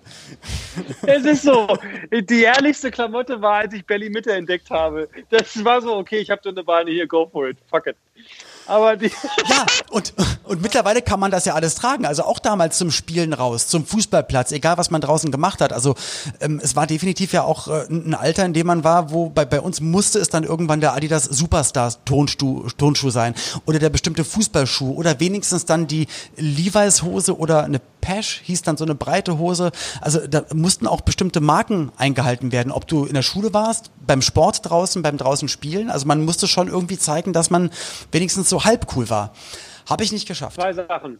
Es 1.05 1.25
ist 1.25 1.43
so. 1.43 1.67
Die 2.11 2.43
ehrlichste 2.43 2.91
Klamotte 2.91 3.41
war, 3.41 3.55
als 3.55 3.73
ich 3.73 3.85
Belly 3.85 4.09
Mitte 4.09 4.33
entdeckt 4.33 4.69
habe. 4.69 5.09
Das 5.29 5.63
war 5.63 5.81
so, 5.81 5.95
okay, 5.95 6.19
ich 6.19 6.29
habe 6.29 6.41
dünne 6.41 6.63
Beine 6.63 6.91
hier, 6.91 7.07
go 7.07 7.27
for 7.31 7.49
it. 7.49 7.57
Fuck 7.69 7.87
it. 7.87 7.95
Aber 8.67 8.95
die. 8.95 9.11
Ja, 9.49 9.65
und, 9.89 10.13
und 10.43 10.61
mittlerweile 10.61 11.01
kann 11.01 11.19
man 11.19 11.31
das 11.31 11.45
ja 11.45 11.55
alles 11.55 11.75
tragen. 11.75 12.05
Also 12.05 12.23
auch 12.23 12.39
damals 12.39 12.77
zum 12.77 12.91
Spielen 12.91 13.33
raus, 13.33 13.67
zum 13.67 13.85
Fußballplatz, 13.85 14.51
egal 14.51 14.77
was 14.77 14.91
man 14.91 15.01
draußen 15.01 15.31
gemacht 15.31 15.61
hat. 15.61 15.73
Also 15.73 15.95
ähm, 16.39 16.61
es 16.63 16.75
war 16.75 16.87
definitiv 16.87 17.33
ja 17.33 17.43
auch 17.43 17.67
äh, 17.67 17.87
ein 17.89 18.13
Alter, 18.13 18.45
in 18.45 18.53
dem 18.53 18.67
man 18.67 18.83
war, 18.83 19.11
wo 19.11 19.29
bei, 19.29 19.45
bei 19.45 19.59
uns 19.59 19.81
musste 19.81 20.19
es 20.19 20.29
dann 20.29 20.43
irgendwann 20.43 20.79
der 20.79 20.93
Adidas 20.93 21.25
Superstars 21.25 21.99
Tonschuh, 22.05 22.67
Tonschuh 22.77 23.09
sein 23.09 23.33
oder 23.65 23.79
der 23.79 23.89
bestimmte 23.89 24.23
Fußballschuh 24.23 24.93
oder 24.93 25.19
wenigstens 25.19 25.65
dann 25.65 25.87
die 25.87 26.07
Levi's 26.37 27.01
Hose 27.01 27.37
oder 27.37 27.65
eine 27.65 27.81
Pesh 28.01 28.41
hieß 28.43 28.63
dann 28.63 28.75
so 28.77 28.83
eine 28.83 28.95
breite 28.95 29.37
Hose. 29.37 29.71
Also 30.01 30.25
da 30.27 30.43
mussten 30.53 30.87
auch 30.87 31.01
bestimmte 31.01 31.39
Marken 31.39 31.91
eingehalten 31.97 32.51
werden, 32.51 32.71
ob 32.71 32.87
du 32.87 33.05
in 33.05 33.13
der 33.13 33.21
Schule 33.21 33.53
warst, 33.53 33.91
beim 34.05 34.21
Sport 34.21 34.69
draußen, 34.69 35.01
beim 35.01 35.17
draußen 35.17 35.47
Spielen. 35.47 35.89
Also 35.89 36.07
man 36.07 36.25
musste 36.25 36.47
schon 36.47 36.67
irgendwie 36.67 36.97
zeigen, 36.97 37.31
dass 37.33 37.49
man 37.49 37.69
wenigstens 38.11 38.49
so 38.49 38.63
halb 38.65 38.87
cool 38.95 39.09
war. 39.09 39.33
Habe 39.89 40.03
ich 40.03 40.11
nicht 40.11 40.27
geschafft. 40.27 40.55
Zwei 40.55 40.73
Sachen. 40.73 41.19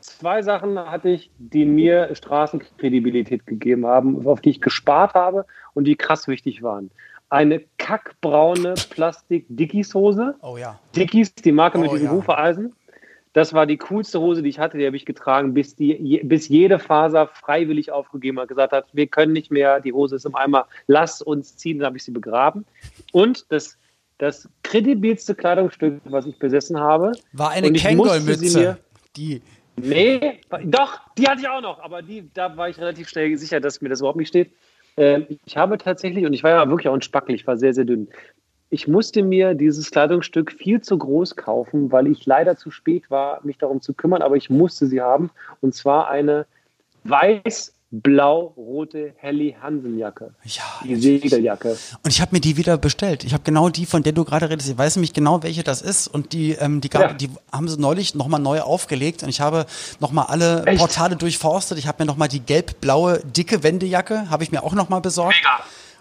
Zwei 0.00 0.42
Sachen 0.42 0.78
hatte 0.78 1.08
ich, 1.10 1.30
die 1.38 1.64
mir 1.64 2.14
Straßenkredibilität 2.14 3.46
gegeben 3.46 3.86
haben, 3.86 4.26
auf 4.26 4.40
die 4.40 4.50
ich 4.50 4.60
gespart 4.60 5.14
habe 5.14 5.44
und 5.74 5.84
die 5.84 5.96
krass 5.96 6.28
wichtig 6.28 6.62
waren. 6.62 6.90
Eine 7.30 7.62
kackbraune 7.76 8.74
Plastik-Dickies-Hose. 8.90 10.36
Oh 10.40 10.56
ja. 10.56 10.78
Dickies, 10.96 11.34
die 11.34 11.52
Marke 11.52 11.78
mit 11.78 11.90
Oh, 11.90 11.92
diesem 11.94 12.06
ja. 12.06 12.12
Hufeisen. 12.12 12.74
Das 13.38 13.54
war 13.54 13.66
die 13.66 13.76
coolste 13.76 14.18
Hose, 14.18 14.42
die 14.42 14.48
ich 14.48 14.58
hatte, 14.58 14.78
die 14.78 14.84
habe 14.84 14.96
ich 14.96 15.06
getragen, 15.06 15.54
bis, 15.54 15.76
die, 15.76 16.20
bis 16.24 16.48
jede 16.48 16.80
Faser 16.80 17.28
freiwillig 17.28 17.92
aufgegeben 17.92 18.40
hat, 18.40 18.48
gesagt 18.48 18.72
hat, 18.72 18.86
wir 18.92 19.06
können 19.06 19.32
nicht 19.32 19.52
mehr, 19.52 19.78
die 19.78 19.92
Hose 19.92 20.16
ist 20.16 20.26
im 20.26 20.34
Eimer, 20.34 20.66
lass 20.88 21.22
uns 21.22 21.56
ziehen, 21.56 21.78
dann 21.78 21.86
habe 21.86 21.96
ich 21.96 22.02
sie 22.02 22.10
begraben. 22.10 22.66
Und 23.12 23.46
das, 23.50 23.78
das 24.18 24.48
kredibilste 24.64 25.36
Kleidungsstück, 25.36 26.00
was 26.06 26.26
ich 26.26 26.36
besessen 26.40 26.80
habe, 26.80 27.12
War 27.32 27.50
eine 27.50 27.72
Kangol-Mütze. 27.72 28.76
Die. 29.14 29.40
Nee, 29.76 30.40
doch, 30.64 30.98
die 31.16 31.28
hatte 31.28 31.40
ich 31.40 31.48
auch 31.48 31.62
noch, 31.62 31.78
aber 31.78 32.02
die, 32.02 32.28
da 32.34 32.56
war 32.56 32.68
ich 32.68 32.78
relativ 32.78 33.08
schnell 33.08 33.36
sicher, 33.38 33.60
dass 33.60 33.80
mir 33.80 33.88
das 33.88 34.00
überhaupt 34.00 34.18
nicht 34.18 34.30
steht. 34.30 34.50
Ähm, 34.96 35.26
ich 35.46 35.56
habe 35.56 35.78
tatsächlich, 35.78 36.26
und 36.26 36.32
ich 36.32 36.42
war 36.42 36.50
ja 36.50 36.68
wirklich 36.68 36.88
auch 36.88 36.94
ein 36.94 37.02
Spackel, 37.02 37.36
ich 37.36 37.46
war 37.46 37.56
sehr, 37.56 37.72
sehr 37.72 37.84
dünn. 37.84 38.08
Ich 38.70 38.86
musste 38.86 39.22
mir 39.22 39.54
dieses 39.54 39.90
Kleidungsstück 39.90 40.52
viel 40.52 40.82
zu 40.82 40.98
groß 40.98 41.36
kaufen, 41.36 41.90
weil 41.90 42.06
ich 42.06 42.26
leider 42.26 42.54
zu 42.56 42.70
spät 42.70 43.10
war, 43.10 43.40
mich 43.42 43.56
darum 43.56 43.80
zu 43.80 43.94
kümmern, 43.94 44.20
aber 44.20 44.36
ich 44.36 44.50
musste 44.50 44.86
sie 44.86 45.00
haben. 45.00 45.30
Und 45.62 45.74
zwar 45.74 46.10
eine 46.10 46.44
weiß-blau-rote 47.04 49.14
Helly 49.16 49.56
Hansen 49.62 49.96
Jacke. 49.98 50.34
Ja, 50.44 50.62
Die 50.84 50.96
Segeljacke. 50.96 51.78
Und 52.02 52.10
ich 52.10 52.20
habe 52.20 52.36
mir 52.36 52.40
die 52.40 52.58
wieder 52.58 52.76
bestellt. 52.76 53.24
Ich 53.24 53.32
habe 53.32 53.42
genau 53.42 53.70
die, 53.70 53.86
von 53.86 54.02
der 54.02 54.12
du 54.12 54.26
gerade 54.26 54.50
redest. 54.50 54.68
Ich 54.68 54.76
weiß 54.76 54.96
nämlich 54.96 55.14
genau, 55.14 55.42
welche 55.42 55.62
das 55.62 55.80
ist. 55.80 56.06
Und 56.08 56.34
die, 56.34 56.52
ähm, 56.52 56.82
die, 56.82 56.90
gab, 56.90 57.02
Ja. 57.02 57.12
die 57.14 57.30
haben 57.50 57.68
sie 57.68 57.80
neulich 57.80 58.14
nochmal 58.14 58.40
neu 58.40 58.60
aufgelegt. 58.60 59.22
Und 59.22 59.30
ich 59.30 59.40
habe 59.40 59.64
nochmal 60.00 60.26
alle 60.28 60.66
Echt? 60.66 60.78
Portale 60.78 61.16
durchforstet. 61.16 61.78
Ich 61.78 61.86
habe 61.86 62.02
mir 62.02 62.06
nochmal 62.06 62.28
die 62.28 62.40
gelb-blaue, 62.40 63.22
dicke 63.24 63.62
Wendejacke, 63.62 64.28
habe 64.28 64.44
ich 64.44 64.52
mir 64.52 64.62
auch 64.62 64.74
nochmal 64.74 65.00
besorgt. 65.00 65.36
Mega. 65.38 65.60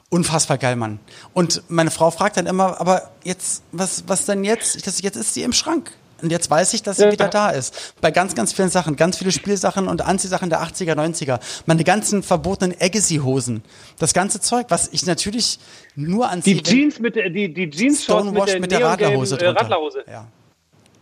Unfassbar 0.09 0.57
geil, 0.57 0.75
Mann. 0.77 0.99
Und 1.33 1.63
meine 1.67 1.91
Frau 1.91 2.11
fragt 2.11 2.37
dann 2.37 2.45
immer, 2.45 2.79
aber 2.79 3.11
jetzt, 3.23 3.63
was, 3.71 4.05
was 4.07 4.25
denn 4.25 4.43
jetzt? 4.43 4.75
Ich 4.77 4.83
dachte, 4.83 5.03
jetzt 5.03 5.17
ist 5.17 5.33
sie 5.33 5.43
im 5.43 5.51
Schrank. 5.51 5.91
Und 6.21 6.31
jetzt 6.31 6.49
weiß 6.49 6.73
ich, 6.73 6.81
dass 6.81 6.97
sie 6.97 7.03
Ja. 7.03 7.11
wieder 7.11 7.27
da 7.27 7.49
ist. 7.49 7.93
Bei 8.01 8.09
ganz, 8.09 8.33
ganz 8.33 8.51
vielen 8.53 8.69
Sachen. 8.69 8.95
Ganz 8.95 9.17
viele 9.17 9.31
Spielsachen 9.31 9.87
und 9.87 10.01
Anziehsachen 10.01 10.49
der 10.49 10.61
80er, 10.63 10.95
90er. 10.95 11.39
Meine 11.67 11.83
ganzen 11.83 12.23
verbotenen 12.23 12.75
Agassi-Hosen. 12.79 13.61
Das 13.99 14.13
ganze 14.13 14.39
Zeug, 14.41 14.67
was 14.69 14.87
ich 14.93 15.05
natürlich 15.05 15.59
nur 15.95 16.29
anziehe. 16.29 16.55
Die 16.55 16.63
Jeans 16.63 16.99
mit 16.99 17.15
der, 17.15 17.29
die, 17.29 17.53
die 17.53 17.67
mit 17.67 17.97
Stonewashed 17.97 18.53
der, 18.53 18.59
mit 18.61 18.71
der 18.71 18.83
Radlerhose 18.83 19.39
äh. 19.39 19.47
Radlerhose. 19.49 20.05
Ja. 20.09 20.25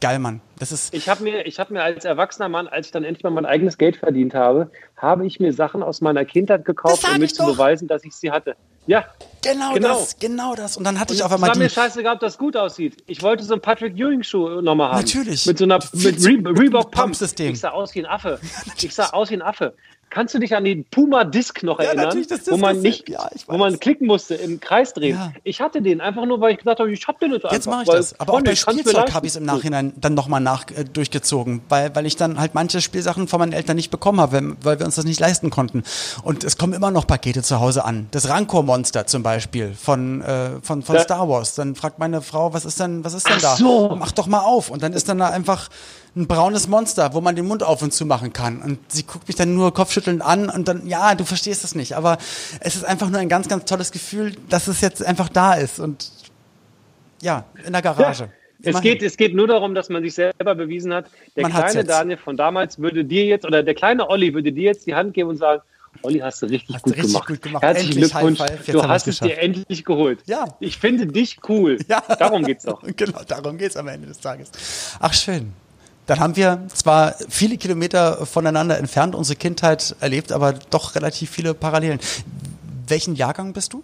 geil, 0.02 0.20
Mann. 0.20 0.42
Das 0.60 0.74
ist. 0.74 0.94
Ich 0.94 1.08
habe 1.08 1.24
mir, 1.24 1.46
ich 1.46 1.60
habe 1.60 1.72
mir 1.74 1.84
als 1.84 2.04
erwachsener 2.04 2.50
Mann, 2.50 2.68
als 2.68 2.88
ich 2.88 2.92
dann 2.92 3.06
endlich 3.06 3.24
mal 3.24 3.30
mein 3.30 3.46
eigenes 3.46 3.78
Geld 3.78 3.96
verdient 3.96 4.34
habe, 4.34 4.70
habe 4.98 5.26
ich 5.26 5.40
mir 5.40 5.54
Sachen 5.54 5.82
aus 5.82 6.02
meiner 6.02 6.26
Kindheit 6.26 6.66
gekauft, 6.66 7.08
um 7.10 7.20
mir 7.20 7.28
zu 7.28 7.46
beweisen, 7.46 7.88
dass 7.88 8.04
ich 8.04 8.14
sie 8.14 8.32
hatte. 8.32 8.58
Ja. 8.88 9.06
Genau, 9.44 9.74
genau, 9.74 10.00
das, 10.00 10.18
genau 10.18 10.56
das. 10.56 10.76
Und 10.76 10.86
dann 10.86 11.00
hatte 11.00 11.14
und 11.14 11.18
ich 11.18 11.24
auf 11.24 11.32
einmal. 11.32 11.52
Es 11.52 11.56
war 11.56 11.64
mir 11.64 11.70
scheißegal, 11.70 12.16
ob 12.16 12.20
das 12.20 12.38
gut 12.38 12.58
aussieht. 12.58 13.04
Ich 13.06 13.22
wollte 13.22 13.44
so 13.44 13.54
ein 13.54 13.62
Patrick 13.62 13.96
Ewing-Schuh 13.96 14.62
nochmal 14.62 14.90
haben. 14.90 15.02
Natürlich. 15.02 15.46
Mit 15.46 15.60
so 15.60 15.66
einer 15.66 15.80
mit 15.94 16.26
Re 16.26 16.60
Reebok 16.60 16.90
Pump-System. 16.92 17.54
Ich 17.54 17.60
sah 17.60 17.70
aus 17.70 17.94
wie 17.94 18.00
ein 18.00 18.06
Affe. 18.08 18.40
Ich 18.82 18.96
sah 18.96 19.10
aus 19.12 19.30
wie 19.30 19.36
ein 19.36 19.42
Affe. 19.44 19.76
Kannst 20.16 20.34
du 20.34 20.40
dich 20.40 20.56
an 20.56 20.64
den 20.64 20.86
Puma 20.86 21.26
Disc 21.26 21.62
noch 21.62 21.78
ja, 21.78 21.88
erinnern, 21.88 22.26
wo 22.46 22.56
man 22.56 22.80
nicht, 22.80 23.10
ja, 23.10 23.28
wo 23.48 23.58
man 23.58 23.78
klicken 23.82 24.08
musste 24.08 24.36
im 24.36 24.62
Kreis 24.62 24.94
drehen? 24.94 25.18
Ja. 25.18 25.34
Ich 25.44 25.60
hatte 25.60 25.82
den 25.82 26.00
einfach 26.00 26.26
nur, 26.26 26.40
weil 26.40 26.54
ich 26.54 26.60
gesagt 26.60 26.80
habe, 26.80 26.90
ich 26.90 27.06
habe 27.06 27.20
den 27.20 27.34
jetzt, 27.34 27.46
jetzt 27.52 27.68
mache 27.68 27.84
ich 27.84 27.90
das. 27.90 28.18
Aber 28.18 28.36
auch 28.36 28.42
bei 28.42 28.56
Spielzeug 28.56 29.14
habe 29.14 29.26
ich 29.26 29.34
es 29.34 29.36
im 29.36 29.44
Nachhinein 29.44 29.92
dann 29.98 30.14
nochmal 30.14 30.40
nach 30.40 30.68
äh, 30.72 30.86
durchgezogen, 30.86 31.64
weil, 31.68 31.94
weil 31.98 32.06
ich 32.06 32.16
dann 32.16 32.40
halt 32.40 32.54
manche 32.56 32.80
Spielsachen 32.80 33.28
von 33.28 33.40
meinen 33.40 33.52
Eltern 33.52 33.76
nicht 33.76 33.92
bekommen 33.92 34.22
habe, 34.22 34.56
weil 34.62 34.80
wir 34.80 34.86
uns 34.86 34.96
das 34.96 35.04
nicht 35.04 35.20
leisten 35.20 35.50
konnten. 35.50 35.84
Und 36.24 36.46
es 36.46 36.58
kommen 36.58 36.72
immer 36.72 36.92
noch 36.92 37.06
Pakete 37.06 37.44
zu 37.44 37.60
Hause 37.60 37.84
an. 37.84 38.08
Das 38.12 38.30
Rancor-Monster 38.30 39.08
zum 39.08 39.22
Beispiel 39.22 39.74
von, 39.74 40.22
äh, 40.22 40.62
von, 40.62 40.82
von 40.82 40.98
Star 40.98 41.28
Wars. 41.28 41.56
Dann 41.56 41.76
fragt 41.76 42.00
meine 42.00 42.22
Frau, 42.22 42.54
was 42.54 42.64
ist 42.64 42.80
denn, 42.80 43.04
was 43.04 43.14
ist 43.14 43.28
denn 43.28 43.36
Ach 43.40 43.42
da? 43.42 43.56
So. 43.58 43.94
Mach 44.00 44.14
doch 44.14 44.28
mal 44.28 44.40
auf. 44.40 44.70
Und 44.70 44.82
dann 44.82 44.94
ist 44.94 45.10
dann 45.10 45.18
da 45.18 45.28
einfach 45.28 45.68
ein 46.16 46.28
braunes 46.28 46.68
Monster, 46.68 47.14
wo 47.14 47.22
man 47.22 47.36
den 47.36 47.46
Mund 47.46 47.62
auf 47.62 47.82
und 47.82 47.94
zu 47.94 48.06
machen 48.06 48.32
kann. 48.32 48.62
Und 48.62 48.80
sie 48.92 49.04
guckt 49.04 49.28
mich 49.28 49.36
dann 49.36 49.54
nur 49.54 49.74
kopfschüttelnd 49.74 50.22
an 50.22 50.50
und 50.50 50.68
dann, 50.68 50.88
ja, 50.88 51.14
du 51.16 51.26
verstehst 51.26 51.64
es 51.64 51.76
nicht. 51.76 51.94
Aber 51.94 52.18
es 52.62 52.76
ist 52.76 52.86
einfach 52.86 53.10
nur 53.10 53.20
ein 53.20 53.30
ganz, 53.30 53.48
ganz 53.48 53.66
tolles 53.66 53.92
Gefühl, 53.92 54.36
dass 54.50 54.68
es 54.68 54.82
jetzt 54.82 55.06
einfach 55.06 55.30
da 55.30 55.54
ist 55.56 55.80
und 55.80 56.10
ja, 57.22 57.46
in 57.66 57.74
der 57.74 57.82
Garage. 57.82 58.24
Ja. 58.24 58.30
Es 58.64 58.82
geht, 58.82 59.04
es 59.04 59.18
geht 59.18 59.36
nur 59.36 59.48
darum, 59.48 59.76
dass 59.76 59.90
man 59.90 60.02
sich 60.04 60.14
selber 60.14 60.56
bewiesen 60.56 60.94
hat. 60.94 61.06
Der 61.36 61.44
man 61.44 61.52
kleine 61.52 61.84
Daniel 61.84 62.18
von 62.18 62.38
damals 62.38 62.80
würde 62.80 63.04
dir 63.04 63.26
jetzt, 63.26 63.46
oder 63.46 63.62
der 63.62 63.76
kleine 63.76 64.10
Olli 64.10 64.34
würde 64.34 64.52
dir 64.52 64.64
jetzt 64.64 64.88
die 64.88 64.96
Hand 64.96 65.14
geben 65.14 65.30
und 65.30 65.38
sagen, 65.38 65.62
Olli, 66.02 66.20
hast 66.20 66.42
du 66.42 66.48
richtig, 66.48 66.76
hast 66.76 66.84
gut, 66.84 66.94
du 66.94 66.98
richtig 66.98 67.14
gemacht. 67.14 67.28
gut, 67.28 67.42
gemacht. 67.42 67.64
Herzlichen 67.64 67.92
endlich 67.94 68.12
Glückwunsch. 68.12 68.40
Du 68.68 68.88
hast 68.88 69.08
es 69.08 69.20
dir 69.20 69.38
endlich 69.38 69.86
geholt. 69.86 70.20
Ja. 70.26 70.46
Ich 70.60 70.78
finde 70.78 71.08
dich 71.08 71.40
cool. 71.48 71.78
Ja. 71.88 72.02
Darum 72.20 72.44
geht's 72.44 72.64
doch. 72.64 72.82
genau, 72.96 73.22
darum 73.28 73.58
geht's 73.58 73.78
am 73.78 73.88
Ende 73.88 74.08
des 74.08 74.20
Tages. 74.20 74.52
Ach, 75.00 75.14
schön. 75.14 75.54
Dann 76.06 76.20
haben 76.20 76.36
wir 76.36 76.66
zwar 76.68 77.16
viele 77.30 77.58
Kilometer 77.58 78.26
voneinander 78.26 78.78
entfernt 78.78 79.16
unsere 79.16 79.38
Kindheit 79.38 79.96
erlebt, 80.00 80.32
aber 80.32 80.54
doch 80.54 80.96
relativ 80.96 81.32
viele 81.32 81.54
Parallelen. 81.54 82.00
Welchen 82.88 83.16
Jahrgang 83.16 83.54
bist 83.54 83.74
du? 83.74 83.84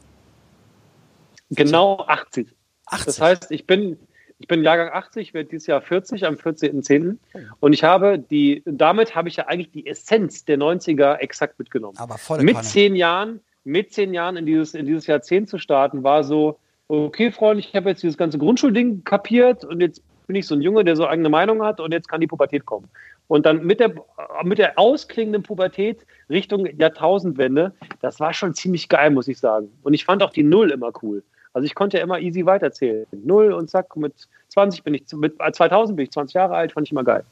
Genau 1.50 2.06
80. 2.08 2.48
80. 2.86 3.06
Das 3.06 3.22
heißt, 3.22 3.52
ich 3.52 3.66
bin, 3.66 3.98
ich 4.38 4.48
bin 4.48 4.64
Jahrgang 4.64 4.90
80, 4.90 5.34
werde 5.34 5.50
dieses 5.50 5.68
Jahr 5.68 5.82
40 5.82 6.26
am 6.26 6.36
14.10. 6.36 7.18
Und 7.60 7.74
ich 7.74 7.84
habe 7.84 8.20
die, 8.20 8.62
damit 8.66 9.16
habe 9.16 9.28
ich 9.28 9.38
ja 9.38 9.48
eigentlich 9.48 9.72
die 9.72 9.88
Essenz 9.88 10.46
der 10.46 10.58
90er 10.58 11.16
exakt 11.18 11.58
mitgenommen. 11.58 11.98
Aber 11.98 12.18
voll 12.18 12.44
Mit 12.44 12.64
zehn 12.64 12.96
Jahren, 12.96 13.42
mit 13.64 13.94
zehn 13.94 14.14
Jahren 14.14 14.38
in 14.38 14.46
dieses, 14.46 14.74
in 14.76 14.86
dieses 14.86 15.08
Jahrzehnt 15.08 15.50
zu 15.50 15.58
starten, 15.58 16.04
war 16.04 16.24
so, 16.24 16.60
okay, 16.88 17.32
Freunde, 17.32 17.62
ich 17.62 17.76
habe 17.76 17.90
jetzt 17.90 18.04
dieses 18.04 18.18
ganze 18.18 18.38
Grundschulding 18.38 19.04
kapiert 19.04 19.64
und 19.64 19.80
jetzt 19.80 20.02
bin 20.32 20.40
ich 20.40 20.48
so 20.48 20.56
ein 20.56 20.62
Junge, 20.62 20.86
der 20.86 20.96
so 20.96 21.06
eigene 21.06 21.28
Meinung 21.28 21.62
hat 21.62 21.82
und 21.82 21.92
jetzt 21.92 22.08
kann 22.08 22.22
die 22.22 22.28
Pubertät 22.28 22.66
kommen. 22.66 22.88
Und 23.28 23.46
dann 23.46 23.66
mit 23.66 23.82
der, 23.82 23.94
mit 24.44 24.60
der 24.60 24.80
ausklingenden 24.80 25.44
Pubertät 25.44 26.06
Richtung 26.30 26.66
Jahrtausendwende, 26.78 27.74
das 28.00 28.22
war 28.22 28.34
schon 28.34 28.54
ziemlich 28.54 28.88
geil, 28.88 29.10
muss 29.10 29.28
ich 29.28 29.40
sagen. 29.40 29.70
Und 29.84 29.94
ich 29.94 30.06
fand 30.06 30.24
auch 30.24 30.30
die 30.30 30.44
Null 30.44 30.72
immer 30.72 30.94
cool. 31.02 31.22
Also 31.52 31.66
ich 31.66 31.76
konnte 31.76 31.98
ja 31.98 32.04
immer 32.04 32.18
easy 32.20 32.46
weiterzählen. 32.46 33.06
Null 33.12 33.52
und 33.52 33.70
zack, 33.70 33.94
mit 33.98 34.14
20 34.48 34.84
bin 34.86 34.94
ich, 34.94 35.04
mit 35.12 35.36
2000 35.38 35.98
bin 35.98 36.06
ich 36.06 36.12
20 36.12 36.34
Jahre 36.34 36.56
alt, 36.56 36.72
fand 36.72 36.88
ich 36.88 36.94
immer 36.94 37.04
geil. 37.04 37.26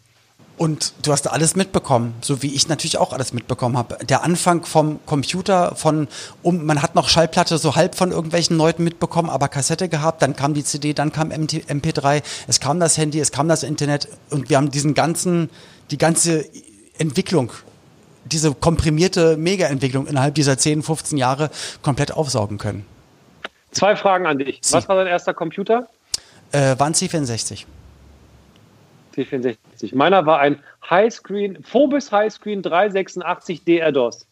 Und 0.59 0.91
du 1.03 1.13
hast 1.13 1.25
alles 1.31 1.55
mitbekommen, 1.55 2.15
so 2.19 2.43
wie 2.43 2.53
ich 2.53 2.67
natürlich 2.67 2.97
auch 2.97 3.13
alles 3.13 3.31
mitbekommen 3.31 3.77
habe. 3.77 3.97
Der 4.03 4.25
Anfang 4.25 4.65
vom 4.65 4.99
Computer, 5.05 5.73
von 5.77 6.09
um, 6.43 6.65
man 6.65 6.81
hat 6.81 6.95
noch 6.95 7.07
Schallplatte 7.07 7.57
so 7.57 7.77
halb 7.77 7.95
von 7.95 8.11
irgendwelchen 8.11 8.57
Leuten 8.57 8.83
mitbekommen, 8.83 9.29
aber 9.29 9.47
Kassette 9.47 9.87
gehabt, 9.87 10.21
dann 10.21 10.35
kam 10.35 10.53
die 10.53 10.65
CD, 10.65 10.93
dann 10.93 11.13
kam 11.13 11.29
MT, 11.29 11.69
MP3, 11.69 12.21
es 12.49 12.59
kam 12.59 12.81
das 12.81 12.97
Handy, 12.97 13.21
es 13.21 13.31
kam 13.31 13.47
das 13.47 13.63
Internet 13.63 14.09
und 14.31 14.49
wir 14.49 14.57
haben 14.57 14.69
diesen 14.69 14.93
ganzen, 14.93 15.49
die 15.91 15.97
ganze 15.97 16.43
Entwicklung, 16.97 17.53
diese 18.25 18.53
komprimierte 18.53 19.37
Mega-Entwicklung 19.37 20.07
innerhalb 20.07 20.35
dieser 20.35 20.57
10, 20.57 20.83
15 20.83 21.17
Jahre 21.17 21.51
komplett 21.81 22.11
aufsaugen 22.11 22.57
können. 22.57 22.85
Zwei 23.71 23.95
Fragen 23.95 24.25
an 24.25 24.39
dich. 24.39 24.59
Sie. 24.61 24.73
Was 24.73 24.89
war 24.89 24.97
dein 24.97 25.07
erster 25.07 25.33
Computer? 25.33 25.87
Äh, 26.51 26.77
war 26.77 26.87
ein 26.87 26.95
C64. 26.95 27.63
C64. 29.23 29.95
Meiner 29.95 30.25
war 30.25 30.39
ein 30.39 30.61
Highscreen, 30.89 31.61
Phobos 31.63 32.11
Highscreen 32.11 32.61
386 32.61 33.63
DR-DOS. 33.63 34.25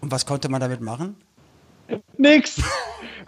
Und 0.00 0.10
was 0.10 0.26
konnte 0.26 0.48
man 0.48 0.60
damit 0.60 0.80
machen? 0.80 1.16
Nix. 2.16 2.62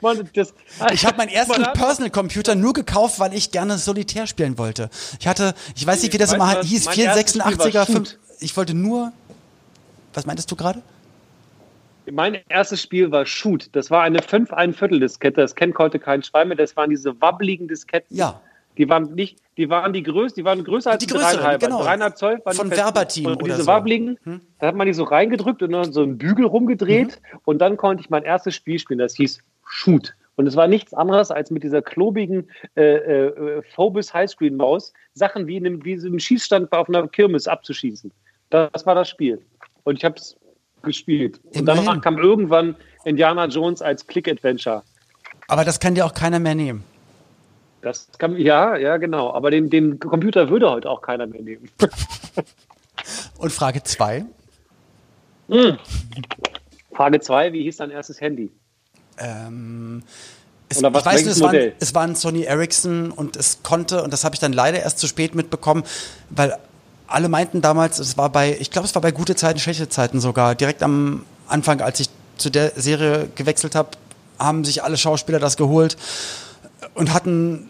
Man, 0.02 0.28
das, 0.34 0.54
ich 0.92 1.04
habe 1.04 1.18
meinen 1.18 1.28
ersten 1.28 1.62
Personal 1.74 2.10
Computer 2.10 2.54
nur 2.54 2.72
gekauft, 2.72 3.20
weil 3.20 3.34
ich 3.34 3.50
gerne 3.50 3.76
Solitär 3.76 4.26
spielen 4.26 4.56
wollte. 4.56 4.88
Ich 5.18 5.26
hatte, 5.26 5.54
ich 5.76 5.86
weiß 5.86 6.02
nicht, 6.02 6.14
wie 6.14 6.18
das 6.18 6.32
immer 6.32 6.62
hieß, 6.62 6.88
486er, 6.88 7.84
5, 7.84 8.18
ich 8.40 8.56
wollte 8.56 8.74
nur, 8.74 9.12
was 10.14 10.24
meintest 10.24 10.50
du 10.50 10.56
gerade? 10.56 10.82
Mein 12.10 12.38
erstes 12.48 12.82
Spiel 12.82 13.10
war 13.10 13.26
Shoot. 13.26 13.68
Das 13.72 13.90
war 13.90 14.02
eine 14.02 14.22
5 14.22 14.52
ein 14.52 14.72
Viertel 14.72 15.00
Diskette. 15.00 15.40
Das 15.40 15.54
kennt 15.54 15.76
heute 15.78 15.98
kein 15.98 16.22
Schwein 16.22 16.48
mehr. 16.48 16.56
Das 16.56 16.76
waren 16.76 16.90
diese 16.90 17.20
wabbeligen 17.20 17.68
Disketten. 17.68 18.16
Ja. 18.16 18.40
Die 18.78 18.88
waren 18.88 19.14
nicht, 19.14 19.38
die 19.56 19.68
waren 19.68 19.92
die 19.92 20.02
größten, 20.02 20.42
die 20.42 20.44
waren 20.44 20.64
größer 20.64 20.92
als 20.92 21.04
die 21.04 21.12
größeren, 21.12 21.58
genau. 21.58 21.82
Dreieinhalb 21.82 22.16
Zoll 22.16 22.40
waren 22.44 22.56
von 22.56 22.70
Werberteam 22.70 23.26
und 23.26 23.46
diese 23.46 23.62
so. 23.62 23.66
Wabligen, 23.66 24.18
hm? 24.22 24.40
da 24.58 24.68
hat 24.68 24.74
man 24.74 24.86
die 24.86 24.92
so 24.92 25.04
reingedrückt 25.04 25.62
und 25.62 25.72
dann 25.72 25.92
so 25.92 26.02
einen 26.02 26.18
Bügel 26.18 26.46
rumgedreht 26.46 27.20
mhm. 27.20 27.38
und 27.44 27.58
dann 27.58 27.76
konnte 27.76 28.02
ich 28.02 28.10
mein 28.10 28.22
erstes 28.22 28.54
Spiel 28.54 28.78
spielen, 28.78 28.98
das 28.98 29.14
hieß 29.16 29.40
Shoot. 29.66 30.14
Und 30.36 30.46
es 30.46 30.56
war 30.56 30.68
nichts 30.68 30.94
anderes, 30.94 31.30
als 31.30 31.50
mit 31.50 31.62
dieser 31.62 31.82
klobigen 31.82 32.48
äh, 32.74 32.94
äh, 32.94 33.62
Phobos 33.74 34.14
Highscreen 34.14 34.56
Maus 34.56 34.94
Sachen 35.12 35.46
wie 35.46 35.56
in 35.56 35.66
einem, 35.66 35.84
wie 35.84 35.92
in 35.92 36.00
einem 36.00 36.18
Schießstand 36.18 36.72
auf 36.72 36.88
einer 36.88 37.06
Kirmes 37.08 37.46
abzuschießen. 37.46 38.10
Das 38.48 38.86
war 38.86 38.94
das 38.94 39.10
Spiel. 39.10 39.44
Und 39.84 39.98
ich 39.98 40.04
habe 40.04 40.14
es 40.16 40.36
gespielt. 40.82 41.40
Und 41.54 41.66
danach 41.66 42.00
kam 42.00 42.16
irgendwann 42.16 42.74
Indiana 43.04 43.46
Jones 43.46 43.82
als 43.82 44.06
Click-Adventure. 44.06 44.82
Aber 45.48 45.64
das 45.64 45.78
kann 45.78 45.94
dir 45.94 46.06
auch 46.06 46.14
keiner 46.14 46.38
mehr 46.38 46.54
nehmen. 46.54 46.84
Das 47.82 48.08
kann, 48.18 48.36
ja, 48.36 48.76
ja, 48.76 48.96
genau. 48.98 49.32
Aber 49.32 49.50
den, 49.50 49.70
den 49.70 49.98
Computer 49.98 50.50
würde 50.50 50.70
heute 50.70 50.90
auch 50.90 51.00
keiner 51.00 51.26
mehr 51.26 51.42
nehmen. 51.42 51.68
Und 53.38 53.52
Frage 53.52 53.82
2? 53.82 54.24
Hm. 55.48 55.78
Frage 56.92 57.20
2, 57.20 57.52
wie 57.52 57.62
hieß 57.62 57.78
dein 57.78 57.90
erstes 57.90 58.20
Handy? 58.20 58.50
Ähm, 59.18 60.02
es, 60.68 60.78
Oder 60.78 60.92
was, 60.92 61.00
ich 61.00 61.06
weiß, 61.06 61.26
es 61.26 61.40
war, 61.40 61.50
ein, 61.50 61.72
es 61.80 61.94
war 61.94 62.02
ein 62.02 62.14
Sony 62.14 62.42
Ericsson 62.42 63.10
und 63.10 63.36
es 63.36 63.62
konnte, 63.62 64.02
und 64.02 64.12
das 64.12 64.24
habe 64.24 64.34
ich 64.34 64.40
dann 64.40 64.52
leider 64.52 64.80
erst 64.80 64.98
zu 64.98 65.06
spät 65.06 65.34
mitbekommen, 65.34 65.82
weil 66.28 66.56
alle 67.06 67.28
meinten 67.28 67.60
damals, 67.60 67.98
es 67.98 68.16
war 68.16 68.30
bei, 68.30 68.56
ich 68.60 68.70
glaube, 68.70 68.86
es 68.86 68.94
war 68.94 69.02
bei 69.02 69.10
gute 69.10 69.34
Zeiten, 69.34 69.58
schlechte 69.58 69.88
Zeiten 69.88 70.20
sogar, 70.20 70.54
direkt 70.54 70.82
am 70.82 71.24
Anfang, 71.48 71.80
als 71.80 72.00
ich 72.00 72.10
zu 72.36 72.50
der 72.50 72.72
Serie 72.76 73.28
gewechselt 73.34 73.74
habe, 73.74 73.90
haben 74.38 74.64
sich 74.64 74.82
alle 74.82 74.96
Schauspieler 74.96 75.38
das 75.38 75.56
geholt 75.56 75.96
und 76.94 77.12
hatten 77.12 77.69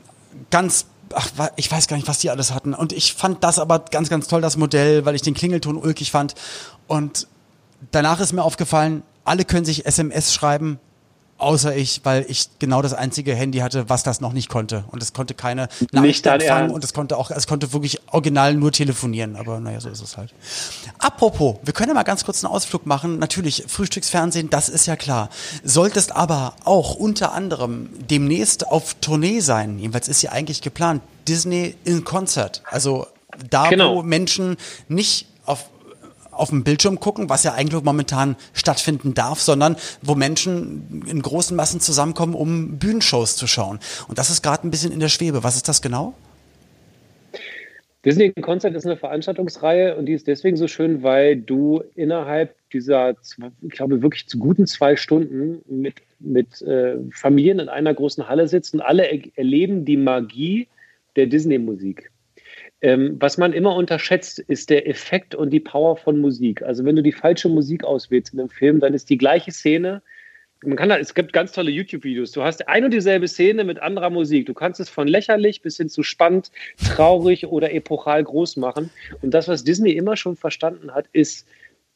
ganz 0.51 0.87
ach, 1.14 1.51
ich 1.57 1.70
weiß 1.70 1.89
gar 1.89 1.97
nicht, 1.97 2.09
was 2.09 2.18
die 2.18 2.31
alles 2.31 2.53
hatten. 2.53 2.74
Und 2.74 2.93
ich 2.93 3.14
fand 3.14 3.43
das 3.43 3.59
aber 3.59 3.81
ganz, 3.81 4.09
ganz 4.09 4.28
toll, 4.28 4.41
das 4.41 4.57
Modell, 4.57 5.05
weil 5.05 5.14
ich 5.14 5.22
den 5.22 5.35
Klingelton 5.35 5.76
ulkig 5.76 6.11
fand. 6.11 6.35
Und 6.87 7.26
danach 7.91 8.20
ist 8.20 8.33
mir 8.33 8.43
aufgefallen, 8.43 9.03
alle 9.24 9.45
können 9.45 9.64
sich 9.64 9.87
SMS 9.87 10.33
schreiben, 10.33 10.78
außer 11.41 11.74
ich, 11.76 12.01
weil 12.05 12.24
ich 12.28 12.49
genau 12.59 12.82
das 12.82 12.95
einzige 12.95 13.34
Handy 13.34 13.59
hatte, 13.59 13.88
was 13.88 14.03
das 14.03 14.20
noch 14.20 14.32
nicht 14.32 14.49
konnte. 14.49 14.84
Und 14.91 15.03
es 15.03 15.12
konnte 15.12 15.34
keine 15.34 15.68
Nachricht 15.93 16.26
empfangen 16.26 16.70
und 16.70 16.84
es 16.84 16.93
konnte 16.93 17.16
auch, 17.16 17.30
es 17.30 17.47
konnte 17.47 17.72
wirklich 17.72 18.01
original 18.12 18.55
nur 18.55 18.72
telefonieren. 18.72 19.36
Aber 19.36 19.61
naja, 19.61 19.80
so 19.80 19.88
ist 19.88 20.03
es 20.03 20.16
halt. 20.16 20.34
Apropos, 20.99 21.57
wir 21.62 21.72
können 21.72 21.88
ja 21.88 21.95
mal 21.95 22.03
ganz 22.03 22.24
kurz 22.24 22.45
einen 22.45 22.53
Ausflug 22.53 22.86
machen. 22.86 23.18
Natürlich, 23.18 23.64
Frühstücksfernsehen, 23.66 24.51
das 24.51 24.68
ist 24.68 24.86
ja 24.86 24.97
klar. 24.97 25.30
Solltest 25.64 26.14
aber 26.14 26.55
auch 26.64 26.95
unter 26.95 27.32
anderem 27.32 27.88
demnächst 28.11 28.66
auf 28.66 28.95
Tournee 29.01 29.41
sein. 29.41 29.78
Jedenfalls 29.78 30.09
ist 30.09 30.22
ja 30.22 30.32
eigentlich 30.32 30.62
geplant. 30.62 31.03
Disney 31.26 31.74
in 31.84 32.05
Konzert. 32.05 32.62
Also 32.70 33.07
da, 33.49 33.68
genau. 33.68 33.97
wo 33.97 34.03
Menschen 34.03 34.57
nicht 34.88 35.26
auf 36.41 36.51
dem 36.51 36.64
Bildschirm 36.64 37.01
gucken, 37.01 37.28
was 37.28 37.45
ja 37.45 37.55
eigentlich 37.55 37.82
momentan 37.82 38.36
stattfinden 38.53 39.14
darf, 39.14 39.41
sondern 39.41 39.76
wo 40.03 40.14
Menschen 40.14 41.05
in 41.07 41.22
großen 41.22 41.57
Massen 41.57 41.80
zusammenkommen, 41.80 42.34
um 42.34 42.78
Bühnenshows 42.78 43.36
zu 43.36 43.47
schauen. 43.47 43.78
Und 44.09 44.18
das 44.18 44.30
ist 44.30 44.43
gerade 44.43 44.66
ein 44.66 44.70
bisschen 44.70 44.93
in 44.93 45.01
der 45.01 45.09
Schwebe. 45.09 45.45
Was 45.45 45.57
ist 45.57 45.68
das 45.68 45.82
genau? 45.82 46.14
Disney 48.05 48.32
Concert 48.32 48.74
ist 48.74 48.86
eine 48.86 48.97
Veranstaltungsreihe 48.97 49.95
und 49.95 50.07
die 50.07 50.14
ist 50.14 50.26
deswegen 50.26 50.57
so 50.57 50.66
schön, 50.68 51.03
weil 51.03 51.36
du 51.36 51.82
innerhalb 51.95 52.55
dieser, 52.72 53.14
ich 53.61 53.70
glaube, 53.70 54.01
wirklich 54.01 54.26
zu 54.26 54.38
guten 54.38 54.66
zwei 54.66 54.97
Stunden 54.97 55.61
mit, 55.68 55.97
mit 56.18 56.62
äh, 56.62 56.97
Familien 57.11 57.59
in 57.59 57.68
einer 57.68 57.93
großen 57.93 58.26
Halle 58.26 58.49
sitzt 58.49 58.72
und 58.72 58.80
alle 58.80 59.05
er 59.05 59.20
erleben 59.36 59.84
die 59.84 59.99
Magie 59.99 60.68
der 61.16 61.26
Disney-Musik. 61.26 62.11
Ähm, 62.83 63.16
was 63.18 63.37
man 63.37 63.53
immer 63.53 63.74
unterschätzt, 63.74 64.39
ist 64.39 64.70
der 64.70 64.89
Effekt 64.89 65.35
und 65.35 65.51
die 65.51 65.61
Power 65.61 65.97
von 65.97 66.18
Musik. 66.20 66.62
Also 66.62 66.85
wenn 66.85 66.97
du 66.97 67.03
die 67.03 67.12
falsche 67.12 67.49
Musik 67.49 67.85
auswählst 67.85 68.33
in 68.33 68.41
einem 68.41 68.49
Film, 68.49 68.81
dann 68.81 68.95
ist 68.95 69.11
die 69.11 69.18
gleiche 69.18 69.53
Szene. 69.53 70.03
Man 70.62 70.76
kann 70.76 70.89
da, 70.89 70.99
es 70.99 71.14
gibt 71.14 71.33
ganz 71.33 71.53
tolle 71.53 71.70
YouTube-Videos. 71.70 72.33
Du 72.33 72.43
hast 72.43 72.68
ein 72.68 72.85
und 72.85 72.93
dieselbe 72.93 73.28
Szene 73.28 73.64
mit 73.64 73.81
anderer 73.81 74.11
Musik. 74.11 74.47
Du 74.47 74.55
kannst 74.55 74.81
es 74.81 74.89
von 74.89 75.09
lächerlich 75.09 75.62
bis 75.62 75.76
hin 75.76 75.89
zu 75.89 76.03
spannend, 76.03 76.51
traurig 76.87 77.47
oder 77.47 77.72
epochal 77.72 78.24
groß 78.24 78.57
machen. 78.57 78.91
Und 79.22 79.33
das, 79.33 79.49
was 79.49 79.64
Disney 79.64 79.93
immer 79.93 80.16
schon 80.16 80.37
verstanden 80.37 80.95
hat, 80.95 81.07
ist, 81.12 81.47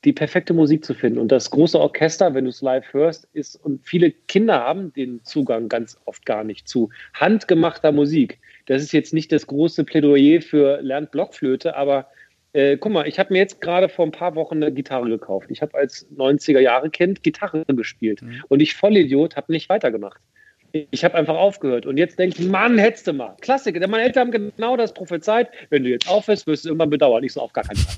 die 0.05 0.12
perfekte 0.12 0.53
Musik 0.53 0.85
zu 0.85 0.95
finden. 0.95 1.18
Und 1.18 1.32
das 1.32 1.51
große 1.51 1.78
Orchester, 1.78 2.35
wenn 2.35 2.45
du 2.45 2.51
es 2.51 2.61
live 2.61 2.93
hörst, 2.93 3.26
ist, 3.32 3.57
und 3.57 3.82
viele 3.82 4.11
Kinder 4.11 4.61
haben 4.61 4.93
den 4.93 5.24
Zugang 5.24 5.68
ganz 5.68 5.99
oft 6.05 6.26
gar 6.26 6.45
nicht 6.45 6.68
zu 6.68 6.91
handgemachter 7.14 7.91
Musik. 7.91 8.39
Das 8.66 8.82
ist 8.82 8.92
jetzt 8.92 9.12
nicht 9.12 9.30
das 9.32 9.46
große 9.46 9.84
Plädoyer 9.84 10.40
für 10.40 10.80
Lernt 10.80 11.10
Blockflöte, 11.10 11.76
aber 11.76 12.08
äh, 12.54 12.76
guck 12.76 12.92
mal, 12.92 13.06
ich 13.08 13.18
habe 13.18 13.32
mir 13.32 13.40
jetzt 13.40 13.60
gerade 13.60 13.88
vor 13.88 14.06
ein 14.06 14.12
paar 14.12 14.34
Wochen 14.36 14.62
eine 14.62 14.72
Gitarre 14.72 15.08
gekauft. 15.08 15.50
Ich 15.50 15.60
habe 15.60 15.76
als 15.76 16.06
90er-Jahre-Kind 16.16 17.22
Gitarre 17.22 17.64
gespielt 17.66 18.22
mhm. 18.22 18.42
und 18.48 18.60
ich 18.60 18.74
Vollidiot 18.74 19.36
habe 19.36 19.52
nicht 19.52 19.68
weitergemacht. 19.68 20.20
Ich 20.90 21.04
habe 21.04 21.14
einfach 21.14 21.36
aufgehört 21.36 21.86
und 21.86 21.98
jetzt 21.98 22.18
denke 22.18 22.40
ich, 22.40 22.48
Mann, 22.48 22.78
hättest 22.78 23.06
du 23.06 23.12
mal. 23.12 23.36
Klassiker, 23.40 23.78
denn 23.78 23.90
meine 23.90 24.04
Eltern 24.04 24.32
haben 24.32 24.52
genau 24.56 24.76
das 24.76 24.92
prophezeit. 24.92 25.48
Wenn 25.70 25.84
du 25.84 25.90
jetzt 25.90 26.08
aufhörst, 26.08 26.46
wirst 26.46 26.64
du 26.64 26.70
irgendwann 26.70 26.90
bedauern. 26.90 27.22
Ich 27.22 27.32
so, 27.32 27.40
auf 27.40 27.52
gar 27.52 27.64
keinen 27.64 27.76
Fall. 27.76 27.94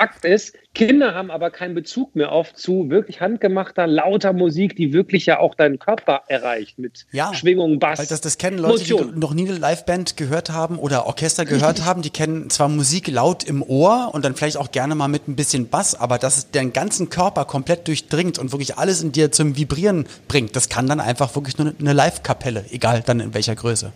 Fakt 0.00 0.24
ist, 0.24 0.56
Kinder 0.74 1.14
haben 1.14 1.30
aber 1.30 1.50
keinen 1.50 1.74
Bezug 1.74 2.16
mehr 2.16 2.32
oft 2.32 2.56
zu 2.56 2.88
wirklich 2.88 3.20
handgemachter, 3.20 3.86
lauter 3.86 4.32
Musik, 4.32 4.74
die 4.74 4.94
wirklich 4.94 5.26
ja 5.26 5.38
auch 5.38 5.54
deinen 5.54 5.78
Körper 5.78 6.22
erreicht 6.26 6.78
mit 6.78 7.04
ja, 7.12 7.34
Schwingungen, 7.34 7.78
Bass. 7.78 7.98
Weil 7.98 8.06
das, 8.06 8.22
das 8.22 8.38
kennen 8.38 8.56
Leute, 8.56 8.78
Motion. 8.78 9.12
die 9.12 9.20
noch 9.20 9.34
nie 9.34 9.46
eine 9.46 9.58
Liveband 9.58 10.16
gehört 10.16 10.48
haben 10.48 10.78
oder 10.78 11.04
Orchester 11.04 11.44
gehört 11.44 11.84
haben, 11.84 12.00
die 12.00 12.08
kennen 12.08 12.48
zwar 12.48 12.70
Musik 12.70 13.08
laut 13.08 13.44
im 13.44 13.62
Ohr 13.62 14.08
und 14.14 14.24
dann 14.24 14.34
vielleicht 14.36 14.56
auch 14.56 14.70
gerne 14.70 14.94
mal 14.94 15.08
mit 15.08 15.28
ein 15.28 15.36
bisschen 15.36 15.68
Bass, 15.68 15.94
aber 15.94 16.16
dass 16.16 16.38
es 16.38 16.50
deinen 16.50 16.72
ganzen 16.72 17.10
Körper 17.10 17.44
komplett 17.44 17.86
durchdringt 17.86 18.38
und 18.38 18.52
wirklich 18.52 18.78
alles 18.78 19.02
in 19.02 19.12
dir 19.12 19.30
zum 19.30 19.58
Vibrieren 19.58 20.06
bringt, 20.28 20.56
das 20.56 20.70
kann 20.70 20.86
dann 20.86 21.00
einfach 21.00 21.34
wirklich 21.34 21.58
nur 21.58 21.74
eine 21.78 21.92
Live-Kapelle, 21.92 22.64
egal 22.70 23.02
dann 23.04 23.20
in 23.20 23.34
welcher 23.34 23.54
Größe. 23.54 23.92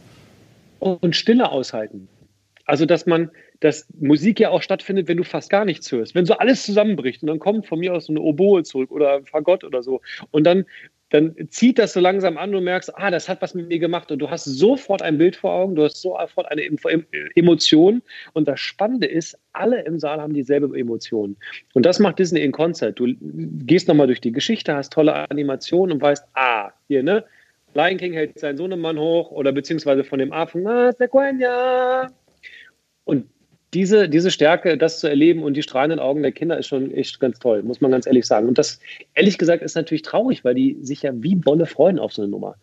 Und 0.80 1.16
Stille 1.16 1.50
aushalten. 1.50 2.08
Also, 2.66 2.84
dass 2.86 3.06
man, 3.06 3.30
dass 3.60 3.86
Musik 3.98 4.40
ja 4.40 4.50
auch 4.50 4.62
stattfindet, 4.62 5.08
wenn 5.08 5.16
du 5.16 5.24
fast 5.24 5.50
gar 5.50 5.64
nichts 5.64 5.90
hörst. 5.90 6.14
Wenn 6.14 6.26
so 6.26 6.34
alles 6.34 6.64
zusammenbricht 6.64 7.22
und 7.22 7.28
dann 7.28 7.38
kommt 7.38 7.66
von 7.66 7.78
mir 7.78 7.94
aus 7.94 8.06
so 8.06 8.12
eine 8.12 8.20
Oboe 8.20 8.62
zurück 8.62 8.90
oder 8.90 9.16
ein 9.16 9.26
Fagott 9.26 9.64
oder 9.64 9.82
so. 9.82 10.00
Und 10.30 10.44
dann, 10.44 10.66
dann 11.10 11.34
zieht 11.48 11.78
das 11.78 11.92
so 11.92 12.00
langsam 12.00 12.36
an 12.36 12.50
und 12.50 12.56
du 12.56 12.60
merkst, 12.60 12.96
ah, 12.96 13.10
das 13.10 13.28
hat 13.28 13.40
was 13.40 13.54
mit 13.54 13.68
mir 13.68 13.78
gemacht 13.78 14.10
und 14.10 14.18
du 14.18 14.28
hast 14.28 14.44
sofort 14.44 15.02
ein 15.02 15.18
Bild 15.18 15.36
vor 15.36 15.52
Augen, 15.52 15.76
du 15.76 15.84
hast 15.84 16.00
sofort 16.00 16.50
eine 16.50 16.62
Emotion. 17.34 18.02
Und 18.32 18.48
das 18.48 18.60
Spannende 18.60 19.06
ist, 19.06 19.38
alle 19.52 19.82
im 19.82 19.98
Saal 19.98 20.20
haben 20.20 20.34
dieselbe 20.34 20.76
Emotion. 20.78 21.36
Und 21.72 21.86
das 21.86 22.00
macht 22.00 22.18
Disney 22.18 22.42
in 22.42 22.52
Konzert. 22.52 22.98
Du 22.98 23.14
gehst 23.20 23.88
nochmal 23.88 24.08
durch 24.08 24.20
die 24.20 24.32
Geschichte, 24.32 24.74
hast 24.74 24.92
tolle 24.92 25.30
Animationen 25.30 25.94
und 25.94 26.02
weißt, 26.02 26.24
ah, 26.34 26.70
hier, 26.88 27.02
ne? 27.02 27.24
Lion 27.74 27.98
King 27.98 28.12
hält 28.12 28.38
seinen 28.38 28.56
Sohnemann 28.56 28.98
hoch 28.98 29.32
oder 29.32 29.50
beziehungsweise 29.50 30.04
von 30.04 30.20
dem 30.20 30.32
Affen, 30.32 30.66
ah, 30.66 30.92
Sequoia. 30.92 32.08
Und 33.04 33.26
diese, 33.74 34.08
diese 34.08 34.30
Stärke, 34.30 34.78
das 34.78 35.00
zu 35.00 35.08
erleben 35.08 35.42
und 35.42 35.56
die 35.56 35.62
strahlenden 35.62 35.98
Augen 35.98 36.22
der 36.22 36.32
Kinder 36.32 36.58
ist 36.58 36.68
schon 36.68 36.92
echt 36.92 37.20
ganz 37.20 37.38
toll, 37.38 37.62
muss 37.62 37.80
man 37.80 37.90
ganz 37.90 38.06
ehrlich 38.06 38.26
sagen. 38.26 38.48
Und 38.48 38.56
das, 38.56 38.80
ehrlich 39.14 39.36
gesagt, 39.36 39.62
ist 39.62 39.74
natürlich 39.74 40.02
traurig, 40.02 40.44
weil 40.44 40.54
die 40.54 40.78
sich 40.80 41.02
ja 41.02 41.12
wie 41.14 41.34
Bolle 41.34 41.66
freuen 41.66 41.98
auf 41.98 42.12
so 42.12 42.22
eine 42.22 42.30
Nummer. 42.30 42.56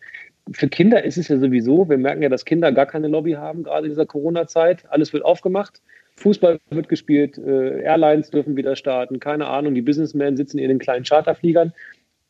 Für 0.52 0.68
Kinder 0.68 1.04
ist 1.04 1.18
es 1.18 1.28
ja 1.28 1.38
sowieso, 1.38 1.88
wir 1.88 1.98
merken 1.98 2.22
ja, 2.22 2.28
dass 2.28 2.44
Kinder 2.44 2.72
gar 2.72 2.86
keine 2.86 3.08
Lobby 3.08 3.32
haben, 3.32 3.62
gerade 3.62 3.86
in 3.86 3.92
dieser 3.92 4.06
Corona-Zeit. 4.06 4.84
Alles 4.88 5.12
wird 5.12 5.24
aufgemacht. 5.24 5.80
Fußball 6.16 6.58
wird 6.70 6.88
gespielt, 6.88 7.38
äh, 7.38 7.82
Airlines 7.82 8.30
dürfen 8.30 8.56
wieder 8.56 8.76
starten, 8.76 9.20
keine 9.20 9.46
Ahnung, 9.46 9.74
die 9.74 9.82
Businessmen 9.82 10.36
sitzen 10.36 10.58
in 10.58 10.68
den 10.68 10.78
kleinen 10.78 11.04
Charterfliegern, 11.04 11.72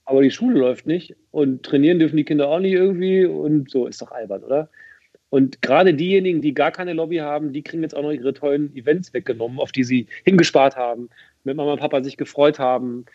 aber 0.05 0.23
die 0.23 0.31
Schule 0.31 0.59
läuft 0.59 0.87
nicht 0.87 1.17
und 1.31 1.65
trainieren 1.65 1.99
dürfen 1.99 2.17
die 2.17 2.25
Kinder 2.25 2.49
auch 2.49 2.61
nicht 2.61 2.75
irgendwie 2.75 3.25
und 3.27 3.71
so 3.71 3.87
ist 3.87 4.01
doch 4.01 4.13
albern, 4.13 4.45
oder? 4.45 4.69
Und 5.33 5.63
gerade 5.63 5.95
diejenigen, 5.95 6.43
die 6.43 6.53
gar 6.53 6.71
keine 6.73 6.93
Lobby 6.93 7.17
haben, 7.17 7.55
die 7.55 7.63
kriegen 7.63 7.83
jetzt 7.83 7.97
auch 7.97 8.03
noch 8.03 8.11
ihre 8.11 8.35
tollen 8.35 8.77
Events 8.77 9.15
weggenommen, 9.15 9.61
auf 9.61 9.73
die 9.73 9.83
sie 9.83 10.07
hingespart 10.25 10.77
haben, 10.77 11.09
mit 11.45 11.57
Mama 11.57 11.73
und 11.73 11.79
Papa 11.79 12.05
sich 12.05 12.19
gefreut 12.19 12.59
haben. 12.59 13.07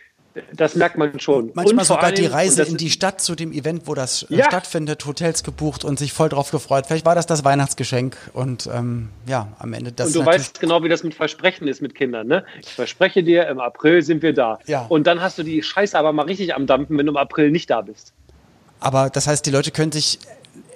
Das 0.56 0.74
merkt 0.74 0.98
man 0.98 1.20
schon. 1.20 1.52
Manchmal 1.54 1.86
sogar 1.86 2.12
die 2.12 2.26
Reise 2.26 2.64
in 2.64 2.78
die 2.78 2.90
Stadt 2.90 3.22
zu 3.22 3.36
dem 3.36 3.52
Event, 3.52 3.84
wo 3.86 3.94
das 3.94 4.24
äh, 4.32 4.38
ja. 4.38 4.46
stattfindet, 4.46 5.06
Hotels 5.06 5.44
gebucht 5.44 5.86
und 5.86 6.00
sich 6.00 6.12
voll 6.12 6.30
drauf 6.30 6.50
gefreut. 6.50 6.88
Vielleicht 6.88 7.06
war 7.06 7.14
das 7.14 7.28
das 7.28 7.46
Weihnachtsgeschenk 7.46 8.18
und 8.34 8.68
ähm, 8.74 9.10
ja, 9.28 9.56
am 9.60 9.74
Ende 9.74 9.92
das. 9.92 10.08
Und 10.08 10.16
du 10.16 10.26
weißt 10.26 10.60
genau, 10.60 10.84
wie 10.84 10.90
das 10.90 11.04
mit 11.04 11.14
Versprechen 11.14 11.68
ist 11.68 11.84
mit 11.84 11.94
Kindern. 11.94 12.26
Ne? 12.26 12.44
Ich 12.60 12.74
verspreche 12.74 13.22
dir, 13.22 13.48
im 13.48 13.60
April 13.60 14.02
sind 14.02 14.24
wir 14.24 14.34
da. 14.34 14.58
Ja. 14.66 14.88
Und 14.90 15.06
dann 15.06 15.22
hast 15.22 15.38
du 15.38 15.44
die 15.44 15.62
Scheiße 15.62 15.96
aber 15.96 16.14
mal 16.14 16.26
richtig 16.26 16.56
am 16.56 16.66
Dampfen, 16.66 16.98
wenn 16.98 17.06
du 17.06 17.12
im 17.12 17.18
April 17.18 17.52
nicht 17.52 17.70
da 17.70 17.82
bist. 17.82 18.12
Aber 18.80 19.10
das 19.10 19.28
heißt, 19.28 19.46
die 19.46 19.52
Leute 19.52 19.72
können 19.72 19.92
sich 19.92 20.20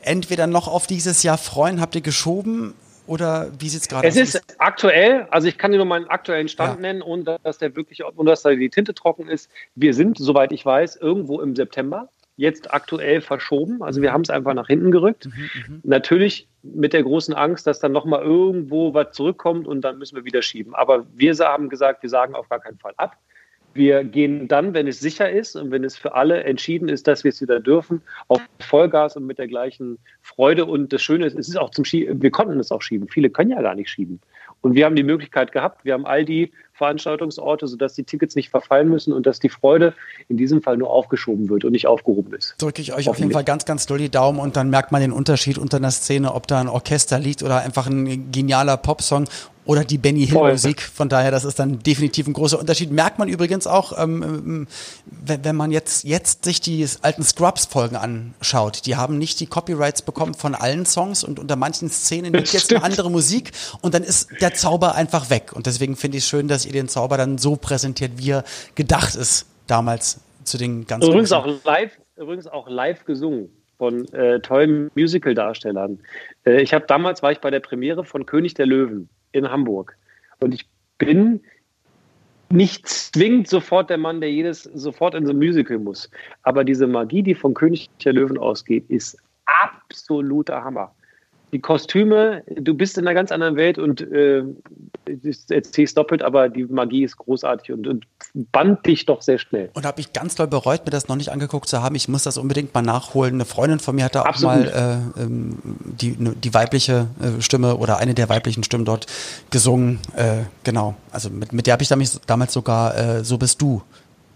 entweder 0.04 0.48
noch 0.48 0.68
auf 0.68 0.88
dieses 0.88 1.24
Jahr 1.24 1.38
freuen? 1.38 1.82
Habt 1.82 1.96
ihr 1.96 2.02
geschoben? 2.02 2.74
Oder 3.08 3.52
wie 3.60 3.68
sieht 3.68 3.82
es 3.82 3.90
gerade 3.90 4.08
aus? 4.08 4.16
Es 4.16 4.36
ist 4.36 4.56
aktuell, 4.58 5.28
also 5.32 5.48
ich 5.48 5.58
kann 5.58 5.72
dir 5.72 5.78
nur 5.78 5.86
meinen 5.86 6.08
aktuellen 6.08 6.48
Stand 6.48 6.76
ja. 6.76 6.82
nennen, 6.82 7.02
ohne 7.02 7.40
dass 7.44 7.58
der 7.58 7.76
wirklich, 7.76 8.04
ohne 8.06 8.30
dass 8.30 8.44
da 8.44 8.52
die 8.52 8.70
Tinte 8.70 8.94
trocken 8.94 9.28
ist. 9.28 9.50
Wir 9.76 9.94
sind, 9.94 10.18
soweit 10.18 10.52
ich 10.52 10.66
weiß, 10.66 10.96
irgendwo 10.98 11.42
im 11.42 11.56
September. 11.56 12.10
Jetzt 12.38 12.74
aktuell 12.74 13.22
verschoben. 13.22 13.84
Also 13.84 14.02
wir 14.02 14.14
haben 14.14 14.22
es 14.22 14.30
einfach 14.30 14.54
nach 14.54 14.68
hinten 14.68 14.92
gerückt. 14.92 15.26
Mhm, 15.26 15.32
mhm. 15.68 15.82
Natürlich 15.84 16.48
mit 16.64 16.94
der 16.94 17.04
großen 17.04 17.34
Angst, 17.34 17.68
dass 17.68 17.80
dann 17.80 17.92
nochmal 17.92 18.22
irgendwo 18.22 18.94
was 18.94 19.12
zurückkommt 19.12 19.68
und 19.68 19.82
dann 19.82 19.98
müssen 19.98 20.16
wir 20.16 20.24
wieder 20.24 20.42
schieben. 20.42 20.74
Aber 20.74 21.06
wir 21.14 21.36
haben 21.40 21.70
gesagt, 21.70 22.04
wir 22.04 22.10
sagen 22.10 22.34
auf 22.34 22.50
gar 22.50 22.60
keinen 22.60 22.78
Fall 22.78 22.94
ab. 22.98 23.18
Wir 23.74 24.04
gehen 24.04 24.48
dann, 24.48 24.74
wenn 24.74 24.88
es 24.88 25.00
sicher 25.00 25.30
ist 25.30 25.56
und 25.56 25.72
wenn 25.72 25.84
es 25.84 25.96
für 25.96 26.14
alle 26.14 26.44
entschieden 26.44 26.90
ist, 26.90 27.08
dass 27.08 27.24
wir 27.24 27.30
es 27.30 27.42
wieder 27.42 27.60
dürfen, 27.60 28.02
auf 28.28 28.42
Vollgas 28.60 29.16
und 29.16 29.26
mit 29.26 29.40
der 29.40 29.48
gleichen 29.48 29.98
Freude. 30.22 30.66
Und 30.66 30.92
das 30.92 31.02
Schöne 31.02 31.26
ist, 31.26 31.38
es 31.38 31.48
ist 31.48 31.58
auch 31.58 31.70
zum 31.70 31.86
Schieben, 31.86 32.22
wir 32.22 32.32
konnten 32.32 32.60
es 32.60 32.72
auch 32.72 32.82
schieben. 32.82 33.08
Viele 33.08 33.30
können 33.30 33.52
ja 33.52 33.62
gar 33.62 33.76
nicht 33.76 33.90
schieben. 33.90 34.20
Und 34.62 34.76
wir 34.76 34.86
haben 34.86 34.96
die 34.96 35.04
Möglichkeit 35.04 35.52
gehabt, 35.52 35.86
wir 35.86 35.94
haben 35.94 36.06
all 36.06 36.24
die 36.24 36.52
Veranstaltungsorte, 36.74 37.68
sodass 37.68 37.94
die 37.94 38.04
Tickets 38.04 38.36
nicht 38.36 38.50
verfallen 38.50 38.90
müssen 38.90 39.14
und 39.14 39.26
dass 39.26 39.40
die 39.40 39.50
Freude 39.50 39.94
in 40.30 40.38
diesem 40.38 40.62
Fall 40.62 40.78
nur 40.78 40.90
aufgeschoben 40.90 41.50
wird 41.50 41.66
und 41.66 41.72
nicht 41.72 41.88
aufgehoben 41.88 42.34
ist. 42.34 42.56
Drücke 42.60 42.82
ich 42.82 42.94
euch 42.94 43.10
auf 43.10 43.20
jeden 43.20 43.32
Fall 43.32 43.44
ganz, 43.44 43.66
ganz 43.66 43.86
doll 43.86 43.98
die 43.98 44.10
Daumen 44.10 44.40
und 44.40 44.56
dann 44.56 44.70
merkt 44.70 44.92
man 44.92 45.02
den 45.02 45.12
Unterschied 45.12 45.58
unter 45.58 45.78
einer 45.78 45.92
Szene, 45.92 46.34
ob 46.34 46.48
da 46.48 46.60
ein 46.60 46.68
Orchester 46.68 47.20
liegt 47.20 47.44
oder 47.44 47.62
einfach 47.62 47.88
ein 47.88 48.32
genialer 48.32 48.78
Popsong 48.78 49.28
oder 49.66 49.84
die 49.84 49.98
Benny 49.98 50.26
Hill 50.26 50.40
Musik. 50.40 50.82
Von 50.82 51.10
daher, 51.10 51.32
das 51.32 51.46
ist 51.46 51.60
dann 51.60 51.80
definitiv 51.80 52.28
ein 52.28 52.34
großer 52.34 52.60
Unterschied. 52.60 52.92
Merkt 52.92 53.20
man 53.20 53.28
übrigens 53.28 53.68
auch, 53.68 53.98
ähm, 53.98 54.24
ähm, 54.24 54.68
wenn, 55.06 55.46
wenn, 55.46 55.56
man 55.56 55.72
jetzt, 55.72 56.04
jetzt 56.04 56.46
sich 56.46 56.62
die 56.62 56.86
alten 57.02 57.24
Scrubs-Folgen 57.24 57.96
anschaut. 57.96 58.86
Die 58.86 58.96
haben 58.96 59.18
nicht 59.18 59.40
die 59.40 59.46
Copyrights 59.46 60.02
bekommen 60.02 60.34
von 60.34 60.56
allen 60.56 60.86
Songs 60.86 61.24
und 61.24 61.40
unter 61.40 61.56
manchen 61.56 61.90
Szenen 61.90 62.34
liegt 62.34 62.54
jetzt 62.54 62.74
eine 62.74 62.84
andere 62.84 63.12
Musik 63.12 63.52
und 63.82 63.94
dann 63.94 64.04
ist 64.04 64.30
der 64.42 64.54
Zauber 64.54 64.96
einfach 64.96 65.30
weg. 65.30 65.52
Und 65.54 65.68
deswegen 65.68 65.96
finde 65.96 66.18
ich 66.18 66.24
es 66.24 66.30
schön, 66.30 66.48
dass 66.48 66.66
ihr 66.66 66.74
den 66.74 66.88
Zauber 66.88 67.18
dann 67.18 67.38
so 67.38 67.56
präsentiert, 67.56 68.14
wie 68.16 68.32
er 68.32 68.44
gedacht 68.76 69.16
ist 69.16 69.46
damals 69.68 70.20
zu 70.44 70.58
den 70.58 70.88
ganzen. 70.88 71.10
Übrigens 71.10 71.32
auch 71.32 71.48
live, 71.66 71.92
übrigens 72.16 72.48
auch 72.48 72.68
live 72.68 73.06
gesungen 73.06 73.50
von 73.78 74.12
äh, 74.14 74.40
tollen 74.40 74.92
Musical-Darstellern. 74.96 76.00
Äh, 76.46 76.62
ich 76.62 76.74
habe 76.74 76.86
damals 76.88 77.22
war 77.22 77.32
ich 77.32 77.40
bei 77.40 77.52
der 77.52 77.60
Premiere 77.60 78.04
von 78.04 78.26
König 78.26 78.54
der 78.56 78.66
Löwen 78.66 79.10
in 79.32 79.50
Hamburg. 79.50 79.98
Und 80.40 80.54
ich 80.54 80.68
bin 80.98 81.42
nicht 82.50 82.88
zwingend 82.88 83.48
sofort 83.48 83.90
der 83.90 83.98
Mann, 83.98 84.20
der 84.20 84.32
jedes 84.32 84.64
sofort 84.64 85.16
in 85.16 85.26
so 85.26 85.32
ein 85.32 85.38
Musical 85.38 85.80
muss. 85.80 86.10
Aber 86.44 86.64
diese 86.64 86.88
Magie, 86.88 87.24
die 87.24 87.36
von 87.36 87.54
König 87.54 87.90
der 88.04 88.14
Löwen 88.14 88.38
ausgeht, 88.38 88.86
ist 88.90 89.18
absoluter 89.46 90.64
Hammer 90.64 90.94
die 91.52 91.60
Kostüme, 91.60 92.44
du 92.48 92.74
bist 92.74 92.98
in 92.98 93.06
einer 93.06 93.14
ganz 93.14 93.32
anderen 93.32 93.56
Welt 93.56 93.78
und 93.78 94.02
äh, 94.02 94.44
es 95.06 95.94
doppelt, 95.94 96.24
aber 96.24 96.50
die 96.50 96.66
Magie 96.66 97.04
ist 97.04 97.18
großartig 97.18 97.72
und, 97.72 97.88
und 97.88 98.06
band 98.34 98.86
dich 98.86 99.06
doch 99.06 99.22
sehr 99.22 99.38
schnell. 99.38 99.70
Und 99.74 99.86
habe 99.86 100.00
ich 100.00 100.14
ganz 100.14 100.36
doll 100.36 100.48
bereut, 100.48 100.86
mir 100.86 100.92
das 100.92 101.08
noch 101.08 101.16
nicht 101.16 101.30
angeguckt 101.30 101.68
zu 101.68 101.82
haben. 101.82 101.96
Ich 101.96 102.08
muss 102.08 102.24
das 102.24 102.38
unbedingt 102.38 102.74
mal 102.74 102.82
nachholen. 102.82 103.36
Eine 103.36 103.46
Freundin 103.46 103.80
von 103.80 103.96
mir 103.96 104.06
hatte 104.06 104.22
auch 104.22 104.26
Absolut. 104.26 104.74
mal 104.74 105.12
äh, 105.18 105.22
ähm, 105.22 105.58
die, 106.00 106.16
ne, 106.18 106.36
die 106.42 106.54
weibliche 106.54 107.08
äh, 107.22 107.42
Stimme 107.42 107.78
oder 107.78 107.98
eine 107.98 108.14
der 108.14 108.30
weiblichen 108.30 108.64
Stimmen 108.64 108.86
dort 108.86 109.08
gesungen. 109.50 110.00
Äh, 110.16 110.44
genau, 110.64 110.96
also 111.12 111.30
mit, 111.30 111.52
mit 111.52 111.68
der 111.68 111.74
habe 111.74 111.84
ich 111.84 112.20
damals 112.28 112.54
sogar 112.54 112.98
äh, 112.98 113.24
So 113.24 113.38
bist 113.38 113.62
du 113.62 113.82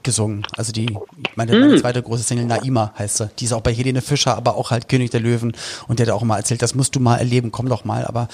gesungen. 0.05 0.47
Also 0.55 0.71
die, 0.71 0.97
meine, 1.35 1.51
meine 1.51 1.73
hm. 1.73 1.79
zweite 1.79 2.01
große 2.01 2.23
Single, 2.23 2.45
Naima 2.45 2.93
heißt 2.97 3.17
sie. 3.17 3.29
Die 3.39 3.45
ist 3.45 3.51
auch 3.51 3.61
bei 3.61 3.73
Helene 3.73 4.01
Fischer, 4.01 4.37
aber 4.37 4.55
auch 4.55 4.71
halt 4.71 4.87
König 4.87 5.11
der 5.11 5.19
Löwen. 5.19 5.53
Und 5.89 5.99
der 5.99 6.07
hat 6.07 6.13
auch 6.13 6.21
immer 6.21 6.37
erzählt, 6.37 6.61
das 6.61 6.75
musst 6.75 6.95
du 6.95 7.01
mal 7.01 7.17
erleben, 7.17 7.51
komm 7.51 7.67
doch 7.67 7.83
mal. 7.83 8.05
Aber 8.05 8.29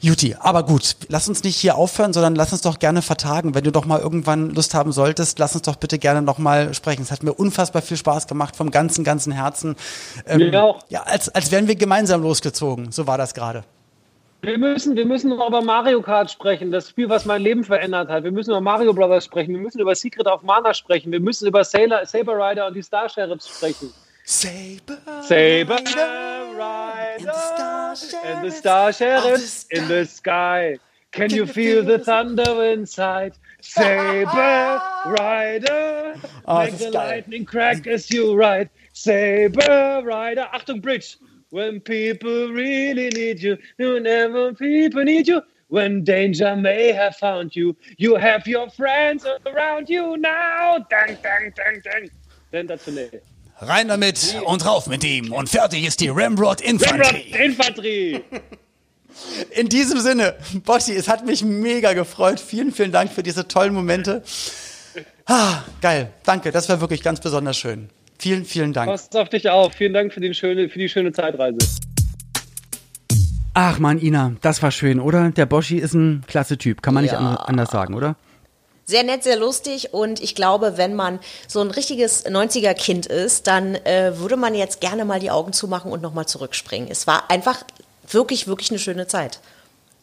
Juti, 0.00 0.36
aber 0.38 0.62
gut, 0.62 0.96
lass 1.08 1.28
uns 1.28 1.42
nicht 1.42 1.56
hier 1.56 1.76
aufhören, 1.76 2.12
sondern 2.12 2.34
lass 2.34 2.52
uns 2.52 2.60
doch 2.60 2.78
gerne 2.78 3.00
vertagen. 3.00 3.54
Wenn 3.54 3.64
du 3.64 3.72
doch 3.72 3.86
mal 3.86 3.98
irgendwann 3.98 4.50
Lust 4.50 4.74
haben 4.74 4.92
solltest, 4.92 5.38
lass 5.38 5.54
uns 5.54 5.62
doch 5.62 5.76
bitte 5.76 5.98
gerne 5.98 6.20
noch 6.20 6.36
mal 6.36 6.74
sprechen. 6.74 7.02
Es 7.02 7.10
hat 7.10 7.22
mir 7.22 7.32
unfassbar 7.32 7.80
viel 7.80 7.96
Spaß 7.96 8.26
gemacht, 8.26 8.56
vom 8.56 8.70
ganzen, 8.70 9.04
ganzen 9.04 9.32
Herzen. 9.32 9.74
Ähm, 10.26 10.52
ja, 10.88 11.02
als, 11.04 11.30
als 11.30 11.50
wären 11.50 11.66
wir 11.66 11.76
gemeinsam 11.76 12.22
losgezogen. 12.22 12.92
So 12.92 13.06
war 13.06 13.16
das 13.16 13.32
gerade. 13.32 13.64
Wir 14.42 14.58
müssen, 14.58 14.94
wir 14.96 15.06
müssen 15.06 15.30
noch 15.30 15.48
über 15.48 15.60
Mario 15.62 16.00
Kart 16.02 16.30
sprechen, 16.30 16.70
das 16.70 16.90
Spiel, 16.90 17.08
was 17.08 17.24
mein 17.24 17.42
Leben 17.42 17.64
verändert 17.64 18.08
hat. 18.08 18.22
Wir 18.22 18.30
müssen 18.30 18.50
über 18.50 18.60
Mario 18.60 18.92
Brothers 18.92 19.24
sprechen. 19.24 19.54
Wir 19.54 19.60
müssen 19.60 19.80
über 19.80 19.94
Secret 19.94 20.26
of 20.26 20.42
Mana 20.42 20.72
sprechen. 20.72 21.10
Wir 21.10 21.20
müssen 21.20 21.48
über 21.48 21.64
Sailor, 21.64 22.06
Saber 22.06 22.38
Rider 22.38 22.66
und 22.68 22.74
die 22.74 22.82
Star 22.82 23.08
Sheriffs 23.08 23.48
sprechen. 23.48 23.92
Saber, 24.24 24.98
Saber 25.22 25.76
Rider 25.76 26.36
and 28.24 28.44
the 28.44 28.50
Star 28.50 28.92
Sheriffs 28.92 29.66
in 29.70 29.88
the 29.88 30.04
sky. 30.04 30.78
Can 31.12 31.30
you 31.30 31.46
feel 31.46 31.82
the 31.84 31.98
thunder 31.98 32.62
inside? 32.72 33.32
Saber 33.62 34.82
Rider, 35.06 36.14
Oh, 36.46 36.58
make 36.58 36.76
the 36.78 36.90
lightning 36.90 37.44
crack 37.46 37.86
as 37.86 38.10
you 38.10 38.34
ride. 38.34 38.68
Saber 38.92 40.02
Rider, 40.04 40.46
Achtung 40.52 40.80
Bridge. 40.80 41.16
When 41.56 41.80
people 41.80 42.52
really 42.52 43.08
need 43.08 43.40
you, 43.40 43.56
whenever 43.78 44.52
people 44.52 45.02
need 45.04 45.26
you. 45.26 45.40
When 45.68 46.04
danger 46.04 46.54
may 46.54 46.92
have 46.92 47.16
found 47.16 47.56
you, 47.56 47.74
you 47.96 48.16
have 48.16 48.46
your 48.46 48.68
friends 48.68 49.24
around 49.46 49.88
you 49.88 50.18
now. 50.18 50.76
Dang, 50.90 51.16
dang, 51.22 51.54
dang, 51.56 51.80
dang. 51.82 52.10
Sensationell. 52.52 53.22
Rein 53.58 53.88
damit 53.88 54.36
und 54.44 54.66
rauf 54.66 54.86
mit 54.86 55.02
ihm. 55.02 55.32
Und 55.32 55.48
fertig 55.48 55.86
ist 55.86 56.00
die 56.00 56.08
Ramrod 56.08 56.60
Ramrod 56.60 56.60
Infanterie. 56.60 57.34
Infanterie. 57.42 58.24
In 59.52 59.70
diesem 59.70 60.00
Sinne, 60.00 60.36
Boschi, 60.62 60.92
es 60.92 61.08
hat 61.08 61.24
mich 61.24 61.42
mega 61.42 61.94
gefreut. 61.94 62.38
Vielen, 62.38 62.70
vielen 62.70 62.92
Dank 62.92 63.10
für 63.10 63.22
diese 63.22 63.48
tollen 63.48 63.72
Momente. 63.72 64.22
Ah, 65.24 65.62
geil. 65.80 66.12
Danke, 66.22 66.52
das 66.52 66.68
war 66.68 66.82
wirklich 66.82 67.02
ganz 67.02 67.18
besonders 67.18 67.56
schön. 67.56 67.88
Vielen, 68.18 68.44
vielen 68.44 68.72
Dank. 68.72 68.90
Pass 68.90 69.10
auf 69.14 69.28
dich 69.28 69.48
auf. 69.50 69.72
Vielen 69.74 69.92
Dank 69.92 70.12
für 70.12 70.20
die 70.20 70.32
schöne, 70.34 70.68
für 70.68 70.78
die 70.78 70.88
schöne 70.88 71.12
Zeitreise. 71.12 71.58
Ach 73.54 73.78
man, 73.78 73.98
Ina, 74.00 74.32
das 74.42 74.62
war 74.62 74.70
schön, 74.70 75.00
oder? 75.00 75.30
Der 75.30 75.46
Boschi 75.46 75.78
ist 75.78 75.94
ein 75.94 76.24
klasse 76.26 76.58
Typ, 76.58 76.82
kann 76.82 76.92
man 76.94 77.02
nicht 77.04 77.12
Ja. 77.12 77.18
an- 77.18 77.36
anders 77.36 77.70
sagen, 77.70 77.94
oder? 77.94 78.16
Sehr 78.84 79.02
nett, 79.02 79.24
sehr 79.24 79.36
lustig 79.36 79.92
und 79.94 80.20
ich 80.22 80.34
glaube, 80.34 80.74
wenn 80.76 80.94
man 80.94 81.18
so 81.48 81.60
ein 81.60 81.70
richtiges 81.70 82.24
90er-Kind 82.26 83.06
ist, 83.06 83.46
dann 83.46 83.74
äh, 83.74 84.12
würde 84.18 84.36
man 84.36 84.54
jetzt 84.54 84.80
gerne 84.80 85.04
mal 85.04 85.18
die 85.18 85.30
Augen 85.30 85.52
zumachen 85.52 85.90
und 85.90 86.02
nochmal 86.02 86.26
zurückspringen. 86.26 86.88
Es 86.90 87.06
war 87.06 87.30
einfach 87.30 87.64
wirklich, 88.08 88.46
wirklich 88.46 88.70
eine 88.70 88.78
schöne 88.78 89.06
Zeit. 89.08 89.40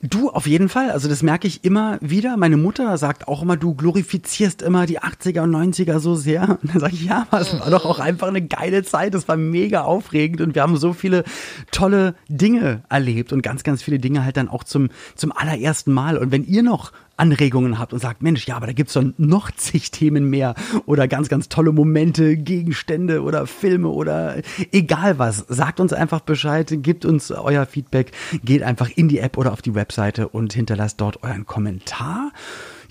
Du, 0.06 0.30
auf 0.30 0.48
jeden 0.48 0.68
Fall. 0.68 0.92
Also 0.92 1.08
das 1.08 1.24
merke 1.24 1.48
ich 1.48 1.64
immer 1.64 1.98
wieder. 2.02 2.36
Meine 2.36 2.58
Mutter 2.58 2.98
sagt 2.98 3.30
auch 3.30 3.42
immer, 3.42 3.56
du 3.56 3.74
glorifizierst 3.74 4.62
immer 4.62 4.86
die 4.86 5.00
80er 5.00 5.44
und 5.44 5.56
90er 5.56 6.00
so 6.00 6.16
sehr. 6.16 6.60
Und 6.64 6.74
dann 6.74 6.82
sage 6.82 6.94
ich, 6.94 7.06
ja, 7.06 7.26
aber 7.30 7.40
es 7.40 7.58
war 7.58 7.70
doch 7.70 7.86
auch 7.86 8.00
einfach 8.00 8.28
eine 8.28 8.42
geile 8.42 8.84
Zeit. 8.84 9.16
Es 9.16 9.30
war 9.30 9.38
mega 9.38 9.84
aufregend 9.84 10.42
und 10.42 10.56
wir 10.56 10.62
haben 10.62 10.76
so 10.76 10.92
viele 10.92 11.24
tolle 11.72 12.16
Dinge 12.28 12.84
erlebt 12.90 13.32
und 13.32 13.42
ganz, 13.42 13.64
ganz 13.64 13.82
viele 13.82 14.00
Dinge 14.00 14.26
halt 14.26 14.36
dann 14.36 14.50
auch 14.50 14.66
zum, 14.66 14.90
zum 15.16 15.32
allerersten 15.32 15.94
Mal. 15.94 16.18
Und 16.18 16.32
wenn 16.32 16.44
ihr 16.44 16.64
noch 16.64 16.92
Anregungen 17.18 17.80
habt 17.80 17.94
und 17.94 18.00
sagt, 18.00 18.24
Mensch, 18.24 18.48
ja, 18.48 18.56
aber 18.56 18.68
da 18.68 18.74
gibt's 18.74 18.94
doch 18.94 19.04
noch 19.18 19.52
zig 19.52 19.92
Themen 19.92 20.30
mehr 20.30 20.56
oder 20.86 21.08
ganz, 21.08 21.30
ganz 21.30 21.50
tolle 21.50 21.72
Momente, 21.72 22.38
Gegenstände 22.38 23.22
oder 23.22 23.48
Filme 23.48 23.90
oder 23.90 24.42
egal 24.72 25.20
was, 25.20 25.46
sagt 25.48 25.80
uns 25.80 25.94
einfach 25.94 26.22
Bescheid, 26.22 26.74
gebt 26.82 27.06
uns 27.06 27.32
euer 27.32 27.66
Feedback, 27.66 28.12
geht 28.44 28.64
einfach 28.64 28.90
in 28.90 29.08
die 29.08 29.20
App 29.20 29.38
oder 29.38 29.54
auf 29.54 29.62
die 29.62 29.76
Webseite 29.76 30.28
und 30.28 30.54
hinterlasst 30.54 31.00
dort 31.02 31.24
euren 31.24 31.46
Kommentar. 31.46 32.32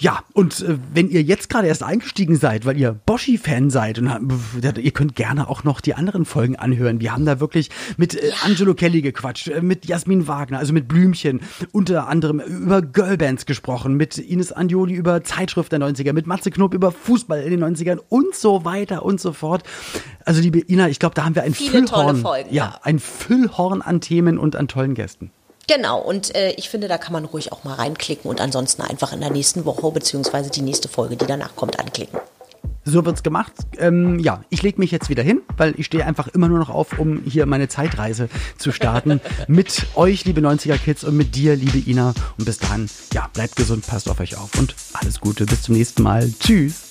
Ja, 0.02 0.24
und 0.32 0.62
äh, 0.62 0.78
wenn 0.92 1.08
ihr 1.10 1.22
jetzt 1.22 1.48
gerade 1.48 1.68
erst 1.68 1.84
eingestiegen 1.84 2.34
seid, 2.34 2.66
weil 2.66 2.76
ihr 2.76 2.92
Boschi-Fan 2.92 3.70
seid, 3.70 4.00
und 4.00 4.08
äh, 4.08 4.80
ihr 4.80 4.90
könnt 4.90 5.14
gerne 5.14 5.48
auch 5.48 5.62
noch 5.62 5.80
die 5.80 5.94
anderen 5.94 6.24
Folgen 6.24 6.56
anhören. 6.56 7.00
Wir 7.00 7.12
haben 7.12 7.24
da 7.24 7.38
wirklich 7.38 7.70
mit 7.98 8.16
äh, 8.16 8.32
Angelo 8.44 8.74
Kelly 8.74 9.00
gequatscht, 9.00 9.46
äh, 9.46 9.62
mit 9.62 9.86
Jasmin 9.86 10.26
Wagner, 10.26 10.58
also 10.58 10.72
mit 10.72 10.88
Blümchen, 10.88 11.40
unter 11.70 12.08
anderem 12.08 12.40
über 12.40 12.82
Girlbands 12.82 13.46
gesprochen, 13.46 13.94
mit 13.96 14.18
Ines 14.18 14.50
Andioli 14.50 14.94
über 14.94 15.22
Zeitschrift 15.22 15.70
der 15.70 15.78
90er, 15.78 16.12
mit 16.12 16.26
Matze 16.26 16.50
Knob 16.50 16.74
über 16.74 16.90
Fußball 16.90 17.40
in 17.40 17.52
den 17.52 17.62
90ern 17.62 18.00
und 18.08 18.34
so 18.34 18.64
weiter 18.64 19.04
und 19.04 19.20
so 19.20 19.32
fort. 19.32 19.62
Also 20.24 20.40
liebe 20.40 20.58
Ina, 20.68 20.88
ich 20.88 20.98
glaube, 20.98 21.14
da 21.14 21.24
haben 21.24 21.36
wir 21.36 21.44
ein 21.44 21.54
Viele 21.54 21.84
tolle 21.84 22.08
Füllhorn. 22.08 22.16
Folgen, 22.22 22.48
ja, 22.52 22.64
ja. 22.64 22.80
ein 22.82 22.98
Füllhorn 22.98 23.82
an 23.82 24.00
Themen 24.00 24.36
und 24.36 24.56
an 24.56 24.66
tollen 24.66 24.94
Gästen. 24.94 25.30
Genau, 25.74 26.00
und 26.00 26.34
äh, 26.34 26.50
ich 26.58 26.68
finde, 26.68 26.86
da 26.86 26.98
kann 26.98 27.14
man 27.14 27.24
ruhig 27.24 27.50
auch 27.50 27.64
mal 27.64 27.74
reinklicken 27.74 28.28
und 28.28 28.42
ansonsten 28.42 28.82
einfach 28.82 29.14
in 29.14 29.20
der 29.20 29.30
nächsten 29.30 29.64
Woche 29.64 29.90
beziehungsweise 29.90 30.50
die 30.50 30.60
nächste 30.60 30.88
Folge, 30.88 31.16
die 31.16 31.24
danach 31.24 31.56
kommt, 31.56 31.80
anklicken. 31.80 32.18
So 32.84 33.06
wird's 33.06 33.22
gemacht. 33.22 33.52
Ähm, 33.78 34.18
ja, 34.18 34.44
ich 34.50 34.62
leg 34.62 34.78
mich 34.78 34.90
jetzt 34.90 35.08
wieder 35.08 35.22
hin, 35.22 35.40
weil 35.56 35.72
ich 35.78 35.86
stehe 35.86 36.04
einfach 36.04 36.28
immer 36.28 36.48
nur 36.48 36.58
noch 36.58 36.68
auf, 36.68 36.98
um 36.98 37.22
hier 37.24 37.46
meine 37.46 37.68
Zeitreise 37.68 38.28
zu 38.58 38.70
starten. 38.70 39.22
mit 39.48 39.86
euch, 39.94 40.26
liebe 40.26 40.42
90er 40.42 40.76
Kids, 40.76 41.04
und 41.04 41.16
mit 41.16 41.34
dir, 41.36 41.56
liebe 41.56 41.78
Ina. 41.88 42.12
Und 42.38 42.44
bis 42.44 42.58
dahin, 42.58 42.90
ja, 43.14 43.30
bleibt 43.32 43.56
gesund, 43.56 43.86
passt 43.86 44.10
auf 44.10 44.20
euch 44.20 44.36
auf 44.36 44.50
und 44.58 44.74
alles 44.92 45.20
Gute. 45.20 45.46
Bis 45.46 45.62
zum 45.62 45.74
nächsten 45.76 46.02
Mal. 46.02 46.30
Tschüss. 46.38 46.90